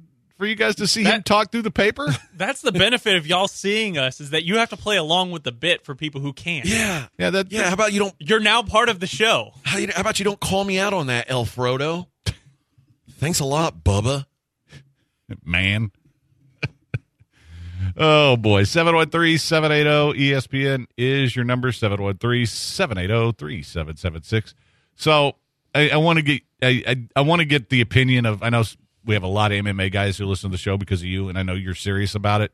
for 0.43 0.47
you 0.47 0.55
guys 0.55 0.75
to 0.75 0.85
see 0.87 1.05
him 1.05 1.23
talk 1.23 1.53
through 1.53 1.61
the 1.61 1.71
paper. 1.71 2.05
That's 2.35 2.59
the 2.61 2.73
benefit 2.73 3.15
of 3.15 3.25
y'all 3.25 3.47
seeing 3.47 3.97
us 3.97 4.19
is 4.19 4.31
that 4.31 4.43
you 4.43 4.57
have 4.57 4.71
to 4.71 4.77
play 4.77 4.97
along 4.97 5.31
with 5.31 5.43
the 5.43 5.53
bit 5.53 5.85
for 5.85 5.95
people 5.95 6.19
who 6.19 6.33
can't. 6.33 6.65
Yeah. 6.65 7.05
yeah, 7.17 7.29
that 7.29 7.49
Yeah. 7.49 7.67
How 7.69 7.73
about 7.73 7.93
you 7.93 7.99
don't 7.99 8.13
You're 8.19 8.41
now 8.41 8.61
part 8.61 8.89
of 8.89 8.99
the 8.99 9.07
show. 9.07 9.53
how, 9.63 9.77
you, 9.77 9.87
how 9.95 10.01
about 10.01 10.19
you 10.19 10.25
don't 10.25 10.41
call 10.41 10.65
me 10.65 10.79
out 10.79 10.93
on 10.93 11.07
that, 11.07 11.27
El 11.29 11.45
Frodo? 11.45 12.07
Thanks 13.11 13.39
a 13.39 13.45
lot, 13.45 13.85
Bubba. 13.85 14.25
man. 15.45 15.91
oh 17.97 18.35
boy, 18.35 18.63
713-780 18.63 20.19
ESPN 20.19 20.87
is 20.97 21.33
your 21.37 21.45
number 21.45 21.71
713-780-3776. 21.71 24.53
So, 24.97 25.35
I, 25.73 25.89
I 25.91 25.97
want 25.97 26.17
to 26.17 26.23
get 26.23 26.41
I, 26.61 26.83
I, 26.85 27.07
I 27.15 27.21
want 27.21 27.39
to 27.39 27.45
get 27.45 27.69
the 27.69 27.79
opinion 27.81 28.25
of 28.25 28.43
I 28.43 28.49
know 28.49 28.59
s- 28.59 28.75
we 29.05 29.13
have 29.15 29.23
a 29.23 29.27
lot 29.27 29.51
of 29.51 29.63
MMA 29.65 29.91
guys 29.91 30.17
who 30.17 30.25
listen 30.25 30.49
to 30.49 30.53
the 30.53 30.57
show 30.61 30.77
because 30.77 31.01
of 31.01 31.07
you 31.07 31.29
and 31.29 31.37
I 31.37 31.43
know 31.43 31.53
you're 31.53 31.75
serious 31.75 32.15
about 32.15 32.41
it. 32.41 32.51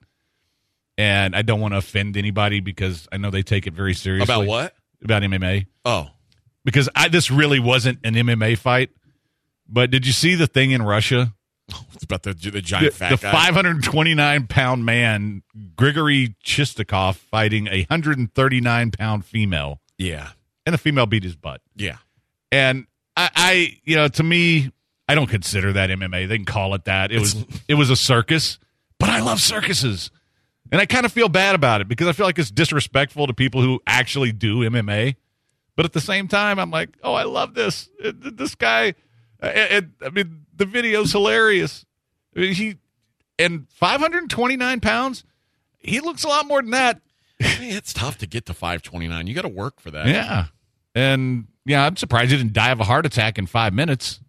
And 0.98 1.36
I 1.36 1.42
don't 1.44 1.62
want 1.62 1.74
to 1.74 1.78
offend 1.78 2.18
anybody 2.18 2.60
because 2.60 3.08
I 3.12 3.18
know 3.18 3.30
they 3.32 3.42
take 3.44 3.68
it 3.68 3.74
very 3.74 3.94
seriously. 3.94 4.24
About 4.34 4.46
what? 4.48 4.74
About 5.04 5.22
MMA 5.24 5.68
Oh. 5.86 6.10
because 6.66 6.90
I 6.96 7.08
this 7.08 7.32
really 7.32 7.60
wasn't 7.60 8.00
an 8.04 8.16
MMA 8.16 8.58
fight. 8.58 8.90
But 9.68 9.92
did 9.92 10.06
you 10.06 10.12
see 10.14 10.36
the 10.36 10.48
thing 10.48 10.72
in 10.72 10.82
Russia? 10.82 11.34
It's 11.94 12.04
about 12.04 12.24
the, 12.24 12.34
the 12.34 12.62
giant 12.62 12.94
the, 12.96 13.10
the 13.10 13.18
guy. 13.18 13.32
529 13.32 14.48
pound 14.48 14.86
man 14.86 15.44
Grigory 15.76 16.36
Chistyakov 16.44 17.16
fighting 17.16 17.68
a 17.68 17.84
139 17.90 18.92
pound 18.92 19.26
female, 19.26 19.80
Yeah. 19.98 20.30
and 20.66 20.74
the 20.74 20.78
female 20.78 21.06
beat 21.06 21.24
his 21.24 21.36
butt. 21.36 21.62
Yeah. 21.76 21.98
And 22.52 22.88
I, 23.18 23.30
I, 23.36 23.78
you 23.84 23.96
know, 23.98 24.08
to 24.08 24.24
me, 24.24 24.72
I 25.10 25.16
don't 25.16 25.28
consider 25.28 25.74
that 25.74 25.90
MMA. 25.90 26.28
They 26.28 26.38
can 26.38 26.46
call 26.46 26.76
it 26.76 26.86
that. 26.86 27.12
It 27.12 27.20
was, 27.20 27.44
it 27.68 27.74
was 27.74 27.90
a 27.90 27.96
circus, 27.96 28.60
but 29.00 29.10
I 29.10 29.22
love 29.22 29.42
circuses, 29.42 30.12
and 30.72 30.80
I 30.80 30.86
kind 30.86 31.04
of 31.04 31.12
feel 31.12 31.30
bad 31.30 31.56
about 31.56 31.82
it 31.82 31.88
because 31.88 32.08
I 32.08 32.12
feel 32.12 32.28
like 32.28 32.38
it's 32.38 32.52
disrespectful 32.52 33.26
to 33.26 33.34
people 33.34 33.64
who 33.64 33.82
actually 33.88 34.32
do 34.32 34.60
MMA. 34.60 35.16
But 35.76 35.86
at 35.86 35.94
the 35.94 36.00
same 36.02 36.28
time, 36.28 36.60
I'm 36.60 36.70
like, 36.70 36.96
oh, 37.02 37.14
I 37.16 37.24
love 37.24 37.56
this. 37.56 37.90
This 38.04 38.54
guy, 38.54 38.90
uh, 39.42 39.50
it, 39.52 39.86
I 40.06 40.10
mean, 40.10 40.46
the 40.56 40.66
video's 40.66 41.12
hilarious. 41.12 41.88
I 42.36 42.42
mean, 42.42 42.54
he 42.54 42.76
and 43.40 43.68
529 43.72 44.80
pounds. 44.80 45.24
He 45.80 46.02
looks 46.02 46.24
a 46.24 46.28
lot 46.28 46.46
more 46.46 46.62
than 46.62 46.72
that. 46.72 47.02
It's 47.40 47.94
tough 47.94 48.20
to 48.20 48.28
get 48.28 48.46
to 48.46 48.54
529. 48.54 49.26
You 49.26 49.34
got 49.34 49.42
to 49.42 49.48
work 49.48 49.80
for 49.80 49.90
that. 49.90 50.06
Yeah, 50.06 50.46
and 50.94 51.48
yeah, 51.66 51.84
I'm 51.84 51.96
surprised 51.96 52.30
he 52.30 52.38
didn't 52.38 52.54
die 52.54 52.70
of 52.70 52.80
a 52.80 52.84
heart 52.84 53.08
attack 53.08 53.40
in 53.40 53.48
five 53.48 53.74
minutes. 53.74 54.20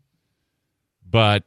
But 1.10 1.44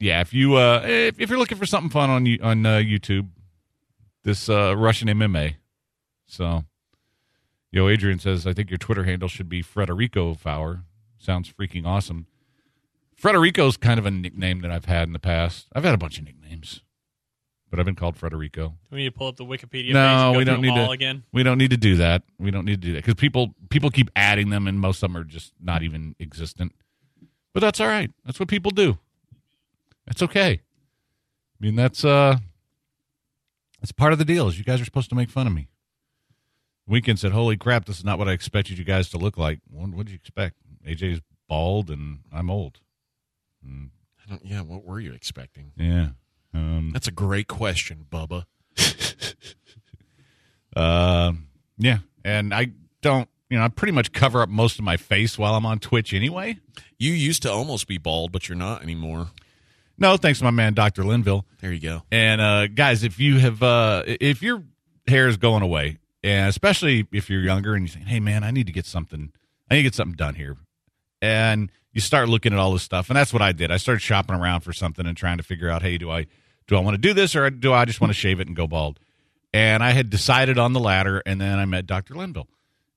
yeah, 0.00 0.20
if 0.20 0.32
you 0.34 0.56
uh, 0.56 0.82
if, 0.84 1.20
if 1.20 1.30
you're 1.30 1.38
looking 1.38 1.58
for 1.58 1.66
something 1.66 1.90
fun 1.90 2.10
on 2.10 2.26
you 2.26 2.38
on 2.42 2.64
uh, 2.66 2.76
YouTube, 2.76 3.28
this 4.24 4.48
uh, 4.48 4.76
Russian 4.76 5.08
MMA. 5.08 5.54
So, 6.26 6.64
yo, 7.72 7.88
Adrian 7.88 8.18
says 8.18 8.46
I 8.46 8.52
think 8.52 8.70
your 8.70 8.78
Twitter 8.78 9.04
handle 9.04 9.28
should 9.28 9.48
be 9.48 9.62
Frederico 9.62 10.38
Faour. 10.38 10.82
Sounds 11.18 11.52
freaking 11.52 11.86
awesome. 11.86 12.26
Frederico's 13.20 13.76
kind 13.76 13.98
of 13.98 14.06
a 14.06 14.10
nickname 14.10 14.60
that 14.60 14.70
I've 14.70 14.84
had 14.84 15.08
in 15.08 15.12
the 15.12 15.18
past. 15.18 15.66
I've 15.72 15.82
had 15.84 15.94
a 15.94 15.98
bunch 15.98 16.18
of 16.18 16.24
nicknames, 16.24 16.82
but 17.68 17.80
I've 17.80 17.86
been 17.86 17.96
called 17.96 18.16
Frederico. 18.16 18.52
Do 18.52 18.72
we 18.92 18.98
need 18.98 19.04
to 19.06 19.18
pull 19.18 19.26
up 19.26 19.36
the 19.36 19.44
Wikipedia 19.44 19.86
page 19.86 19.92
No, 19.94 20.34
we 20.36 20.44
don't 20.44 20.60
need 20.60 20.74
to. 20.74 20.90
again? 20.90 21.24
We 21.32 21.42
don't 21.42 21.58
need 21.58 21.70
to 21.70 21.76
do 21.76 21.96
that. 21.96 22.22
We 22.38 22.52
don't 22.52 22.64
need 22.64 22.80
to 22.80 22.86
do 22.88 22.92
that 22.92 22.98
because 23.04 23.14
people 23.14 23.54
people 23.70 23.90
keep 23.90 24.10
adding 24.14 24.50
them, 24.50 24.68
and 24.68 24.78
most 24.78 25.02
of 25.02 25.10
them 25.10 25.16
are 25.16 25.24
just 25.24 25.52
not 25.60 25.82
even 25.82 26.14
existent. 26.20 26.72
But 27.54 27.60
that's 27.60 27.80
all 27.80 27.88
right. 27.88 28.10
That's 28.24 28.38
what 28.38 28.48
people 28.48 28.70
do. 28.70 28.98
That's 30.06 30.22
okay. 30.22 30.50
I 30.52 31.64
mean, 31.64 31.74
that's 31.76 32.04
uh, 32.04 32.36
that's 33.80 33.92
part 33.92 34.12
of 34.12 34.18
the 34.18 34.24
deal. 34.24 34.48
Is 34.48 34.58
you 34.58 34.64
guys 34.64 34.80
are 34.80 34.84
supposed 34.84 35.10
to 35.10 35.16
make 35.16 35.30
fun 35.30 35.46
of 35.46 35.52
me. 35.52 35.68
Weekend 36.86 37.18
said, 37.18 37.32
"Holy 37.32 37.56
crap, 37.56 37.84
this 37.84 37.98
is 37.98 38.04
not 38.04 38.18
what 38.18 38.28
I 38.28 38.32
expected 38.32 38.78
you 38.78 38.84
guys 38.84 39.10
to 39.10 39.18
look 39.18 39.36
like." 39.36 39.60
What 39.70 39.90
what 39.90 40.06
did 40.06 40.12
you 40.12 40.16
expect? 40.16 40.56
AJ's 40.86 41.20
bald 41.48 41.90
and 41.90 42.20
I'm 42.32 42.50
old. 42.50 42.80
Mm, 43.66 43.90
I 44.24 44.30
don't, 44.30 44.44
yeah, 44.44 44.60
what 44.60 44.84
were 44.84 45.00
you 45.00 45.12
expecting? 45.12 45.72
yeah. 45.76 46.10
Um, 46.54 46.90
That's 46.94 47.08
a 47.08 47.12
great 47.12 47.46
question, 47.48 48.06
Bubba. 48.10 48.44
Uh, 50.76 51.32
yeah, 51.78 51.98
and 52.24 52.54
I 52.54 52.68
don't, 53.02 53.28
you 53.50 53.58
know, 53.58 53.64
I 53.64 53.68
pretty 53.68 53.92
much 53.92 54.12
cover 54.12 54.42
up 54.42 54.48
most 54.48 54.78
of 54.78 54.84
my 54.84 54.96
face 54.96 55.38
while 55.38 55.54
I'm 55.54 55.66
on 55.66 55.78
Twitch 55.78 56.12
anyway. 56.12 56.58
You 56.98 57.12
used 57.12 57.42
to 57.42 57.50
almost 57.50 57.86
be 57.86 57.98
bald, 57.98 58.32
but 58.32 58.48
you're 58.48 58.58
not 58.58 58.82
anymore. 58.82 59.28
No, 59.96 60.16
thanks 60.16 60.38
to 60.38 60.44
my 60.44 60.50
man 60.50 60.74
Dr. 60.74 61.04
Linville. 61.04 61.44
There 61.60 61.72
you 61.72 61.80
go. 61.80 62.02
And 62.12 62.40
uh, 62.40 62.66
guys, 62.68 63.02
if 63.02 63.18
you 63.18 63.38
have, 63.38 63.62
uh, 63.62 64.04
if 64.06 64.42
your 64.42 64.62
hair 65.06 65.26
is 65.28 65.36
going 65.36 65.62
away, 65.62 65.98
and 66.22 66.48
especially 66.48 67.06
if 67.12 67.30
you're 67.30 67.40
younger 67.40 67.74
and 67.74 67.86
you're 67.86 67.92
saying, 67.92 68.06
"Hey, 68.06 68.20
man, 68.20 68.44
I 68.44 68.50
need 68.50 68.66
to 68.66 68.72
get 68.72 68.86
something, 68.86 69.32
I 69.70 69.74
need 69.74 69.80
to 69.80 69.84
get 69.84 69.94
something 69.94 70.16
done 70.16 70.34
here," 70.34 70.56
and 71.20 71.70
you 71.92 72.00
start 72.00 72.28
looking 72.28 72.52
at 72.52 72.58
all 72.58 72.72
this 72.72 72.82
stuff, 72.82 73.08
and 73.10 73.16
that's 73.16 73.32
what 73.32 73.42
I 73.42 73.52
did. 73.52 73.72
I 73.72 73.76
started 73.76 74.00
shopping 74.00 74.36
around 74.36 74.60
for 74.60 74.72
something 74.72 75.06
and 75.06 75.16
trying 75.16 75.38
to 75.38 75.42
figure 75.42 75.68
out, 75.68 75.82
"Hey, 75.82 75.98
do 75.98 76.10
I 76.10 76.26
do 76.68 76.76
I 76.76 76.80
want 76.80 76.94
to 76.94 76.98
do 77.00 77.12
this 77.12 77.34
or 77.34 77.50
do 77.50 77.72
I 77.72 77.84
just 77.84 78.00
want 78.00 78.10
to 78.10 78.18
shave 78.18 78.40
it 78.40 78.46
and 78.46 78.54
go 78.54 78.66
bald?" 78.66 79.00
And 79.52 79.82
I 79.82 79.92
had 79.92 80.10
decided 80.10 80.58
on 80.58 80.74
the 80.74 80.80
latter, 80.80 81.22
and 81.24 81.40
then 81.40 81.58
I 81.58 81.64
met 81.64 81.86
Dr. 81.86 82.14
Linville. 82.14 82.48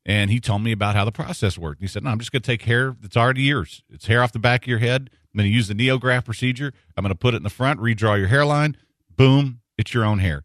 And 0.05 0.31
he 0.31 0.39
told 0.39 0.63
me 0.63 0.71
about 0.71 0.95
how 0.95 1.05
the 1.05 1.11
process 1.11 1.57
worked. 1.57 1.81
He 1.81 1.87
said, 1.87 2.03
No, 2.03 2.09
I'm 2.09 2.19
just 2.19 2.31
going 2.31 2.41
to 2.41 2.47
take 2.47 2.63
hair 2.63 2.95
that's 2.99 3.17
already 3.17 3.43
yours. 3.43 3.83
It's 3.89 4.07
hair 4.07 4.23
off 4.23 4.31
the 4.31 4.39
back 4.39 4.63
of 4.63 4.67
your 4.67 4.79
head. 4.79 5.09
I'm 5.11 5.37
going 5.37 5.49
to 5.49 5.53
use 5.53 5.67
the 5.67 5.75
neograft 5.75 6.25
procedure. 6.25 6.73
I'm 6.97 7.03
going 7.03 7.13
to 7.13 7.17
put 7.17 7.33
it 7.33 7.37
in 7.37 7.43
the 7.43 7.49
front, 7.49 7.79
redraw 7.79 8.17
your 8.17 8.27
hairline. 8.27 8.75
Boom, 9.15 9.61
it's 9.77 9.93
your 9.93 10.03
own 10.03 10.19
hair. 10.19 10.43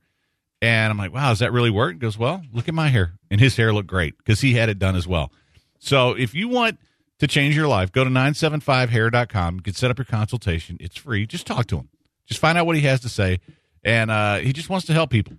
And 0.60 0.90
I'm 0.90 0.98
like, 0.98 1.12
Wow, 1.12 1.30
does 1.30 1.38
that 1.38 1.52
really 1.52 1.70
work? 1.70 1.94
He 1.94 1.98
goes, 1.98 2.18
Well, 2.18 2.42
look 2.52 2.68
at 2.68 2.74
my 2.74 2.88
hair. 2.88 3.14
And 3.30 3.40
his 3.40 3.56
hair 3.56 3.72
looked 3.72 3.88
great 3.88 4.18
because 4.18 4.40
he 4.42 4.54
had 4.54 4.68
it 4.68 4.78
done 4.78 4.96
as 4.96 5.06
well. 5.06 5.32
So 5.78 6.12
if 6.12 6.34
you 6.34 6.48
want 6.48 6.78
to 7.18 7.26
change 7.26 7.56
your 7.56 7.68
life, 7.68 7.92
go 7.92 8.04
to 8.04 8.10
975hair.com. 8.10 9.56
You 9.56 9.62
can 9.62 9.74
set 9.74 9.90
up 9.90 9.98
your 9.98 10.04
consultation. 10.04 10.76
It's 10.80 10.96
free. 10.96 11.26
Just 11.26 11.46
talk 11.46 11.66
to 11.68 11.78
him. 11.78 11.88
Just 12.26 12.40
find 12.40 12.58
out 12.58 12.66
what 12.66 12.76
he 12.76 12.82
has 12.82 13.00
to 13.00 13.08
say. 13.08 13.40
And 13.84 14.10
uh, 14.10 14.36
he 14.38 14.52
just 14.52 14.68
wants 14.68 14.86
to 14.86 14.92
help 14.92 15.10
people. 15.10 15.34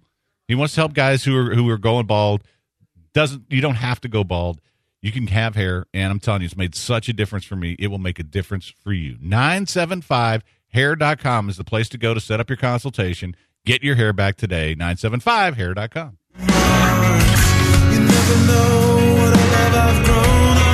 He 0.48 0.56
wants 0.56 0.74
to 0.76 0.82
help 0.82 0.94
guys 0.94 1.24
who 1.24 1.36
are 1.36 1.54
who 1.54 1.70
are 1.70 1.78
going 1.78 2.06
bald. 2.06 2.44
Doesn't 3.18 3.44
you 3.50 3.62
don't 3.62 3.78
have 3.78 4.00
to 4.02 4.08
go 4.08 4.24
bald. 4.24 4.62
You 5.02 5.12
can 5.12 5.26
have 5.26 5.56
hair, 5.56 5.88
and 5.92 6.12
I'm 6.12 6.20
telling 6.20 6.44
you, 6.44 6.46
it's 6.46 6.56
made 6.56 6.76
such 6.76 7.10
a 7.10 7.14
difference 7.14 7.46
for 7.46 7.56
me. 7.56 7.76
It 7.80 7.88
will 7.88 7.98
make 7.98 8.20
a 8.20 8.24
difference 8.24 8.72
for 8.84 8.94
you. 8.94 9.18
975hair.com 9.18 11.50
is 11.50 11.58
the 11.58 11.64
place 11.64 11.90
to 11.90 11.98
go 11.98 12.14
to 12.14 12.20
set 12.20 12.40
up 12.40 12.48
your 12.48 12.58
consultation. 12.58 13.36
Get 13.66 13.82
your 13.82 13.96
hair 13.96 14.14
back 14.14 14.36
today. 14.36 14.76
975hair.com. 14.76 16.20
You 20.62 20.67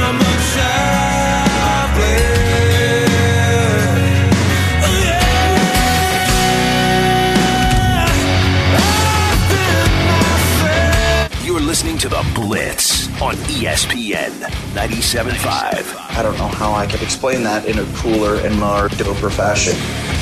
on 13.22 13.36
ESPN 13.36 14.32
97.5. 14.74 16.18
I 16.18 16.24
don't 16.24 16.38
know 16.38 16.48
how 16.48 16.74
I 16.74 16.86
could 16.88 17.02
explain 17.02 17.44
that 17.44 17.66
in 17.66 17.80
a 17.80 17.86
cooler 17.96 18.36
and 18.36 18.60
more 18.60 18.90
doper 18.90 19.32
fashion. 19.32 20.13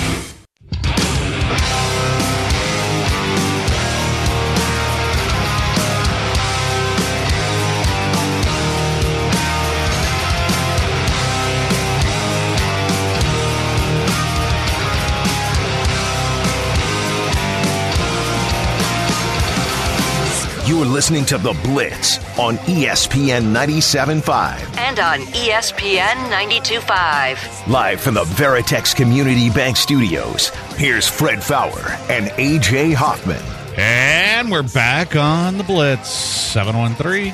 You're 20.81 20.89
listening 20.89 21.25
to 21.25 21.37
The 21.37 21.53
Blitz 21.63 22.17
on 22.39 22.57
ESPN 22.57 23.53
97.5. 23.53 24.77
And 24.79 24.97
on 24.97 25.19
ESPN 25.27 26.15
92.5. 26.31 27.67
Live 27.67 28.01
from 28.01 28.15
the 28.15 28.23
Veritex 28.23 28.95
Community 28.95 29.51
Bank 29.51 29.77
Studios, 29.77 30.49
here's 30.77 31.07
Fred 31.07 31.43
Faour 31.43 31.91
and 32.09 32.31
AJ 32.31 32.95
Hoffman. 32.95 33.43
And 33.77 34.49
we're 34.49 34.63
back 34.63 35.15
on 35.15 35.59
the 35.59 35.63
Blitz. 35.63 36.09
713 36.09 37.31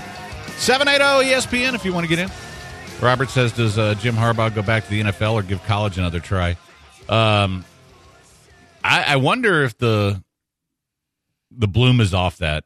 780 0.58 1.32
ESPN 1.32 1.74
if 1.74 1.86
you 1.86 1.94
want 1.94 2.04
to 2.04 2.14
get 2.14 2.20
in. 2.20 2.30
Robert 3.00 3.30
says, 3.30 3.54
Does 3.54 3.78
uh, 3.78 3.94
Jim 3.94 4.16
Harbaugh 4.16 4.54
go 4.54 4.62
back 4.62 4.84
to 4.84 4.90
the 4.90 5.04
NFL 5.04 5.36
or 5.36 5.42
give 5.42 5.64
college 5.64 5.98
another 5.98 6.20
try? 6.20 6.58
Um, 7.08 7.64
I, 8.84 9.14
I 9.14 9.16
wonder 9.16 9.64
if 9.64 9.78
the 9.78 10.22
the 11.50 11.70
bloom 11.70 12.02
is 12.02 12.14
off 12.14 12.40
that. 12.40 12.66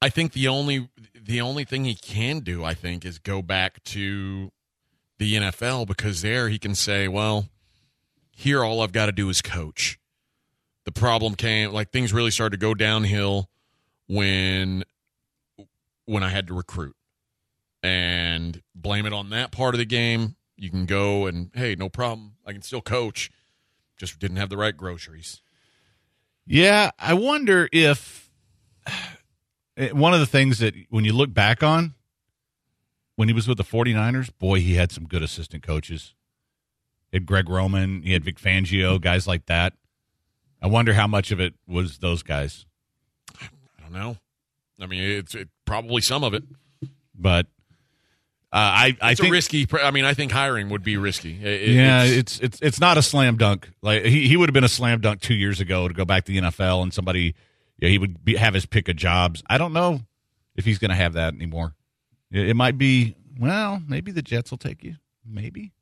I 0.00 0.08
think 0.08 0.32
the 0.32 0.48
only 0.48 0.88
the 1.14 1.40
only 1.40 1.64
thing 1.64 1.84
he 1.84 1.94
can 1.94 2.40
do, 2.40 2.64
I 2.64 2.74
think, 2.74 3.04
is 3.04 3.18
go 3.18 3.42
back 3.42 3.82
to 3.84 4.52
the 5.18 5.34
NFL 5.34 5.86
because 5.86 6.22
there 6.22 6.48
he 6.48 6.58
can 6.58 6.74
say, 6.74 7.08
well, 7.08 7.48
here 8.30 8.64
all 8.64 8.80
I've 8.80 8.92
got 8.92 9.06
to 9.06 9.12
do 9.12 9.28
is 9.28 9.42
coach. 9.42 9.98
The 10.84 10.92
problem 10.92 11.34
came 11.34 11.72
like 11.72 11.90
things 11.90 12.12
really 12.12 12.30
started 12.30 12.60
to 12.60 12.64
go 12.64 12.74
downhill 12.74 13.50
when 14.06 14.84
when 16.06 16.22
I 16.22 16.28
had 16.28 16.46
to 16.46 16.54
recruit. 16.54 16.94
And 17.82 18.62
blame 18.74 19.06
it 19.06 19.12
on 19.12 19.30
that 19.30 19.52
part 19.52 19.74
of 19.74 19.78
the 19.78 19.84
game. 19.84 20.34
You 20.56 20.70
can 20.70 20.86
go 20.86 21.26
and 21.26 21.50
hey, 21.54 21.74
no 21.74 21.88
problem. 21.88 22.34
I 22.46 22.52
can 22.52 22.62
still 22.62 22.80
coach. 22.80 23.30
Just 23.96 24.18
didn't 24.18 24.36
have 24.36 24.48
the 24.48 24.56
right 24.56 24.76
groceries. 24.76 25.42
Yeah, 26.46 26.90
I 26.98 27.14
wonder 27.14 27.68
if 27.72 28.30
one 29.92 30.14
of 30.14 30.20
the 30.20 30.26
things 30.26 30.58
that 30.58 30.74
when 30.90 31.04
you 31.04 31.12
look 31.12 31.32
back 31.32 31.62
on 31.62 31.94
when 33.16 33.28
he 33.28 33.34
was 33.34 33.46
with 33.48 33.58
the 33.58 33.64
49ers, 33.64 34.30
boy, 34.38 34.60
he 34.60 34.74
had 34.74 34.92
some 34.92 35.04
good 35.06 35.22
assistant 35.22 35.62
coaches. 35.62 36.14
He 37.10 37.16
had 37.16 37.26
Greg 37.26 37.48
Roman, 37.48 38.02
he 38.02 38.12
had 38.12 38.24
Vic 38.24 38.38
Fangio, 38.38 39.00
guys 39.00 39.26
like 39.26 39.46
that. 39.46 39.72
I 40.60 40.66
wonder 40.66 40.92
how 40.94 41.06
much 41.06 41.30
of 41.30 41.40
it 41.40 41.54
was 41.66 41.98
those 41.98 42.22
guys. 42.22 42.66
I 43.40 43.46
don't 43.82 43.92
know. 43.92 44.16
I 44.80 44.86
mean, 44.86 45.02
it's 45.02 45.34
it, 45.34 45.48
probably 45.64 46.00
some 46.02 46.22
of 46.24 46.34
it. 46.34 46.44
But 47.14 47.46
uh, 48.52 48.56
I, 48.56 48.96
I 49.00 49.10
It's 49.12 49.20
think 49.20 49.32
risky. 49.32 49.66
I 49.82 49.90
mean, 49.90 50.04
I 50.04 50.14
think 50.14 50.30
hiring 50.32 50.68
would 50.70 50.82
be 50.84 50.96
risky. 50.96 51.32
It- 51.44 51.70
yeah, 51.70 52.04
it's- 52.04 52.16
it's 52.18 52.40
it's 52.40 52.58
it's 52.62 52.80
not 52.80 52.96
a 52.98 53.02
slam 53.02 53.36
dunk. 53.36 53.70
Like 53.82 54.04
he, 54.04 54.28
he 54.28 54.36
would 54.36 54.48
have 54.48 54.54
been 54.54 54.64
a 54.64 54.68
slam 54.68 55.00
dunk 55.00 55.20
two 55.20 55.34
years 55.34 55.60
ago 55.60 55.86
to 55.88 55.94
go 55.94 56.04
back 56.04 56.24
to 56.24 56.32
the 56.32 56.38
NFL, 56.38 56.82
and 56.82 56.92
somebody, 56.94 57.34
yeah, 57.78 57.88
he 57.88 57.98
would 57.98 58.24
be, 58.24 58.36
have 58.36 58.54
his 58.54 58.66
pick 58.66 58.88
of 58.88 58.96
jobs. 58.96 59.42
I 59.48 59.58
don't 59.58 59.72
know 59.72 60.00
if 60.56 60.64
he's 60.64 60.78
going 60.78 60.90
to 60.90 60.94
have 60.96 61.14
that 61.14 61.34
anymore. 61.34 61.74
It, 62.30 62.50
it 62.50 62.54
might 62.54 62.78
be. 62.78 63.14
Well, 63.38 63.82
maybe 63.86 64.10
the 64.12 64.22
Jets 64.22 64.50
will 64.50 64.58
take 64.58 64.82
you. 64.82 64.96
Maybe, 65.24 65.72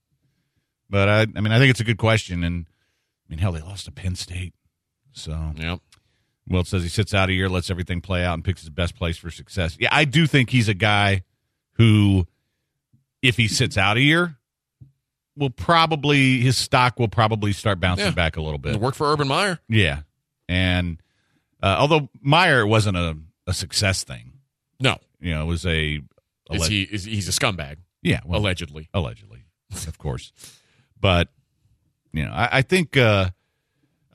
but 0.91 1.09
I, 1.09 1.21
I 1.23 1.41
mean, 1.41 1.53
I 1.53 1.59
think 1.59 1.71
it's 1.71 1.81
a 1.81 1.85
good 1.85 1.99
question, 1.99 2.43
and 2.45 2.67
I 2.69 3.31
mean, 3.31 3.39
hell, 3.39 3.53
they 3.53 3.61
lost 3.61 3.85
to 3.87 3.93
Penn 3.93 4.15
State, 4.17 4.55
so 5.13 5.53
Yep. 5.57 5.81
Wilt 6.49 6.67
says 6.67 6.83
he 6.83 6.89
sits 6.89 7.13
out 7.15 7.29
a 7.29 7.33
year, 7.33 7.49
lets 7.49 7.71
everything 7.71 8.01
play 8.01 8.25
out, 8.25 8.35
and 8.35 8.45
picks 8.45 8.61
his 8.61 8.71
best 8.71 8.95
place 8.97 9.17
for 9.17 9.31
success. 9.31 9.77
Yeah, 9.81 9.89
I 9.93 10.05
do 10.05 10.27
think 10.27 10.51
he's 10.51 10.69
a 10.69 10.75
guy 10.75 11.23
who, 11.73 12.27
if 13.23 13.37
he 13.37 13.49
sits 13.49 13.77
out 13.77 13.97
a 13.97 14.01
year, 14.01 14.37
will 15.37 15.51
probably 15.51 16.41
his 16.41 16.57
stock 16.57 16.99
will 16.99 17.09
probably 17.09 17.53
start 17.53 17.79
bouncing 17.81 18.07
Yeah. 18.07 18.11
back 18.13 18.37
a 18.37 18.43
little 18.43 18.59
bit. 18.59 18.75
It 18.75 18.81
worked 18.81 18.97
for 18.97 19.11
Urban 19.13 19.29
Meyer. 19.29 19.59
Yeah, 19.69 20.01
and 20.49 21.01
uh, 21.63 21.77
although 21.79 22.09
Meyer 22.21 22.67
wasn't 22.67 22.97
a, 22.97 23.17
a 23.47 23.55
success 23.55 24.05
thing, 24.05 24.33
No, 24.81 24.99
you 25.21 25.33
know, 25.33 25.43
it 25.43 25.47
was 25.47 25.65
a, 25.67 26.01
a 26.51 26.55
is 26.55 26.67
he? 26.67 26.83
Is 26.83 27.05
he's 27.05 27.29
a 27.29 27.33
scumbag? 27.33 27.77
yeah, 28.03 28.21
well, 28.25 28.41
allegedly. 28.41 28.89
allegedly, 28.95 29.45
of 29.87 29.99
course. 29.99 30.33
But 31.01 31.29
you 32.13 32.25
know, 32.25 32.31
I, 32.33 32.49
I 32.59 32.63
think 32.63 32.97
uh, 32.97 33.31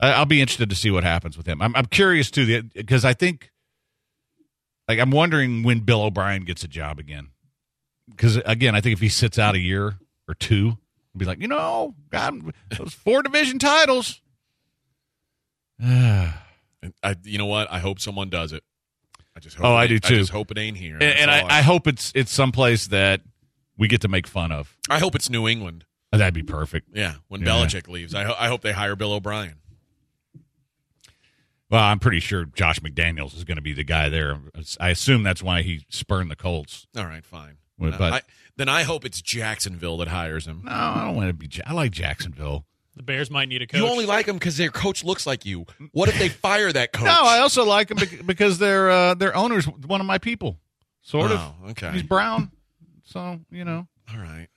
I- 0.00 0.12
I'll 0.12 0.26
be 0.26 0.40
interested 0.40 0.70
to 0.70 0.76
see 0.76 0.90
what 0.90 1.04
happens 1.04 1.36
with 1.36 1.46
him. 1.46 1.60
I'm, 1.62 1.74
I'm 1.76 1.86
curious 1.86 2.30
too, 2.30 2.62
because 2.74 3.04
I 3.04 3.12
think, 3.14 3.50
like, 4.88 4.98
I'm 4.98 5.10
wondering 5.10 5.62
when 5.62 5.80
Bill 5.80 6.02
O'Brien 6.02 6.44
gets 6.44 6.64
a 6.64 6.68
job 6.68 6.98
again. 6.98 7.28
Because 8.10 8.36
again, 8.44 8.74
I 8.74 8.80
think 8.80 8.94
if 8.94 9.00
he 9.00 9.08
sits 9.08 9.38
out 9.38 9.54
a 9.54 9.58
year 9.60 9.94
or 10.28 10.34
two, 10.34 10.64
he'll 11.12 11.18
be 11.18 11.24
like, 11.24 11.40
you 11.40 11.48
know, 11.48 11.94
God, 12.10 12.52
those 12.76 12.92
four 12.92 13.22
division 13.22 13.58
titles. 13.58 14.20
and, 16.82 16.92
And 17.02 17.16
I, 17.16 17.28
you 17.28 17.38
know 17.38 17.46
what? 17.46 17.70
I 17.70 17.78
hope 17.78 18.00
someone 18.00 18.28
does 18.30 18.52
it. 18.52 18.62
I 19.36 19.40
just 19.40 19.56
hope 19.56 19.66
Oh, 19.66 19.72
it 19.72 19.76
I 19.76 19.82
ain't- 19.82 19.88
do, 19.90 19.98
too. 20.00 20.14
I 20.14 20.18
just 20.18 20.30
hope 20.30 20.50
it 20.50 20.58
ain't 20.58 20.76
here. 20.76 20.94
and 20.94 21.02
That's 21.02 21.28
I, 21.28 21.40
all 21.42 21.50
I 21.50 21.62
hope 21.62 21.86
it's 21.86 22.12
it's 22.14 22.30
someplace 22.32 22.88
that 22.88 23.20
we 23.78 23.88
get 23.88 24.02
to 24.02 24.08
make 24.08 24.26
fun 24.26 24.52
of. 24.52 24.76
I 24.90 24.98
hope 24.98 25.14
it's 25.14 25.30
New 25.30 25.48
England. 25.48 25.84
Oh, 26.12 26.18
that'd 26.18 26.34
be 26.34 26.42
perfect. 26.42 26.90
Yeah, 26.94 27.14
when 27.28 27.40
Yeah. 27.40 27.46
Belichick 27.48 27.88
leaves, 27.88 28.14
I, 28.14 28.24
ho- 28.24 28.34
I 28.38 28.48
hope 28.48 28.60
they 28.60 28.72
hire 28.72 28.94
Bill 28.96 29.12
O'Brien. 29.14 29.54
Well, 31.70 31.82
I'm 31.82 31.98
pretty 31.98 32.20
sure 32.20 32.44
Josh 32.44 32.80
McDaniels 32.80 33.34
is 33.34 33.44
going 33.44 33.56
to 33.56 33.62
be 33.62 33.72
the 33.72 33.84
guy 33.84 34.10
there. 34.10 34.38
I 34.78 34.90
assume 34.90 35.22
that's 35.22 35.42
why 35.42 35.62
he 35.62 35.86
spurned 35.88 36.30
the 36.30 36.36
Colts. 36.36 36.86
All 36.96 37.06
right, 37.06 37.24
fine. 37.24 37.56
But- 37.78 38.00
I, 38.00 38.20
then 38.56 38.68
I 38.68 38.82
hope 38.82 39.06
it's 39.06 39.22
Jacksonville 39.22 39.96
that 39.98 40.08
hires 40.08 40.46
him. 40.46 40.62
No, 40.66 40.70
I 40.70 41.04
don't 41.06 41.16
want 41.16 41.28
to 41.28 41.32
be. 41.32 41.48
I 41.66 41.72
like 41.72 41.90
Jacksonville. 41.92 42.66
The 42.96 43.02
Bears 43.02 43.30
might 43.30 43.48
need 43.48 43.62
a 43.62 43.66
coach. 43.66 43.80
You 43.80 43.88
only 43.88 44.04
like 44.04 44.26
them 44.26 44.36
because 44.36 44.58
their 44.58 44.70
coach 44.70 45.02
looks 45.02 45.26
like 45.26 45.46
you. 45.46 45.64
What 45.92 46.08
if 46.10 46.18
they 46.18 46.28
fire 46.28 46.70
that 46.72 46.92
coach? 46.92 47.06
No, 47.06 47.22
I 47.24 47.38
also 47.38 47.64
like 47.64 47.88
them 47.88 47.98
because 48.26 48.58
their 48.58 48.90
uh, 48.90 49.14
their 49.14 49.34
owner's 49.34 49.64
one 49.66 50.00
of 50.00 50.06
my 50.06 50.18
people, 50.18 50.58
sort 51.00 51.30
of. 51.32 51.40
Okay. 51.70 51.90
He's 51.92 52.02
brown, 52.02 52.50
so 53.04 53.40
you 53.50 53.64
know. 53.64 53.86
All 54.12 54.20
right. 54.20 54.48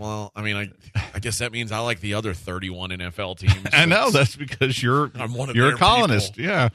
Well, 0.00 0.32
I 0.34 0.40
mean, 0.40 0.56
I 0.56 0.70
I 1.12 1.18
guess 1.18 1.38
that 1.38 1.52
means 1.52 1.72
I 1.72 1.80
like 1.80 2.00
the 2.00 2.14
other 2.14 2.32
31 2.32 2.90
NFL 2.90 3.38
teams. 3.38 3.54
I 3.72 3.84
know 3.84 4.10
that's 4.10 4.34
because 4.34 4.82
you're 4.82 5.10
I'm 5.16 5.34
one 5.34 5.50
of 5.50 5.56
you're 5.56 5.66
their 5.66 5.74
a 5.74 5.78
colonist. 5.78 6.36
people. 6.36 6.50
Yeah. 6.50 6.68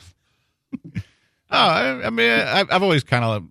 oh, 0.96 1.02
I, 1.50 2.06
I 2.06 2.10
mean, 2.12 2.30
I, 2.30 2.60
I've 2.70 2.84
always 2.84 3.04
kind 3.04 3.26
of 3.26 3.44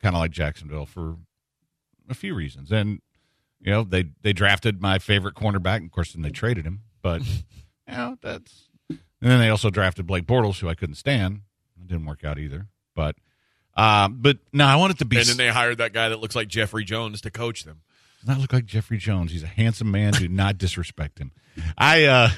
kind 0.00 0.14
of 0.14 0.20
liked 0.20 0.34
Jacksonville 0.34 0.86
for 0.86 1.16
a 2.08 2.14
few 2.14 2.32
reasons, 2.36 2.70
and 2.70 3.00
you 3.62 3.70
know 3.72 3.84
they 3.84 4.06
they 4.22 4.32
drafted 4.32 4.80
my 4.80 4.98
favorite 4.98 5.34
cornerback. 5.34 5.84
Of 5.84 5.90
course, 5.90 6.12
then 6.12 6.22
they 6.22 6.30
traded 6.30 6.66
him, 6.66 6.80
but 7.02 7.22
you 7.88 7.94
know 7.94 8.16
that's. 8.20 8.68
And 8.90 9.30
then 9.30 9.38
they 9.38 9.50
also 9.50 9.70
drafted 9.70 10.06
Blake 10.06 10.26
Bortles, 10.26 10.58
who 10.58 10.68
I 10.68 10.74
couldn't 10.74 10.96
stand. 10.96 11.42
It 11.80 11.86
didn't 11.88 12.06
work 12.06 12.24
out 12.24 12.38
either, 12.38 12.66
but. 12.94 13.16
Um, 13.74 14.18
but 14.20 14.36
no, 14.52 14.66
I 14.66 14.76
want 14.76 14.90
it 14.92 14.98
to 14.98 15.06
be 15.06 15.16
And 15.16 15.24
then 15.26 15.38
they 15.38 15.48
hired 15.48 15.78
that 15.78 15.94
guy 15.94 16.10
that 16.10 16.20
looks 16.20 16.36
like 16.36 16.46
Jeffrey 16.48 16.84
Jones 16.84 17.22
to 17.22 17.30
coach 17.30 17.64
them. 17.64 17.80
not 18.26 18.38
look 18.38 18.52
like 18.52 18.66
Jeffrey 18.66 18.98
Jones. 18.98 19.32
He's 19.32 19.42
a 19.42 19.46
handsome 19.46 19.90
man. 19.90 20.12
Do 20.12 20.28
not 20.28 20.58
disrespect 20.58 21.18
him. 21.18 21.32
I 21.78 22.04
uh 22.04 22.28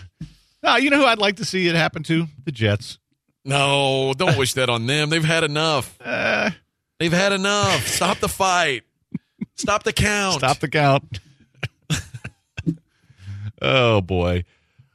no, 0.63 0.77
you 0.77 0.91
know 0.91 0.99
who 0.99 1.07
I'd 1.07 1.19
like 1.19 1.37
to 1.37 1.45
see 1.45 1.67
it 1.67 1.75
happen 1.75 2.05
to? 2.05 2.29
The 2.45 2.53
Jets. 2.53 2.99
No, 3.45 4.15
don't 4.17 4.39
wish 4.39 4.55
that 4.55 4.69
on 4.71 4.87
them. 4.87 5.11
They've 5.11 5.25
had 5.25 5.43
enough. 5.45 5.99
Uh, 6.05 6.51
They've 7.01 7.13
had 7.13 7.33
enough. 7.33 7.89
Stop 7.89 8.19
the 8.21 8.29
fight. 8.29 8.85
Stop 9.57 9.85
the 9.85 9.93
count. 9.93 10.39
stop 10.39 10.59
the 10.59 10.69
count. 10.69 11.21
oh 13.63 14.01
boy. 14.01 14.45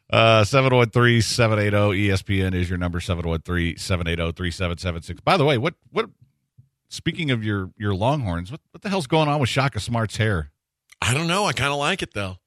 Uh 0.09 0.41
713-780 0.41 2.07
ESPN 2.07 2.53
is 2.55 2.67
your 2.67 2.79
number 2.79 2.99
713-780-3776. 2.99 5.23
By 5.23 5.37
the 5.37 5.45
way, 5.45 5.57
what 5.57 5.75
what 5.91 6.09
speaking 6.89 7.31
of 7.31 7.43
your 7.43 7.71
your 7.77 7.93
Longhorns, 7.93 8.51
what 8.51 8.61
what 8.71 8.81
the 8.81 8.89
hell's 8.89 9.07
going 9.07 9.29
on 9.29 9.39
with 9.39 9.49
Shaka 9.49 9.79
Smart's 9.79 10.17
hair? 10.17 10.51
I 11.01 11.13
don't 11.13 11.27
know. 11.27 11.45
I 11.45 11.53
kind 11.53 11.71
of 11.71 11.77
like 11.77 12.01
it 12.01 12.13
though. 12.13 12.37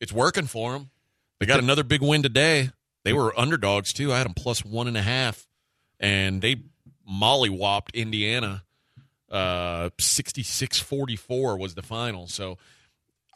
It's 0.00 0.12
working 0.12 0.46
for 0.46 0.72
them. 0.72 0.90
They 1.40 1.46
got 1.46 1.60
another 1.60 1.84
big 1.84 2.02
win 2.02 2.22
today. 2.22 2.70
They 3.04 3.12
were 3.12 3.38
underdogs 3.38 3.92
too. 3.92 4.12
I 4.12 4.18
had 4.18 4.26
them 4.26 4.34
plus 4.34 4.64
one 4.64 4.88
and 4.88 4.96
a 4.96 5.02
half, 5.02 5.46
and 6.00 6.42
they 6.42 6.56
mollywopped 7.10 7.94
Indiana. 7.94 8.64
Uh, 9.30 9.90
66-44 9.98 11.58
was 11.58 11.74
the 11.74 11.82
final. 11.82 12.28
So 12.28 12.58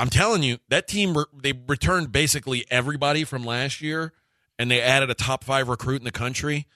I'm 0.01 0.09
telling 0.09 0.43
you, 0.43 0.57
that 0.69 0.89
team 0.89 1.15
they 1.43 1.53
returned 1.53 2.11
basically 2.11 2.65
everybody 2.71 3.25
from 3.25 3.45
last 3.45 3.83
year, 3.83 4.15
and 4.59 4.71
they 4.71 4.81
added 4.81 5.11
a 5.11 5.15
top 5.15 5.45
five 5.45 5.69
recruit 5.69 6.01
in 6.01 6.05
the 6.05 6.11
country. 6.11 6.67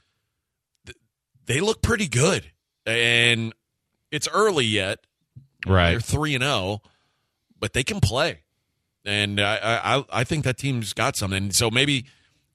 They 1.47 1.61
look 1.61 1.81
pretty 1.81 2.07
good, 2.07 2.51
and 2.85 3.55
it's 4.11 4.29
early 4.29 4.67
yet. 4.67 5.01
Right. 5.67 5.93
They're 5.93 6.01
three 6.01 6.35
and 6.35 6.45
zero, 6.45 6.83
but 7.59 7.73
they 7.73 7.83
can 7.83 8.01
play, 8.01 8.41
and 9.07 9.41
I, 9.41 9.81
I 9.97 10.05
I 10.13 10.25
think 10.25 10.45
that 10.45 10.59
team's 10.59 10.93
got 10.93 11.17
something. 11.17 11.51
So 11.51 11.71
maybe, 11.71 12.05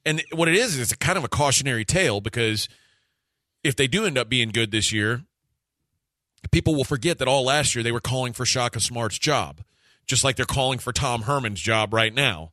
and 0.05 0.22
what 0.34 0.47
it 0.47 0.55
is 0.55 0.76
is 0.76 0.82
it's 0.82 0.91
a 0.91 0.97
kind 0.97 1.18
of 1.18 1.24
a 1.24 1.30
cautionary 1.30 1.84
tale 1.86 2.22
because 2.22 2.70
if 3.64 3.76
they 3.76 3.88
do 3.88 4.05
end 4.05 4.20
up 4.20 4.30
being 4.30 4.49
good 4.49 4.70
this 4.70 4.93
year, 4.93 5.24
people 6.51 6.75
will 6.75 6.83
forget 6.83 7.17
that 7.19 7.27
all 7.27 7.45
last 7.45 7.75
year 7.75 7.83
they 7.83 7.91
were 7.91 7.99
calling 7.99 8.33
for 8.33 8.45
Shaka 8.45 8.79
Smart's 8.79 9.19
job, 9.19 9.61
just 10.05 10.23
like 10.23 10.35
they're 10.35 10.45
calling 10.45 10.79
for 10.79 10.91
Tom 10.91 11.23
Herman's 11.23 11.61
job 11.61 11.93
right 11.93 12.13
now. 12.13 12.51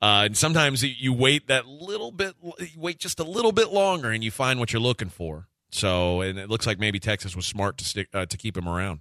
Uh, 0.00 0.24
and 0.26 0.36
sometimes 0.36 0.82
you 0.82 1.12
wait 1.12 1.46
that 1.46 1.66
little 1.66 2.10
bit, 2.10 2.34
you 2.58 2.80
wait 2.80 2.98
just 2.98 3.20
a 3.20 3.24
little 3.24 3.52
bit 3.52 3.72
longer, 3.72 4.10
and 4.10 4.24
you 4.24 4.30
find 4.30 4.58
what 4.58 4.72
you're 4.72 4.82
looking 4.82 5.08
for. 5.08 5.46
So, 5.70 6.20
and 6.20 6.38
it 6.38 6.50
looks 6.50 6.66
like 6.66 6.78
maybe 6.78 6.98
Texas 6.98 7.36
was 7.36 7.46
smart 7.46 7.78
to 7.78 7.84
stick 7.84 8.08
uh, 8.12 8.26
to 8.26 8.36
keep 8.36 8.56
him 8.56 8.68
around. 8.68 9.00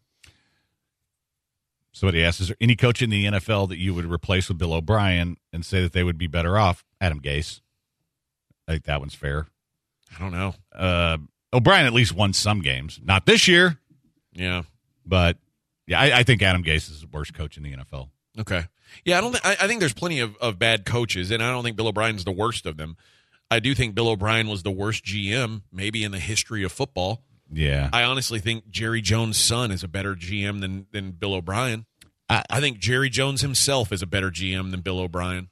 Somebody 1.92 2.24
asked, 2.24 2.40
is 2.40 2.48
there 2.48 2.58
any 2.62 2.76
coach 2.76 3.02
in 3.02 3.10
the 3.10 3.26
NFL 3.26 3.68
that 3.70 3.78
you 3.78 3.94
would 3.94 4.06
replace 4.06 4.48
with 4.48 4.58
Bill 4.58 4.74
O'Brien 4.74 5.38
and 5.52 5.66
say 5.66 5.82
that 5.82 5.92
they 5.92 6.04
would 6.04 6.18
be 6.18 6.28
better 6.28 6.58
off? 6.58 6.86
Adam 7.02 7.20
Gase. 7.20 7.60
I 8.68 8.74
think 8.74 8.86
that 8.86 9.02
one's 9.02 9.16
fair. 9.16 9.48
I 10.16 10.20
don't 10.20 10.32
know. 10.32 10.56
Uh, 10.74 11.18
O'Brien 11.52 11.86
at 11.86 11.94
least 11.94 12.14
won 12.14 12.32
some 12.32 12.62
games. 12.62 13.00
Not 13.04 13.26
this 13.26 13.48
year, 13.48 13.80
Yeah. 14.34 14.64
but 15.06 15.38
yeah, 15.88 16.00
I, 16.00 16.20
I 16.20 16.24
think 16.24 16.42
Adam 16.42 16.64
Gase 16.64 16.90
is 16.90 17.02
the 17.02 17.08
worst 17.12 17.34
coach 17.34 17.58
in 17.58 17.64
the 17.64 17.74
NFL. 17.76 18.10
Okay. 18.40 18.64
Yeah, 19.04 19.18
I 19.18 19.22
don't. 19.22 19.32
Th- 19.34 19.44
I, 19.44 19.66
I 19.66 19.68
think 19.68 19.80
there's 19.80 19.94
plenty 19.94 20.20
of, 20.20 20.36
of 20.38 20.58
bad 20.60 20.86
coaches, 20.86 21.32
and 21.32 21.42
I 21.44 21.52
don't 21.52 21.64
think 21.64 21.76
Bill 21.76 21.88
O'Brien's 21.88 22.24
the 22.24 22.32
worst 22.32 22.66
of 22.66 22.78
them. 22.78 22.96
I 23.50 23.60
do 23.60 23.76
think 23.76 23.94
Bill 23.96 24.08
O'Brien 24.10 24.48
was 24.48 24.64
the 24.64 24.72
worst 24.72 25.04
GM 25.04 25.64
maybe 25.72 26.04
in 26.04 26.12
the 26.12 26.20
history 26.20 26.64
of 26.64 26.72
football. 26.72 27.24
Yeah. 27.52 27.90
I 27.92 28.04
honestly 28.04 28.40
think 28.40 28.70
Jerry 28.70 29.02
Jones' 29.02 29.38
son 29.38 29.72
is 29.72 29.84
a 29.84 29.88
better 29.90 30.16
GM 30.16 30.62
than 30.62 30.88
than 30.92 31.12
Bill 31.12 31.34
O'Brien. 31.34 31.86
I- 32.30 32.44
I 32.50 32.60
think 32.62 32.80
Jerry 32.80 33.10
Jones 33.10 33.42
himself 33.42 33.92
is 33.92 34.02
a 34.02 34.08
better 34.08 34.32
GM 34.32 34.72
than 34.72 34.80
Bill 34.82 35.00
O'Brien. 35.00 35.50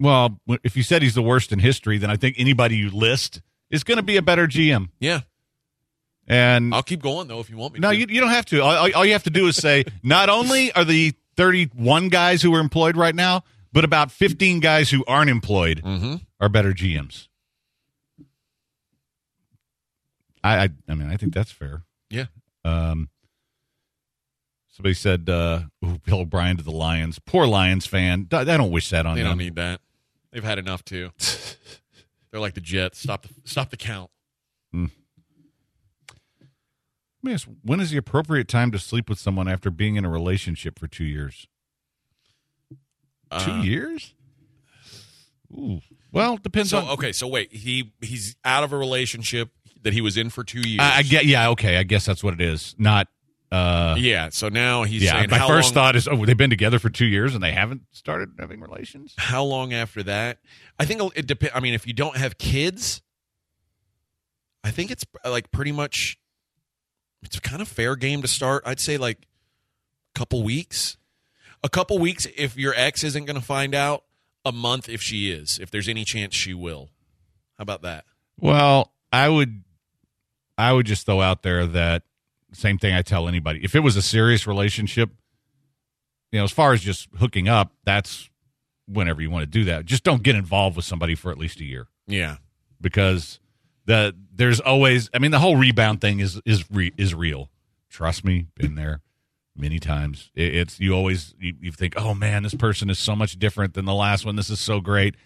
Well, 0.00 0.40
if 0.62 0.76
you 0.76 0.82
said 0.82 1.02
he's 1.02 1.14
the 1.14 1.22
worst 1.22 1.52
in 1.52 1.58
history, 1.58 1.98
then 1.98 2.10
I 2.10 2.16
think 2.16 2.36
anybody 2.38 2.76
you 2.76 2.88
list 2.90 3.42
is 3.68 3.82
going 3.84 3.96
to 3.96 4.02
be 4.02 4.16
a 4.16 4.22
better 4.22 4.46
GM. 4.46 4.88
Yeah, 5.00 5.20
And 6.28 6.74
I'll 6.74 6.82
keep 6.82 7.02
going 7.02 7.26
though 7.26 7.40
if 7.40 7.48
you 7.50 7.56
want 7.56 7.74
me. 7.74 7.80
no, 7.80 7.90
to. 7.90 7.96
you, 7.96 8.06
you 8.08 8.20
don't 8.20 8.30
have 8.30 8.44
to. 8.46 8.60
All, 8.62 8.92
all- 8.94 9.04
you 9.04 9.12
have 9.12 9.22
to 9.24 9.30
do 9.30 9.46
is 9.46 9.56
say, 9.56 9.84
not 10.02 10.28
only 10.28 10.70
are 10.72 10.84
the 10.84 11.14
31 11.36 12.08
guys 12.10 12.42
who 12.42 12.54
are 12.54 12.60
employed 12.60 12.96
right 12.96 13.14
now, 13.14 13.42
but 13.72 13.84
about 13.84 14.10
15 14.10 14.60
guys 14.60 14.90
who 14.90 15.04
aren't 15.06 15.30
employed 15.30 15.82
Mhm. 15.82 16.20
are 16.40 16.48
better 16.48 16.72
GMs. 16.72 17.28
I, 20.44 20.64
I, 20.64 20.68
I 20.88 20.94
mean, 20.94 21.08
I 21.10 21.16
think 21.16 21.34
that's 21.34 21.50
fair. 21.50 21.82
Yeah. 22.10 22.26
Um, 22.64 23.08
somebody 24.68 24.94
said, 24.94 25.28
uh, 25.28 25.62
ooh, 25.84 25.98
Bill 26.04 26.20
O'Brien 26.20 26.56
to 26.56 26.62
the 26.62 26.70
Lions. 26.70 27.18
Poor 27.18 27.46
Lions 27.46 27.86
fan. 27.86 28.28
I 28.32 28.44
don't 28.44 28.70
wish 28.70 28.90
that 28.90 29.06
on 29.06 29.16
They 29.16 29.22
don't 29.22 29.38
need 29.38 29.56
that. 29.56 29.80
They've 30.32 30.44
had 30.44 30.58
enough 30.58 30.84
too. 30.84 31.10
They're 32.30 32.40
like 32.40 32.54
the 32.54 32.60
Jets. 32.60 32.98
Stop 33.00 33.22
the 33.22 33.34
stop 33.44 33.70
the 33.70 33.76
count. 33.78 34.10
Let 37.28 37.32
me 37.32 37.34
ask, 37.34 37.48
when 37.62 37.80
is 37.80 37.90
the 37.90 37.98
appropriate 37.98 38.48
time 38.48 38.70
to 38.70 38.78
sleep 38.78 39.06
with 39.10 39.18
someone 39.18 39.48
after 39.48 39.70
being 39.70 39.96
in 39.96 40.06
a 40.06 40.08
relationship 40.08 40.78
for 40.78 40.86
two 40.88 41.04
years? 41.04 41.46
two 42.70 43.50
Uh, 43.50 43.62
years? 43.62 44.14
Ooh. 45.52 45.82
Well, 46.10 46.36
it 46.36 46.42
depends 46.42 46.70
So 46.70 46.78
on. 46.78 46.88
okay, 46.92 47.12
so 47.12 47.28
wait, 47.28 47.52
he 47.52 47.92
he's 48.00 48.34
out 48.46 48.64
of 48.64 48.72
a 48.72 48.78
relationship 48.78 49.50
that 49.82 49.92
he 49.92 50.00
was 50.00 50.16
in 50.16 50.30
for 50.30 50.42
two 50.42 50.66
years. 50.66 50.80
I, 50.80 50.98
I 50.98 51.02
get. 51.02 51.26
Yeah. 51.26 51.50
Okay. 51.50 51.76
I 51.76 51.82
guess 51.82 52.06
that's 52.06 52.24
what 52.24 52.32
it 52.32 52.40
is. 52.40 52.74
Not. 52.78 53.08
Uh, 53.52 53.94
Yeah, 53.98 54.30
so 54.30 54.48
now 54.48 54.84
he's 54.84 55.02
yeah. 55.02 55.12
saying 55.12 55.28
My 55.30 55.46
first 55.46 55.68
long, 55.68 55.74
thought 55.74 55.96
is, 55.96 56.08
oh, 56.08 56.24
they've 56.24 56.34
been 56.36 56.48
together 56.48 56.78
for 56.78 56.88
two 56.88 57.04
years 57.06 57.34
and 57.34 57.42
they 57.44 57.52
haven't 57.52 57.82
started 57.92 58.30
having 58.38 58.60
relations. 58.60 59.12
how 59.18 59.44
long 59.44 59.74
after 59.74 60.02
that? 60.04 60.38
I 60.78 60.86
think 60.86 61.02
it 61.14 61.26
depends. 61.26 61.54
I 61.54 61.60
mean, 61.60 61.74
if 61.74 61.86
you 61.86 61.92
don't 61.92 62.16
have 62.16 62.38
kids, 62.38 63.02
I 64.64 64.70
think 64.70 64.90
it's 64.90 65.04
like 65.26 65.50
pretty 65.50 65.72
much 65.72 66.16
it's 67.22 67.38
kind 67.40 67.60
of 67.62 67.68
fair 67.68 67.96
game 67.96 68.22
to 68.22 68.28
start. 68.28 68.62
I'd 68.66 68.80
say 68.80 68.96
like 68.96 69.26
a 70.14 70.18
couple 70.18 70.42
weeks, 70.42 70.96
a 71.62 71.68
couple 71.68 71.98
weeks 71.98 72.26
if 72.36 72.56
your 72.56 72.74
ex 72.76 73.02
isn't 73.04 73.24
going 73.24 73.38
to 73.38 73.44
find 73.44 73.74
out. 73.74 74.04
A 74.44 74.52
month 74.52 74.88
if 74.88 75.02
she 75.02 75.30
is, 75.30 75.58
if 75.58 75.70
there's 75.70 75.88
any 75.88 76.04
chance 76.04 76.34
she 76.34 76.54
will. 76.54 76.88
How 77.58 77.62
about 77.62 77.82
that? 77.82 78.04
Well, 78.40 78.92
I 79.12 79.28
would, 79.28 79.62
I 80.56 80.72
would 80.72 80.86
just 80.86 81.04
throw 81.04 81.20
out 81.20 81.42
there 81.42 81.66
that 81.66 82.04
same 82.52 82.78
thing 82.78 82.94
I 82.94 83.02
tell 83.02 83.28
anybody. 83.28 83.60
If 83.62 83.74
it 83.74 83.80
was 83.80 83.96
a 83.96 84.00
serious 84.00 84.46
relationship, 84.46 85.10
you 86.32 86.38
know, 86.38 86.44
as 86.44 86.52
far 86.52 86.72
as 86.72 86.80
just 86.80 87.08
hooking 87.18 87.48
up, 87.48 87.72
that's 87.84 88.30
whenever 88.86 89.20
you 89.20 89.28
want 89.28 89.42
to 89.42 89.46
do 89.46 89.64
that. 89.64 89.84
Just 89.84 90.04
don't 90.04 90.22
get 90.22 90.34
involved 90.34 90.76
with 90.76 90.84
somebody 90.84 91.14
for 91.14 91.30
at 91.30 91.36
least 91.36 91.60
a 91.60 91.64
year 91.64 91.88
Yeah, 92.06 92.36
because 92.80 93.40
the 93.88 94.14
there's 94.32 94.60
always. 94.60 95.10
I 95.12 95.18
mean, 95.18 95.32
the 95.32 95.40
whole 95.40 95.56
rebound 95.56 96.00
thing 96.00 96.20
is 96.20 96.40
is 96.44 96.70
re, 96.70 96.92
is 96.96 97.14
real. 97.14 97.50
Trust 97.88 98.24
me, 98.24 98.46
been 98.54 98.76
there 98.76 99.00
many 99.56 99.78
times. 99.78 100.30
It, 100.34 100.54
it's 100.54 100.78
you 100.78 100.92
always 100.92 101.34
you, 101.40 101.54
you 101.60 101.72
think, 101.72 101.94
oh 101.96 102.14
man, 102.14 102.42
this 102.42 102.54
person 102.54 102.90
is 102.90 102.98
so 102.98 103.16
much 103.16 103.38
different 103.38 103.74
than 103.74 103.86
the 103.86 103.94
last 103.94 104.24
one. 104.24 104.36
This 104.36 104.50
is 104.50 104.60
so 104.60 104.80
great, 104.80 105.16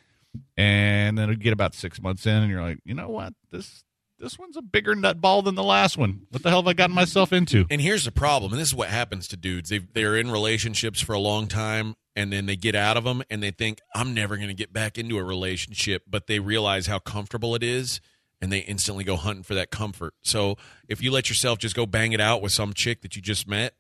and 0.57 1.19
then 1.19 1.29
you 1.29 1.37
get 1.37 1.53
about 1.53 1.75
six 1.75 2.01
months 2.01 2.25
in, 2.25 2.35
and 2.35 2.51
you're 2.51 2.63
like, 2.63 2.79
you 2.85 2.95
know 2.95 3.09
what, 3.09 3.35
this 3.51 3.85
this 4.21 4.39
one's 4.39 4.57
a 4.57 4.63
bigger 4.63 4.95
nutball 4.95 5.45
than 5.45 5.57
the 5.57 5.65
last 5.65 5.99
one. 5.99 6.23
What 6.31 6.45
the 6.45 6.51
hell 6.51 6.63
have 6.63 6.69
I 6.69 6.75
gotten 6.75 6.95
myself 6.95 7.33
into? 7.33 7.67
And 7.69 7.81
here's 7.81 8.05
the 8.05 8.13
problem, 8.13 8.53
and 8.53 8.61
this 8.61 8.69
is 8.69 8.75
what 8.75 8.89
happens 8.89 9.27
to 9.29 9.37
dudes. 9.37 9.71
They 9.71 9.79
they're 9.79 10.17
in 10.17 10.31
relationships 10.31 11.01
for 11.01 11.15
a 11.15 11.19
long 11.19 11.49
time, 11.49 11.97
and 12.15 12.33
then 12.33 12.47
they 12.47 12.55
get 12.57 12.77
out 12.77 12.97
of 12.97 13.03
them, 13.03 13.25
and 13.29 13.43
they 13.43 13.51
think 13.51 13.81
I'm 13.93 14.15
never 14.15 14.37
going 14.37 14.49
to 14.49 14.55
get 14.55 14.73
back 14.73 14.99
into 14.99 15.19
a 15.19 15.25
relationship, 15.25 16.05
but 16.09 16.29
they 16.29 16.39
realize 16.39 16.87
how 16.87 17.01
comfortable 17.01 17.57
it 17.57 17.65
is, 17.65 18.01
and 18.43 18.53
they 18.53 18.59
instantly 18.59 19.05
go 19.05 19.15
hunting 19.17 19.45
for 19.45 19.55
that 19.55 19.71
comfort. 19.71 20.15
So 20.23 20.57
if 20.89 21.01
you 21.01 21.13
let 21.13 21.29
yourself 21.29 21.61
just 21.61 21.77
go 21.77 21.87
bang 21.87 22.13
it 22.13 22.21
out 22.21 22.43
with 22.43 22.51
some 22.53 22.75
chick 22.75 23.01
that 23.03 23.15
you 23.15 23.23
just 23.23 23.47
met, 23.49 23.75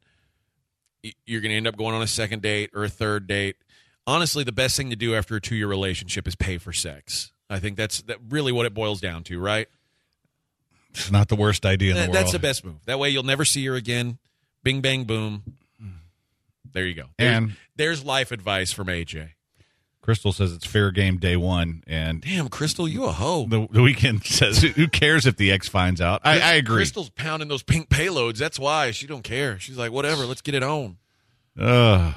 you're 1.26 1.40
going 1.40 1.50
to 1.50 1.56
end 1.56 1.66
up 1.66 1.76
going 1.76 1.94
on 1.96 2.00
a 2.00 2.06
second 2.06 2.42
date 2.42 2.70
or 2.72 2.84
a 2.84 2.88
third 2.88 3.26
date. 3.26 3.56
Honestly, 4.06 4.44
the 4.44 4.52
best 4.52 4.76
thing 4.76 4.88
to 4.90 4.96
do 4.96 5.16
after 5.16 5.34
a 5.36 5.40
two 5.40 5.56
year 5.56 5.66
relationship 5.66 6.28
is 6.28 6.36
pay 6.36 6.58
for 6.58 6.72
sex. 6.72 7.32
I 7.50 7.58
think 7.58 7.76
that's 7.76 8.02
that 8.02 8.18
really 8.30 8.52
what 8.52 8.64
it 8.64 8.72
boils 8.72 9.00
down 9.00 9.24
to, 9.24 9.38
right? 9.38 9.66
It's 10.90 11.10
not 11.10 11.28
the 11.28 11.36
worst 11.36 11.66
idea 11.66 11.90
in 11.90 11.96
the 11.96 12.02
world. 12.04 12.14
That's 12.14 12.32
the 12.32 12.38
best 12.38 12.64
move. 12.64 12.84
That 12.86 12.98
way 12.98 13.10
you'll 13.10 13.22
never 13.24 13.44
see 13.44 13.64
her 13.66 13.74
again. 13.74 14.18
Bing 14.62 14.80
bang 14.80 15.04
boom. 15.04 15.42
Mm. 15.82 15.92
There 16.72 16.86
you 16.86 16.94
go. 16.94 17.06
There's, 17.18 17.36
And- 17.36 17.56
there's 17.76 18.04
life 18.04 18.30
advice 18.30 18.72
from 18.72 18.86
AJ. 18.86 19.30
Crystal 20.02 20.32
says 20.32 20.52
it's 20.52 20.66
fair 20.66 20.90
game 20.90 21.16
day 21.18 21.36
one, 21.36 21.82
and 21.86 22.20
Damn, 22.22 22.48
Crystal, 22.48 22.88
you 22.88 23.04
a 23.04 23.12
hoe. 23.12 23.46
the, 23.48 23.66
the 23.70 23.82
weekend 23.82 24.24
says, 24.24 24.60
"Who 24.62 24.88
cares 24.88 25.26
if 25.26 25.36
the 25.36 25.50
ex 25.52 25.68
finds 25.68 26.00
out?" 26.00 26.20
I, 26.24 26.40
I 26.40 26.52
agree. 26.54 26.76
Crystal's 26.78 27.08
pounding 27.10 27.48
those 27.48 27.62
pink 27.62 27.88
payloads. 27.88 28.38
That's 28.38 28.58
why 28.58 28.90
she 28.90 29.06
don't 29.06 29.22
care. 29.22 29.58
She's 29.60 29.78
like, 29.78 29.92
whatever. 29.92 30.24
Let's 30.26 30.40
get 30.42 30.54
it 30.56 30.62
on. 30.64 30.96
Ugh. 31.58 32.14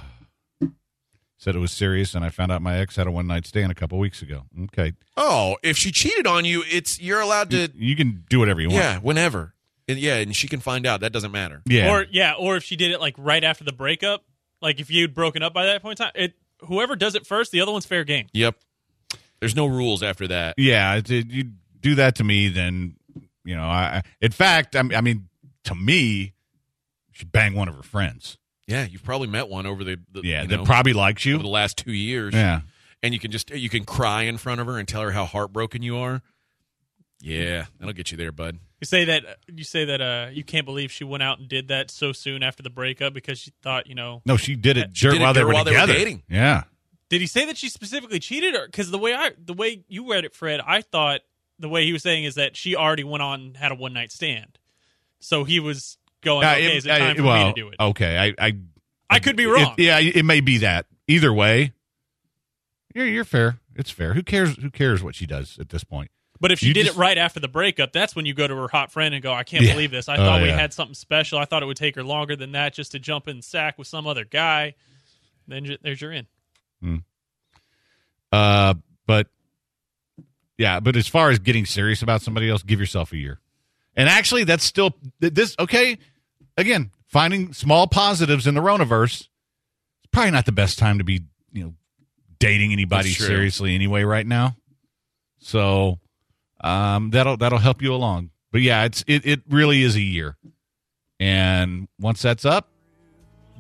said 1.38 1.56
it 1.56 1.60
was 1.60 1.72
serious, 1.72 2.16
and 2.16 2.26
I 2.26 2.30
found 2.30 2.52
out 2.52 2.62
my 2.62 2.78
ex 2.80 2.96
had 2.96 3.06
a 3.06 3.12
one 3.12 3.28
night 3.28 3.46
stand 3.46 3.72
a 3.72 3.76
couple 3.76 4.00
weeks 4.00 4.22
ago. 4.22 4.44
Okay, 4.64 4.94
Oh, 5.16 5.58
if 5.62 5.78
she 5.78 5.92
cheated 5.92 6.26
on 6.26 6.44
you, 6.46 6.64
it's 6.68 7.00
you're 7.00 7.22
allowed 7.22 7.52
to. 7.52 7.70
you 7.76 7.96
can 7.96 8.24
do 8.30 8.40
whatever 8.40 8.62
you 8.62 8.70
want. 8.70 8.80
Yeah, 8.84 8.98
whenever. 9.00 9.54
And 9.88 10.00
yeah, 10.00 10.16
and 10.16 10.36
she 10.36 10.48
can 10.48 10.60
find 10.60 10.88
out. 10.88 11.02
That 11.02 11.14
doesn't 11.14 11.32
matter. 11.32 11.62
yeah. 11.68 11.92
Or 11.92 12.06
yeah, 12.12 12.34
or 12.34 12.56
if 12.56 12.64
she 12.64 12.76
did 12.76 12.90
it 12.92 13.00
like 13.00 13.14
right 13.20 13.44
after 13.44 13.64
the 13.64 13.74
breakup, 13.74 14.24
like 14.60 14.80
if 14.80 14.90
you'd 14.90 15.14
broken 15.14 15.44
up 15.44 15.54
by 15.54 15.68
that 15.68 15.84
point 15.84 16.00
in 16.00 16.06
time, 16.06 16.14
it 16.16 16.34
whoever 16.66 16.96
does 16.96 17.16
it 17.16 17.26
first, 17.26 17.52
the 17.52 17.62
other 17.62 17.72
one's 17.72 17.86
fair 17.86 18.04
game. 18.04 18.28
Yep. 18.34 18.56
There's 19.40 19.56
no 19.56 19.66
rules 19.66 20.02
after 20.04 20.28
that. 20.28 20.56
yeah. 20.58 20.96
It, 20.96 21.10
it- 21.12 21.32
you 21.32 21.52
do 21.80 21.96
that 21.96 22.16
to 22.16 22.24
me, 22.24 22.48
then 22.48 22.96
you 23.44 23.56
know. 23.56 23.64
I, 23.66 23.98
I 23.98 24.02
in 24.22 24.32
fact, 24.32 24.76
I, 24.76 24.82
mean- 24.82 24.98
I 24.98 25.02
mean, 25.02 25.28
to 25.66 25.76
me, 25.76 26.34
she 27.12 27.26
bang 27.26 27.54
one 27.54 27.68
of 27.68 27.76
her 27.76 27.84
friends. 27.84 28.38
Yeah, 28.68 28.86
you've 28.86 29.04
probably 29.04 29.28
met 29.28 29.48
one 29.50 29.66
over 29.68 29.84
the, 29.84 30.00
the 30.12 30.22
Yeah, 30.24 30.42
you 30.42 30.48
that 30.48 30.58
know, 30.58 30.64
probably 30.64 30.94
likes 30.94 31.24
you. 31.26 31.36
over 31.36 31.44
the 31.44 31.50
last 31.50 31.78
two 31.78 31.94
years. 31.94 32.34
Yeah. 32.34 32.62
and 33.04 33.14
you 33.14 33.20
can 33.20 33.30
just 33.30 33.52
you 33.52 33.70
can 33.70 33.86
cry 33.86 34.24
in 34.24 34.38
front 34.38 34.60
of 34.62 34.66
her 34.68 34.80
and 34.80 34.88
tell 34.88 35.02
her 35.04 35.12
how 35.12 35.26
heartbroken 35.26 35.84
you 35.84 35.98
are. 35.98 36.22
Yeah, 37.22 37.66
that'll 37.80 37.94
get 37.94 38.12
you 38.12 38.18
there, 38.18 38.32
bud. 38.32 38.60
You 38.82 38.86
say 38.86 39.06
that 39.06 39.24
you 39.48 39.64
say 39.64 39.86
that 39.86 40.02
uh 40.02 40.28
you 40.32 40.44
can't 40.44 40.66
believe 40.66 40.92
she 40.92 41.04
went 41.04 41.24
out 41.24 41.40
and 41.40 41.48
did 41.48 41.70
that 41.70 41.90
so 41.90 42.12
soon 42.12 42.44
after 42.44 42.62
the 42.62 42.70
breakup 42.70 43.14
because 43.14 43.40
she 43.40 43.52
thought 43.64 43.88
you 43.88 43.96
know. 43.96 44.22
No, 44.26 44.38
she 44.38 44.56
did 44.56 44.78
it, 44.78 44.96
She 44.96 45.08
did 45.08 45.16
it 45.16 45.22
while, 45.22 45.34
they, 45.34 45.40
dur- 45.42 45.48
were 45.48 45.54
while 45.54 45.64
they 45.64 45.72
were 45.72 45.78
together. 45.80 45.94
dating. 45.94 46.24
Yeah. 46.30 46.64
Did 47.10 47.22
he 47.22 47.28
say 47.28 47.46
that 47.46 47.58
she 47.58 47.70
specifically 47.70 48.20
cheated, 48.20 48.56
or 48.56 48.66
because 48.66 48.92
the 48.92 48.98
way 48.98 49.14
I 49.14 49.32
the 49.44 49.54
way 49.54 49.84
you 49.88 50.12
read 50.12 50.26
it, 50.26 50.36
Fred, 50.36 50.60
I 50.66 50.82
thought 50.82 51.22
the 51.58 51.70
way 51.70 51.86
he 51.86 51.94
was 51.94 52.04
saying 52.04 52.26
is 52.26 52.36
that 52.36 52.56
she 52.58 52.76
already 52.76 53.04
went 53.04 53.24
on 53.24 53.40
and 53.42 53.58
had 53.58 53.72
a 53.72 53.76
one 53.76 53.94
night 53.94 54.12
stand, 54.12 54.60
so 55.20 55.46
he 55.46 55.60
was 55.60 55.98
going, 56.22 56.46
Uh, 56.46 56.52
okay, 56.52 56.66
it- 56.66 56.76
is 56.78 56.86
it 56.86 56.90
time 56.90 57.12
uh, 57.12 57.16
for 57.16 57.24
well, 57.24 57.48
me 57.48 57.54
to 57.54 57.62
do 57.62 57.68
it? 57.70 57.76
Okay, 57.80 58.18
I, 58.18 58.46
I, 58.48 58.54
I 59.10 59.20
could 59.20 59.38
be 59.38 59.46
wrong. 59.46 59.76
It, 59.78 59.84
yeah, 59.84 60.00
it 60.00 60.26
may 60.26 60.42
be 60.42 60.58
that. 60.60 60.88
Either 61.08 61.32
way, 61.32 61.72
you're 62.94 63.06
you're 63.08 63.24
fair. 63.26 63.60
It's 63.76 63.92
fair. 63.92 64.14
Who 64.16 64.24
cares? 64.24 64.58
Who 64.58 64.70
cares 64.72 65.02
what 65.04 65.16
she 65.16 65.26
does 65.26 65.58
at 65.60 65.70
this 65.70 65.84
point? 65.84 66.10
But 66.46 66.52
if 66.52 66.60
she 66.60 66.68
You 66.68 66.74
did 66.76 66.86
just- 66.86 66.96
it 66.96 67.00
right 67.00 67.18
after 67.18 67.40
the 67.40 67.48
breakup, 67.48 67.92
that's 67.92 68.16
when 68.16 68.28
you 68.28 68.36
go 68.36 68.48
to 68.48 68.56
her 68.56 68.68
hot 68.68 68.92
friend 68.92 69.16
and 69.16 69.24
go, 69.24 69.34
I 69.34 69.44
can't 69.44 69.64
Yeah. 69.64 69.72
believe 69.74 69.90
this. 69.90 70.08
I 70.08 70.14
Oh, 70.14 70.18
thought 70.18 70.42
we 70.44 70.50
yeah. 70.50 70.56
had 70.56 70.74
something 70.74 70.94
special. 70.94 71.40
I 71.40 71.46
thought 71.46 71.64
it 71.64 71.66
would 71.66 71.76
take 71.76 71.96
her 71.96 72.04
longer 72.04 72.36
than 72.36 72.52
that 72.52 72.76
just 72.76 72.92
to 72.92 73.00
jump 73.00 73.28
in 73.28 73.38
the 73.38 73.42
sack 73.42 73.80
with 73.80 73.88
some 73.88 74.06
other 74.06 74.26
guy. 74.26 74.76
Then 75.48 75.76
there's 75.82 76.00
your 76.00 76.12
in. 76.12 76.28
Uh, 78.32 78.76
but 79.08 79.28
yeah, 80.60 80.80
but 80.80 80.96
as 80.96 81.08
far 81.08 81.32
as 81.32 81.40
getting 81.40 81.66
serious 81.66 82.02
about 82.04 82.22
somebody 82.22 82.48
else, 82.48 82.62
give 82.62 82.80
yourself 82.80 83.12
a 83.12 83.18
year. 83.18 83.40
And 83.96 84.08
actually, 84.08 84.44
that's 84.44 84.64
still 84.64 84.96
this. 85.20 85.56
Okay, 85.58 85.98
again, 86.58 86.92
finding 87.08 87.54
small 87.54 87.88
positives 87.88 88.46
in 88.46 88.54
the 88.54 88.62
Ronaverse. 88.62 89.22
It's 89.22 90.10
probably 90.12 90.30
not 90.32 90.46
the 90.46 90.52
best 90.52 90.78
time 90.78 91.00
to 91.00 91.04
be, 91.04 91.22
you 91.54 91.64
know, 91.64 91.74
dating 92.38 92.72
anybody 92.72 93.10
seriously 93.10 93.74
anyway 93.74 94.04
right 94.04 94.28
now. 94.28 94.58
So, 95.40 96.00
um, 96.66 97.12
that'll 97.12 97.38
that'll 97.38 97.60
help 97.60 97.82
you 97.82 97.94
along. 97.94 98.32
But 98.52 98.62
yeah, 98.62 98.86
it's 98.86 99.04
it 99.08 99.26
it 99.26 99.42
really 99.50 99.84
is 99.84 99.96
a 99.96 100.02
year, 100.02 100.36
and 101.20 101.88
once 102.00 102.22
that's 102.22 102.44
up, 102.44 102.70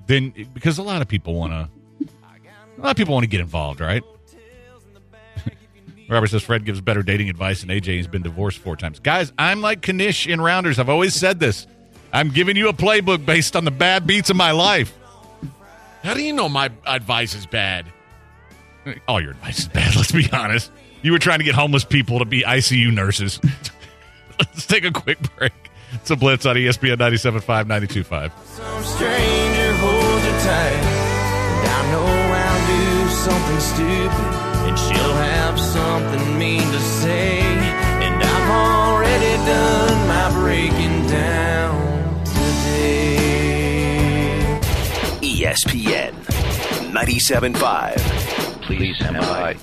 then 0.08 0.34
because 0.54 0.80
a 0.80 0.84
lot 0.84 1.02
of 1.02 1.08
people 1.08 1.36
want 1.36 1.54
to, 1.54 1.70
a 2.78 2.82
lot 2.82 2.92
of 2.92 2.98
people 2.98 3.14
want 3.14 3.24
to 3.24 3.30
get 3.30 3.42
involved, 3.42 3.80
right? 3.80 4.02
Robert 6.10 6.28
says 6.28 6.42
Fred 6.42 6.66
gives 6.66 6.82
better 6.82 7.04
dating 7.04 7.30
advice, 7.30 7.62
and 7.62 7.70
AJ 7.70 7.86
He's 7.86 8.08
been 8.08 8.24
divorced 8.24 8.58
four 8.58 8.76
times. 8.76 9.00
Guys, 9.00 9.32
I'm 9.38 9.62
like 9.62 9.88
Knish 9.88 10.26
in 10.28 10.42
Rounders. 10.42 10.80
I've 10.80 10.90
always 10.90 11.14
said 11.14 11.40
this. 11.40 11.68
I'm 12.12 12.30
giving 12.30 12.56
you 12.56 12.70
a 12.70 12.74
playbook 12.74 13.26
based 13.26 13.56
on 13.56 13.66
the 13.66 13.72
bad 13.72 14.08
beats 14.08 14.30
of 14.30 14.36
my 14.36 14.52
life. 14.52 14.98
How 16.02 16.14
do 16.14 16.24
you 16.24 16.34
know 16.34 16.48
my 16.50 16.72
advice 16.88 17.36
is 17.36 17.46
bad? 17.46 17.86
All 19.08 19.20
your 19.20 19.32
advice 19.32 19.60
is 19.60 19.68
bad. 19.68 19.96
Let's 19.98 20.12
be 20.12 20.28
honest. 20.32 20.72
You 21.06 21.12
were 21.12 21.20
trying 21.20 21.38
to 21.38 21.46
get 21.46 21.54
homeless 21.54 21.86
people 21.86 22.18
to 22.18 22.26
be 22.26 22.42
ICU 22.42 22.92
nurses. 22.92 23.40
Let's 24.40 24.66
take 24.66 24.86
a 24.86 24.92
quick 24.92 25.20
break. 25.36 25.54
It's 25.94 26.10
a 26.10 26.16
blitz 26.16 26.48
on 26.48 26.56
ESPN 26.56 26.98
97.5, 26.98 27.66
92.5. 27.66 28.32
Some 28.48 28.84
stranger 28.84 29.74
holds 29.76 30.26
her 30.26 30.40
tight. 30.40 30.82
And 31.54 31.68
I 31.70 31.92
know 31.92 32.08
I'll 32.34 32.66
do 32.66 33.08
something 33.14 33.60
stupid. 33.60 34.34
And 34.66 34.76
she'll 34.80 35.14
have 35.14 35.60
something 35.60 36.40
mean 36.40 36.64
to 36.72 36.80
say. 36.80 37.38
And 37.38 38.24
I've 38.24 38.50
already 38.50 39.38
done 39.46 40.08
my 40.08 40.32
breaking 40.42 41.06
down 41.06 42.26
today. 42.26 43.20
ESPN 45.22 46.14
97.5. 46.92 48.64
Please 48.64 48.96
stand 48.96 49.18
by. 49.18 49.56